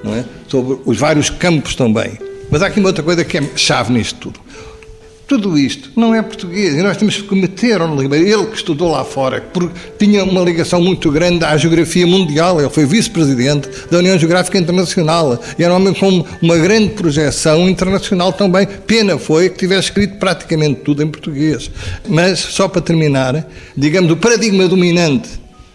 não 0.04 0.14
é? 0.14 0.24
sobre 0.48 0.78
os 0.86 0.98
vários 0.98 1.32
campos 1.32 1.74
também. 1.74 2.20
Mas 2.52 2.62
há 2.62 2.68
aqui 2.68 2.80
uma 2.80 2.90
outra 2.90 3.04
coisa 3.04 3.26
que 3.26 3.38
é 3.38 3.44
chave 3.56 3.92
nisto 3.92 4.20
tudo. 4.20 4.40
Tudo 5.28 5.58
isto 5.60 5.92
não 5.94 6.16
é 6.16 6.22
português 6.22 6.74
e 6.74 6.82
nós 6.82 6.96
temos 6.96 7.18
que 7.22 7.36
meter 7.36 7.82
ao 7.82 7.98
Ribeiro, 7.98 8.26
ele 8.26 8.46
que 8.46 8.56
estudou 8.56 8.90
lá 8.90 9.04
fora, 9.04 9.42
porque 9.42 9.78
tinha 10.00 10.24
uma 10.24 10.40
ligação 10.40 10.82
muito 10.82 11.12
grande 11.12 11.44
à 11.44 11.58
geografia 11.58 12.08
mundial, 12.08 12.62
ele 12.62 12.70
foi 12.70 12.86
vice-presidente 12.86 13.68
da 13.92 13.98
União 13.98 14.18
Geográfica 14.18 14.58
Internacional 14.58 15.38
e 15.60 15.64
era 15.66 15.74
um 15.74 15.76
homem 15.76 15.94
com 15.94 16.26
uma 16.42 16.58
grande 16.58 16.94
projeção 16.94 17.68
internacional 17.68 18.32
também. 18.32 18.66
Pena 18.66 19.18
foi 19.18 19.50
que 19.50 19.58
tivesse 19.58 19.90
escrito 19.90 20.18
praticamente 20.18 20.80
tudo 20.80 21.04
em 21.04 21.08
português. 21.10 21.70
Mas, 22.08 22.40
só 22.40 22.70
para 22.70 22.82
terminar, 22.82 23.46
digamos, 23.76 24.10
o 24.10 24.16
paradigma 24.16 24.66
dominante 24.66 25.30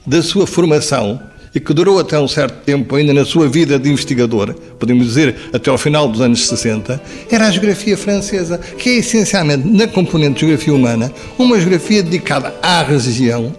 da 0.06 0.22
sua 0.22 0.46
formação 0.46 1.20
e 1.54 1.60
que 1.60 1.72
durou 1.74 1.98
até 1.98 2.18
um 2.18 2.28
certo 2.28 2.64
tempo, 2.64 2.96
ainda 2.96 3.12
na 3.12 3.24
sua 3.24 3.48
vida 3.48 3.78
de 3.78 3.90
investigador, 3.90 4.54
podemos 4.78 5.06
dizer 5.06 5.34
até 5.52 5.70
ao 5.70 5.78
final 5.78 6.08
dos 6.08 6.20
anos 6.20 6.46
60, 6.46 7.00
era 7.30 7.46
a 7.46 7.50
geografia 7.50 7.96
francesa, 7.96 8.58
que 8.58 8.90
é 8.90 8.92
essencialmente, 8.96 9.66
na 9.68 9.86
componente 9.86 10.34
de 10.34 10.40
geografia 10.40 10.74
humana, 10.74 11.12
uma 11.38 11.58
geografia 11.58 12.02
dedicada 12.02 12.54
à 12.62 12.82
região. 12.82 13.52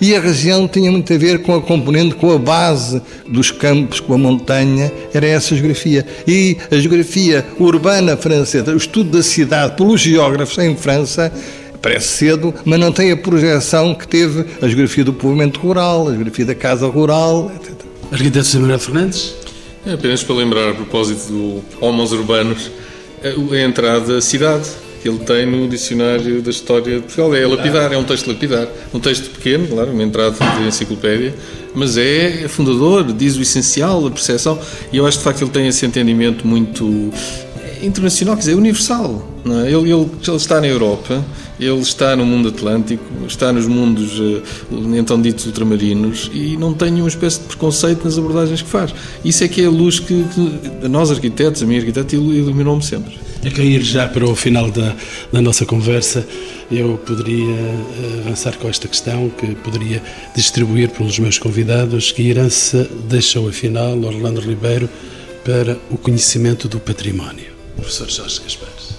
E 0.00 0.14
a 0.14 0.20
região 0.20 0.66
tinha 0.66 0.90
muito 0.90 1.12
a 1.12 1.16
ver 1.16 1.42
com 1.42 1.54
a 1.54 1.62
componente, 1.62 2.16
com 2.16 2.30
a 2.32 2.38
base 2.38 3.00
dos 3.28 3.50
campos, 3.50 4.00
com 4.00 4.14
a 4.14 4.18
montanha, 4.18 4.92
era 5.14 5.26
essa 5.26 5.54
a 5.54 5.56
geografia. 5.56 6.04
E 6.26 6.56
a 6.70 6.76
geografia 6.76 7.46
urbana 7.58 8.16
francesa, 8.16 8.74
o 8.74 8.76
estudo 8.76 9.16
da 9.16 9.22
cidade 9.22 9.76
pelos 9.76 10.00
geógrafos 10.00 10.58
em 10.58 10.76
França, 10.76 11.32
parece 11.84 12.08
cedo, 12.08 12.54
mas 12.64 12.80
não 12.80 12.90
tem 12.90 13.12
a 13.12 13.16
projeção 13.16 13.94
que 13.94 14.08
teve 14.08 14.46
a 14.62 14.66
geografia 14.66 15.04
do 15.04 15.12
povoamento 15.12 15.60
rural, 15.60 16.08
a 16.08 16.12
geografia 16.12 16.46
da 16.46 16.54
casa 16.54 16.86
rural, 16.86 17.52
etc. 17.54 17.74
Arquiteto 18.10 18.46
Samuel 18.46 18.78
Fernandes? 18.78 19.34
É 19.84 19.92
apenas 19.92 20.22
para 20.22 20.34
lembrar, 20.34 20.70
a 20.70 20.74
propósito 20.74 21.30
do 21.30 21.64
Homos 21.82 22.10
Urbanos, 22.12 22.70
a 23.22 23.58
entrada 23.60 24.16
à 24.16 24.20
cidade 24.22 24.66
que 25.02 25.08
ele 25.10 25.18
tem 25.18 25.44
no 25.44 25.68
dicionário 25.68 26.40
da 26.40 26.50
história 26.50 26.96
de 26.96 27.02
Portugal. 27.02 27.34
É 27.34 27.46
lapidar, 27.46 27.92
é 27.92 27.98
um 27.98 28.04
texto 28.04 28.28
lapidar. 28.28 28.66
Um 28.94 28.98
texto 28.98 29.28
pequeno, 29.28 29.68
claro, 29.68 29.90
uma 29.90 30.02
entrada 30.02 30.34
de 30.56 30.66
enciclopédia, 30.66 31.34
mas 31.74 31.98
é 31.98 32.48
fundador, 32.48 33.12
diz 33.12 33.36
o 33.36 33.42
essencial, 33.42 34.06
a 34.06 34.10
percepção, 34.10 34.58
e 34.90 34.96
eu 34.96 35.06
acho 35.06 35.18
que 35.18 35.24
de 35.24 35.24
facto 35.24 35.42
ele 35.42 35.50
tem 35.50 35.68
esse 35.68 35.84
entendimento 35.84 36.46
muito 36.46 37.12
internacional, 37.82 38.36
quer 38.36 38.40
dizer, 38.40 38.54
universal. 38.54 39.28
É? 39.44 39.70
Ele, 39.70 39.92
ele, 39.92 40.10
ele 40.26 40.36
está 40.36 40.58
na 40.58 40.66
Europa, 40.66 41.22
ele 41.58 41.80
está 41.80 42.16
no 42.16 42.26
mundo 42.26 42.48
atlântico, 42.48 43.04
está 43.26 43.52
nos 43.52 43.66
mundos 43.66 44.18
eh, 44.20 44.42
então 44.96 45.20
ditos 45.20 45.46
ultramarinos 45.46 46.30
e 46.32 46.56
não 46.56 46.74
tem 46.74 46.92
uma 46.94 47.08
espécie 47.08 47.40
de 47.40 47.46
preconceito 47.46 48.04
nas 48.04 48.18
abordagens 48.18 48.62
que 48.62 48.68
faz. 48.68 48.94
Isso 49.24 49.44
é 49.44 49.48
que 49.48 49.62
é 49.62 49.66
a 49.66 49.70
luz 49.70 50.00
que, 50.00 50.24
nós 50.88 51.10
arquitetos, 51.10 51.62
a 51.62 51.66
minha 51.66 51.80
arquiteta, 51.80 52.14
iluminou-me 52.14 52.82
sempre. 52.82 53.18
A 53.44 53.50
cair 53.50 53.82
já 53.82 54.08
para 54.08 54.24
o 54.26 54.34
final 54.34 54.70
da, 54.70 54.96
da 55.30 55.40
nossa 55.40 55.66
conversa, 55.66 56.26
eu 56.70 56.98
poderia 56.98 57.54
eh, 57.54 58.22
avançar 58.24 58.56
com 58.56 58.68
esta 58.68 58.88
questão, 58.88 59.30
que 59.30 59.54
poderia 59.56 60.02
distribuir 60.34 60.90
pelos 60.90 61.18
meus 61.18 61.38
convidados, 61.38 62.10
que 62.10 62.28
herança 62.28 62.88
deixou 63.08 63.48
afinal 63.48 63.96
Orlando 63.98 64.40
Ribeiro 64.40 64.88
para 65.44 65.78
o 65.90 65.98
conhecimento 65.98 66.68
do 66.68 66.80
património. 66.80 67.52
Professor 67.76 68.08
Jorge 68.08 68.40
Gaspar 68.40 68.68
é 68.68 68.93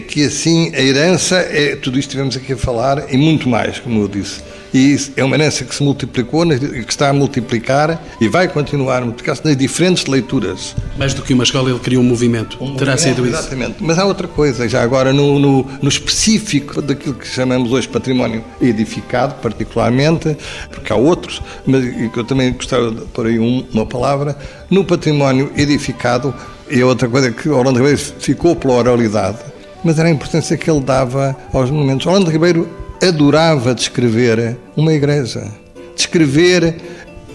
que 0.00 0.24
assim 0.24 0.74
a 0.74 0.80
herança 0.80 1.36
é 1.36 1.76
tudo 1.76 1.98
isto 1.98 2.10
que 2.10 2.16
estivemos 2.16 2.36
aqui 2.36 2.52
a 2.52 2.56
falar 2.56 3.12
e 3.12 3.16
muito 3.16 3.48
mais, 3.48 3.78
como 3.78 4.02
eu 4.02 4.08
disse. 4.08 4.42
E 4.74 4.98
é 5.16 5.22
uma 5.22 5.36
herança 5.36 5.64
que 5.64 5.72
se 5.72 5.84
multiplicou, 5.84 6.44
que 6.44 6.90
está 6.90 7.08
a 7.08 7.12
multiplicar 7.12 8.02
e 8.20 8.26
vai 8.26 8.48
continuar 8.48 8.98
a 8.98 9.00
multiplicar-se 9.02 9.44
nas 9.44 9.56
diferentes 9.56 10.06
leituras. 10.06 10.74
Mais 10.98 11.14
do 11.14 11.22
que 11.22 11.32
uma 11.32 11.44
escola, 11.44 11.70
ele 11.70 11.78
criou 11.78 12.02
um 12.02 12.06
movimento. 12.06 12.56
Um 12.60 12.74
Terá 12.74 12.92
movimento, 12.92 13.16
sido 13.16 13.24
isso. 13.24 13.38
Exatamente. 13.38 13.76
Mas 13.78 14.00
há 14.00 14.04
outra 14.04 14.26
coisa, 14.26 14.68
já 14.68 14.82
agora 14.82 15.12
no, 15.12 15.38
no, 15.38 15.64
no, 15.80 15.88
específico 15.88 16.82
daquilo 16.82 17.14
que 17.14 17.28
chamamos 17.28 17.70
hoje 17.70 17.86
património 17.86 18.44
edificado, 18.60 19.36
particularmente, 19.36 20.36
porque 20.72 20.92
há 20.92 20.96
outros, 20.96 21.40
mas 21.64 21.84
que 22.10 22.18
eu 22.18 22.24
também 22.24 22.52
gostava 22.52 22.90
de 22.90 23.02
pôr 23.02 23.26
aí 23.26 23.38
uma 23.38 23.86
palavra. 23.86 24.36
No 24.68 24.84
património 24.84 25.52
edificado, 25.56 26.34
e 26.68 26.82
outra 26.82 27.08
coisa 27.08 27.30
que 27.30 27.48
Orlando 27.48 27.78
ficou 28.18 28.56
pela 28.56 28.74
oralidade 28.74 29.53
mas 29.84 29.98
era 29.98 30.08
a 30.08 30.10
importância 30.10 30.56
que 30.56 30.70
ele 30.70 30.80
dava 30.80 31.36
aos 31.52 31.70
monumentos. 31.70 32.06
Orlando 32.06 32.30
Ribeiro 32.30 32.68
adorava 33.02 33.74
descrever 33.74 34.56
uma 34.76 34.92
igreja, 34.92 35.46
descrever 35.94 36.76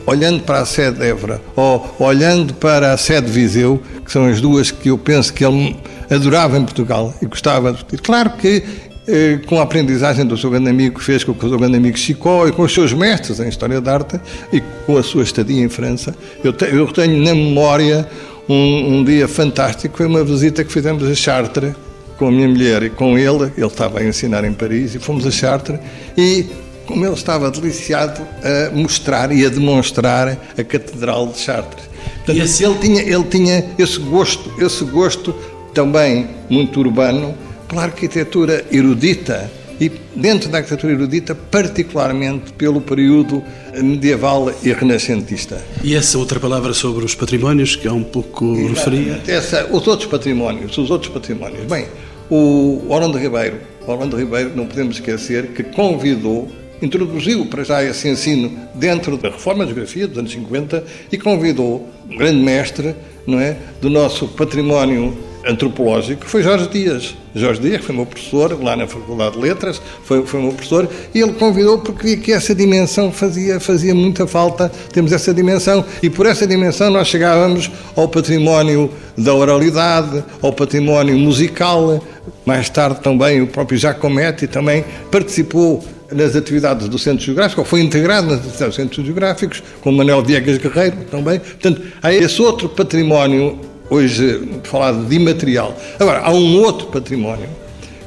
olhando 0.06 0.41
para 0.41 0.60
a 0.60 0.66
sede 0.66 1.00
de 1.00 1.06
Évora 1.06 1.39
ou 1.56 1.95
olhando 2.00 2.54
para 2.56 2.93
a 2.93 2.97
sede 2.97 3.28
de 3.28 3.34
Viseu, 3.34 3.82
que 4.04 4.12
são 4.12 4.26
as 4.26 4.41
duas 4.41 4.72
que 4.72 4.89
eu 4.89 4.97
penso 4.97 5.32
que 5.32 5.45
ele 5.45 5.76
adorava 6.10 6.58
em 6.58 6.64
Portugal 6.64 7.14
e 7.22 7.26
gostava 7.28 7.72
de 7.74 7.97
Claro 7.97 8.32
que 8.32 8.64
eh, 9.08 9.39
com 9.45 9.60
a 9.60 9.64
aprendizagem 9.64 10.26
do 10.26 10.38
seu 10.38 10.50
grande 10.50 10.70
amigo 10.70 10.97
que 10.97 11.04
fez 11.04 11.24
com 11.24 11.32
o 11.32 11.39
seu 11.39 11.58
grande 11.58 11.78
amigo 11.78 11.97
Chicó 11.97 12.47
e 12.47 12.52
com 12.52 12.64
os 12.64 12.74
seus 12.74 12.93
mestres 12.93 13.39
em 13.39 13.47
História 13.50 13.80
da 13.80 13.93
Arte 13.93 14.20
e 14.52 14.62
com 14.86 14.97
a 14.97 15.04
sua 15.04 15.24
estadia 15.24 15.64
em 15.64 15.70
França, 15.70 16.16
eu, 16.43 16.54
eu 16.72 16.88
tenho 16.88 17.24
na 17.24 17.36
memória 17.36 18.08
um, 18.47 18.97
um, 19.00 19.04
dia 19.04 19.28
fantástico, 19.28 19.97
foi 19.97 20.08
uma 20.08 20.24
visita 20.24 20.64
que 20.64 20.72
fizemos 20.72 21.04
a 21.04 21.14
Chartres 21.14 21.74
com 22.20 22.28
a 22.28 22.32
minha 22.32 22.50
mulher 22.50 22.84
e 22.84 22.90
com 22.90 23.18
ele, 23.18 23.52
ele 23.58 23.66
estava 23.66 24.00
a 24.00 24.04
ensinar 24.04 24.44
em 24.44 24.52
Paris 24.52 24.94
e 24.94 25.00
fomos 25.00 25.26
a 25.26 25.32
Chartres 25.32 25.80
e 26.18 26.46
como 26.86 27.06
ele 27.06 27.14
estava 27.14 27.50
deliciado 27.50 28.22
a 28.44 28.76
mostrar 28.76 29.32
e 29.32 29.46
a 29.46 29.50
demonstrar 29.50 30.38
a 30.58 30.64
Catedral 30.64 31.28
de 31.28 31.40
Chartres. 31.40 31.86
Portanto, 32.18 32.44
esse... 32.44 32.64
ele, 32.64 32.76
tinha, 32.76 33.02
ele 33.02 33.24
tinha 33.24 33.66
esse 33.78 34.00
gosto, 34.00 34.52
esse 34.62 34.84
gosto 34.84 35.34
também 35.74 36.28
muito 36.50 36.80
urbano 36.80 37.36
pela 37.70 37.84
arquitetura 37.84 38.66
erudita 38.70 39.50
e 39.80 39.90
dentro 40.14 40.50
da 40.50 40.58
arquitetura 40.58 40.92
erudita, 40.92 41.34
particularmente 41.34 42.52
pelo 42.54 42.82
período 42.82 43.42
medieval 43.82 44.52
e 44.62 44.74
renascentista. 44.74 45.64
E 45.82 45.96
essa 45.96 46.18
outra 46.18 46.38
palavra 46.38 46.74
sobre 46.74 47.06
os 47.06 47.16
patrimónios, 47.16 47.78
que 47.78 47.88
é 47.88 47.92
um 47.92 48.04
pouco 48.04 48.68
referia? 48.68 49.22
Essa, 49.26 49.68
os 49.72 49.88
outros 49.88 50.10
patrimónios, 50.10 50.78
os 50.78 50.90
outros 50.90 51.14
patrimónios. 51.14 51.66
Bem, 51.66 51.86
o 52.30 52.86
Orlando 52.88 53.18
Ribeiro, 53.18 53.58
Orlando 53.88 54.16
Ribeiro, 54.18 54.52
não 54.56 54.66
podemos 54.66 54.96
esquecer 54.96 55.48
que 55.48 55.64
convidou 55.64 56.50
introduziu 56.82 57.46
para 57.46 57.64
já 57.64 57.84
esse 57.84 58.08
ensino 58.08 58.58
dentro 58.74 59.18
da 59.18 59.30
reforma 59.30 59.66
de 59.66 59.74
geografia 59.74 60.08
dos 60.08 60.18
anos 60.18 60.32
50 60.32 60.84
e 61.12 61.18
convidou 61.18 61.90
um 62.10 62.18
grande 62.18 62.40
mestre 62.40 62.96
não 63.28 63.40
é, 63.40 63.58
do 63.82 63.90
nosso 63.90 64.28
património 64.30 65.18
antropológico, 65.46 66.26
foi 66.26 66.44
Jorge 66.44 66.68
Dias. 66.68 67.16
Jorge 67.34 67.62
Dias 67.62 67.84
foi 67.84 67.96
meu 67.96 68.06
professor 68.06 68.62
lá 68.62 68.76
na 68.76 68.88
Faculdade 68.88 69.36
de 69.36 69.40
Letras, 69.40 69.82
foi, 70.04 70.26
foi 70.26 70.42
meu 70.42 70.52
professor, 70.52 70.90
e 71.14 71.20
ele 71.20 71.34
convidou 71.34 71.80
porque 71.80 72.08
via 72.08 72.18
que 72.18 72.32
essa 72.32 72.56
dimensão 72.56 73.12
fazia, 73.12 73.60
fazia 73.60 73.94
muita 73.94 74.26
falta, 74.26 74.72
temos 74.92 75.12
essa 75.12 75.34
dimensão, 75.34 75.86
e 76.02 76.10
por 76.10 76.26
essa 76.26 76.46
dimensão 76.46 76.90
nós 76.90 77.08
chegávamos 77.08 77.70
ao 77.96 78.08
património 78.08 78.90
da 79.18 79.34
oralidade, 79.34 80.24
ao 80.42 80.52
património 80.52 81.18
musical, 81.18 82.04
mais 82.46 82.70
tarde 82.70 83.02
também 83.02 83.42
o 83.42 83.48
próprio 83.48 83.78
Giacometti 83.78 84.48
também 84.48 84.84
participou 85.12 85.84
nas 86.12 86.36
atividades 86.36 86.88
do 86.90 86.98
Centro 86.98 87.24
Geográfico, 87.24 87.62
ou 87.62 87.66
foi 87.66 87.82
integrado 87.82 88.28
nas 88.28 88.40
atividades 88.40 88.66
dos 88.66 88.76
Centros 88.76 89.06
Geográficos, 89.06 89.64
com 89.82 89.92
Manuel 89.92 90.24
Viegas 90.24 90.58
Guerreiro 90.58 90.98
também. 91.12 91.40
Portanto, 91.40 91.82
há 92.02 92.12
esse 92.14 92.42
outro 92.42 92.68
património, 92.70 93.60
hoje 93.90 94.60
falado 94.64 95.06
de 95.06 95.16
imaterial. 95.16 95.76
Agora, 96.00 96.20
há 96.20 96.32
um 96.32 96.60
outro 96.62 96.88
património 96.88 97.50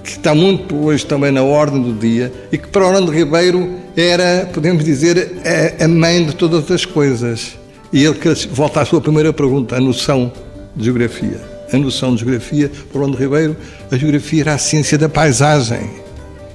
que 0.03 0.11
está 0.11 0.35
muito 0.35 0.74
hoje 0.76 1.07
também 1.07 1.30
na 1.30 1.43
ordem 1.43 1.80
do 1.80 1.93
dia 1.93 2.33
e 2.51 2.59
que 2.59 2.68
para 2.68 2.87
Orlando 2.87 3.12
Ribeiro 3.12 3.78
era, 3.97 4.49
podemos 4.53 4.85
dizer, 4.85 5.33
a, 5.80 5.87
mãe 5.89 6.24
de 6.24 6.35
todas 6.35 6.70
as 6.70 6.85
coisas. 6.85 7.59
E 7.93 8.05
ele 8.05 8.18
volta 8.51 8.80
à 8.80 8.85
sua 8.85 9.01
primeira 9.01 9.33
pergunta, 9.33 9.76
a 9.76 9.80
noção 9.80 10.33
de 10.74 10.85
geografia. 10.85 11.41
A 11.72 11.76
noção 11.78 12.14
de 12.14 12.20
geografia, 12.20 12.70
para 12.91 13.01
Orlando 13.01 13.18
Ribeiro, 13.18 13.57
a 13.91 13.97
geografia 13.97 14.43
era 14.43 14.55
a 14.55 14.59
ciência 14.59 14.99
da 14.99 15.09
paisagem 15.09 16.03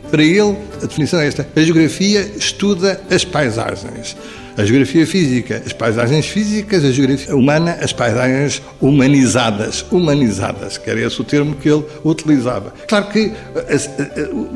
para 0.09 0.23
ele, 0.23 0.57
a 0.82 0.86
definição 0.86 1.19
é 1.19 1.28
esta: 1.28 1.47
a 1.55 1.61
geografia 1.61 2.21
estuda 2.38 3.01
as 3.09 3.25
paisagens. 3.25 4.15
A 4.58 4.66
geografia 4.66 5.05
física, 5.05 5.62
as 5.64 5.72
paisagens 5.72 6.26
físicas, 6.26 6.84
a 6.84 6.89
geografia 6.89 7.36
humana, 7.36 7.78
as 7.80 7.93
paisagens 7.93 8.60
humanizadas. 8.82 9.86
Humanizadas, 9.91 10.80
que 10.80 10.89
era 10.89 10.99
esse 10.99 11.22
o 11.22 11.24
termo 11.24 11.55
que 11.55 11.70
ele 11.70 11.84
utilizava. 12.03 12.74
Claro 12.88 13.05
que 13.10 13.32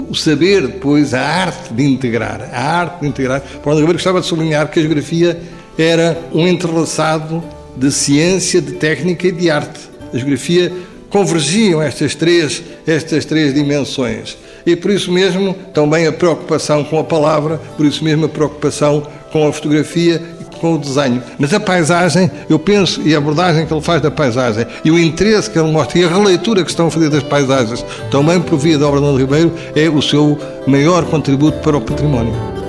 o 0.09 0.15
saber, 0.15 0.65
depois, 0.65 1.13
a 1.13 1.21
arte 1.21 1.71
de 1.71 1.83
integrar, 1.83 2.49
a 2.51 2.79
arte 2.79 3.01
de 3.01 3.07
integrar. 3.09 3.41
Paulo 3.63 3.79
Ribeiro 3.79 3.99
gostava 3.99 4.19
de 4.19 4.25
sublinhar 4.25 4.71
que 4.71 4.79
a 4.79 4.81
geografia 4.81 5.39
era 5.77 6.17
um 6.33 6.47
entrelaçado 6.47 7.43
de 7.77 7.91
ciência, 7.91 8.59
de 8.59 8.71
técnica 8.71 9.27
e 9.27 9.31
de 9.31 9.51
arte. 9.51 9.81
A 10.11 10.17
geografia 10.17 10.73
convergiam 11.11 11.79
estas 11.79 12.15
três, 12.15 12.63
estas 12.87 13.23
três 13.23 13.53
dimensões. 13.53 14.35
E 14.65 14.75
por 14.75 14.89
isso 14.89 15.11
mesmo 15.11 15.53
também 15.73 16.07
a 16.07 16.11
preocupação 16.11 16.83
com 16.83 16.97
a 16.97 17.03
palavra, 17.03 17.59
por 17.77 17.85
isso 17.85 18.03
mesmo 18.03 18.25
a 18.25 18.29
preocupação 18.29 19.05
com 19.31 19.47
a 19.47 19.53
fotografia 19.53 20.21
e 20.39 20.55
com 20.57 20.75
o 20.75 20.77
desenho. 20.77 21.21
Mas 21.39 21.53
a 21.53 21.59
paisagem, 21.59 22.29
eu 22.49 22.59
penso, 22.59 23.01
e 23.01 23.15
a 23.15 23.17
abordagem 23.17 23.65
que 23.65 23.73
ele 23.73 23.81
faz 23.81 24.01
da 24.01 24.11
paisagem, 24.11 24.65
e 24.83 24.91
o 24.91 24.99
interesse 24.99 25.49
que 25.49 25.57
ele 25.57 25.71
mostra, 25.71 25.99
e 25.99 26.03
a 26.03 26.09
releitura 26.09 26.63
que 26.63 26.69
estão 26.69 26.87
a 26.87 26.91
fazer 26.91 27.09
das 27.09 27.23
paisagens, 27.23 27.83
também 28.09 28.39
por 28.39 28.57
via 28.57 28.77
da 28.77 28.87
obra 28.87 29.01
de 29.01 29.17
Ribeiro, 29.17 29.53
é 29.75 29.89
o 29.89 30.01
seu 30.01 30.37
maior 30.67 31.03
contributo 31.05 31.59
para 31.59 31.77
o 31.77 31.81
património. 31.81 32.60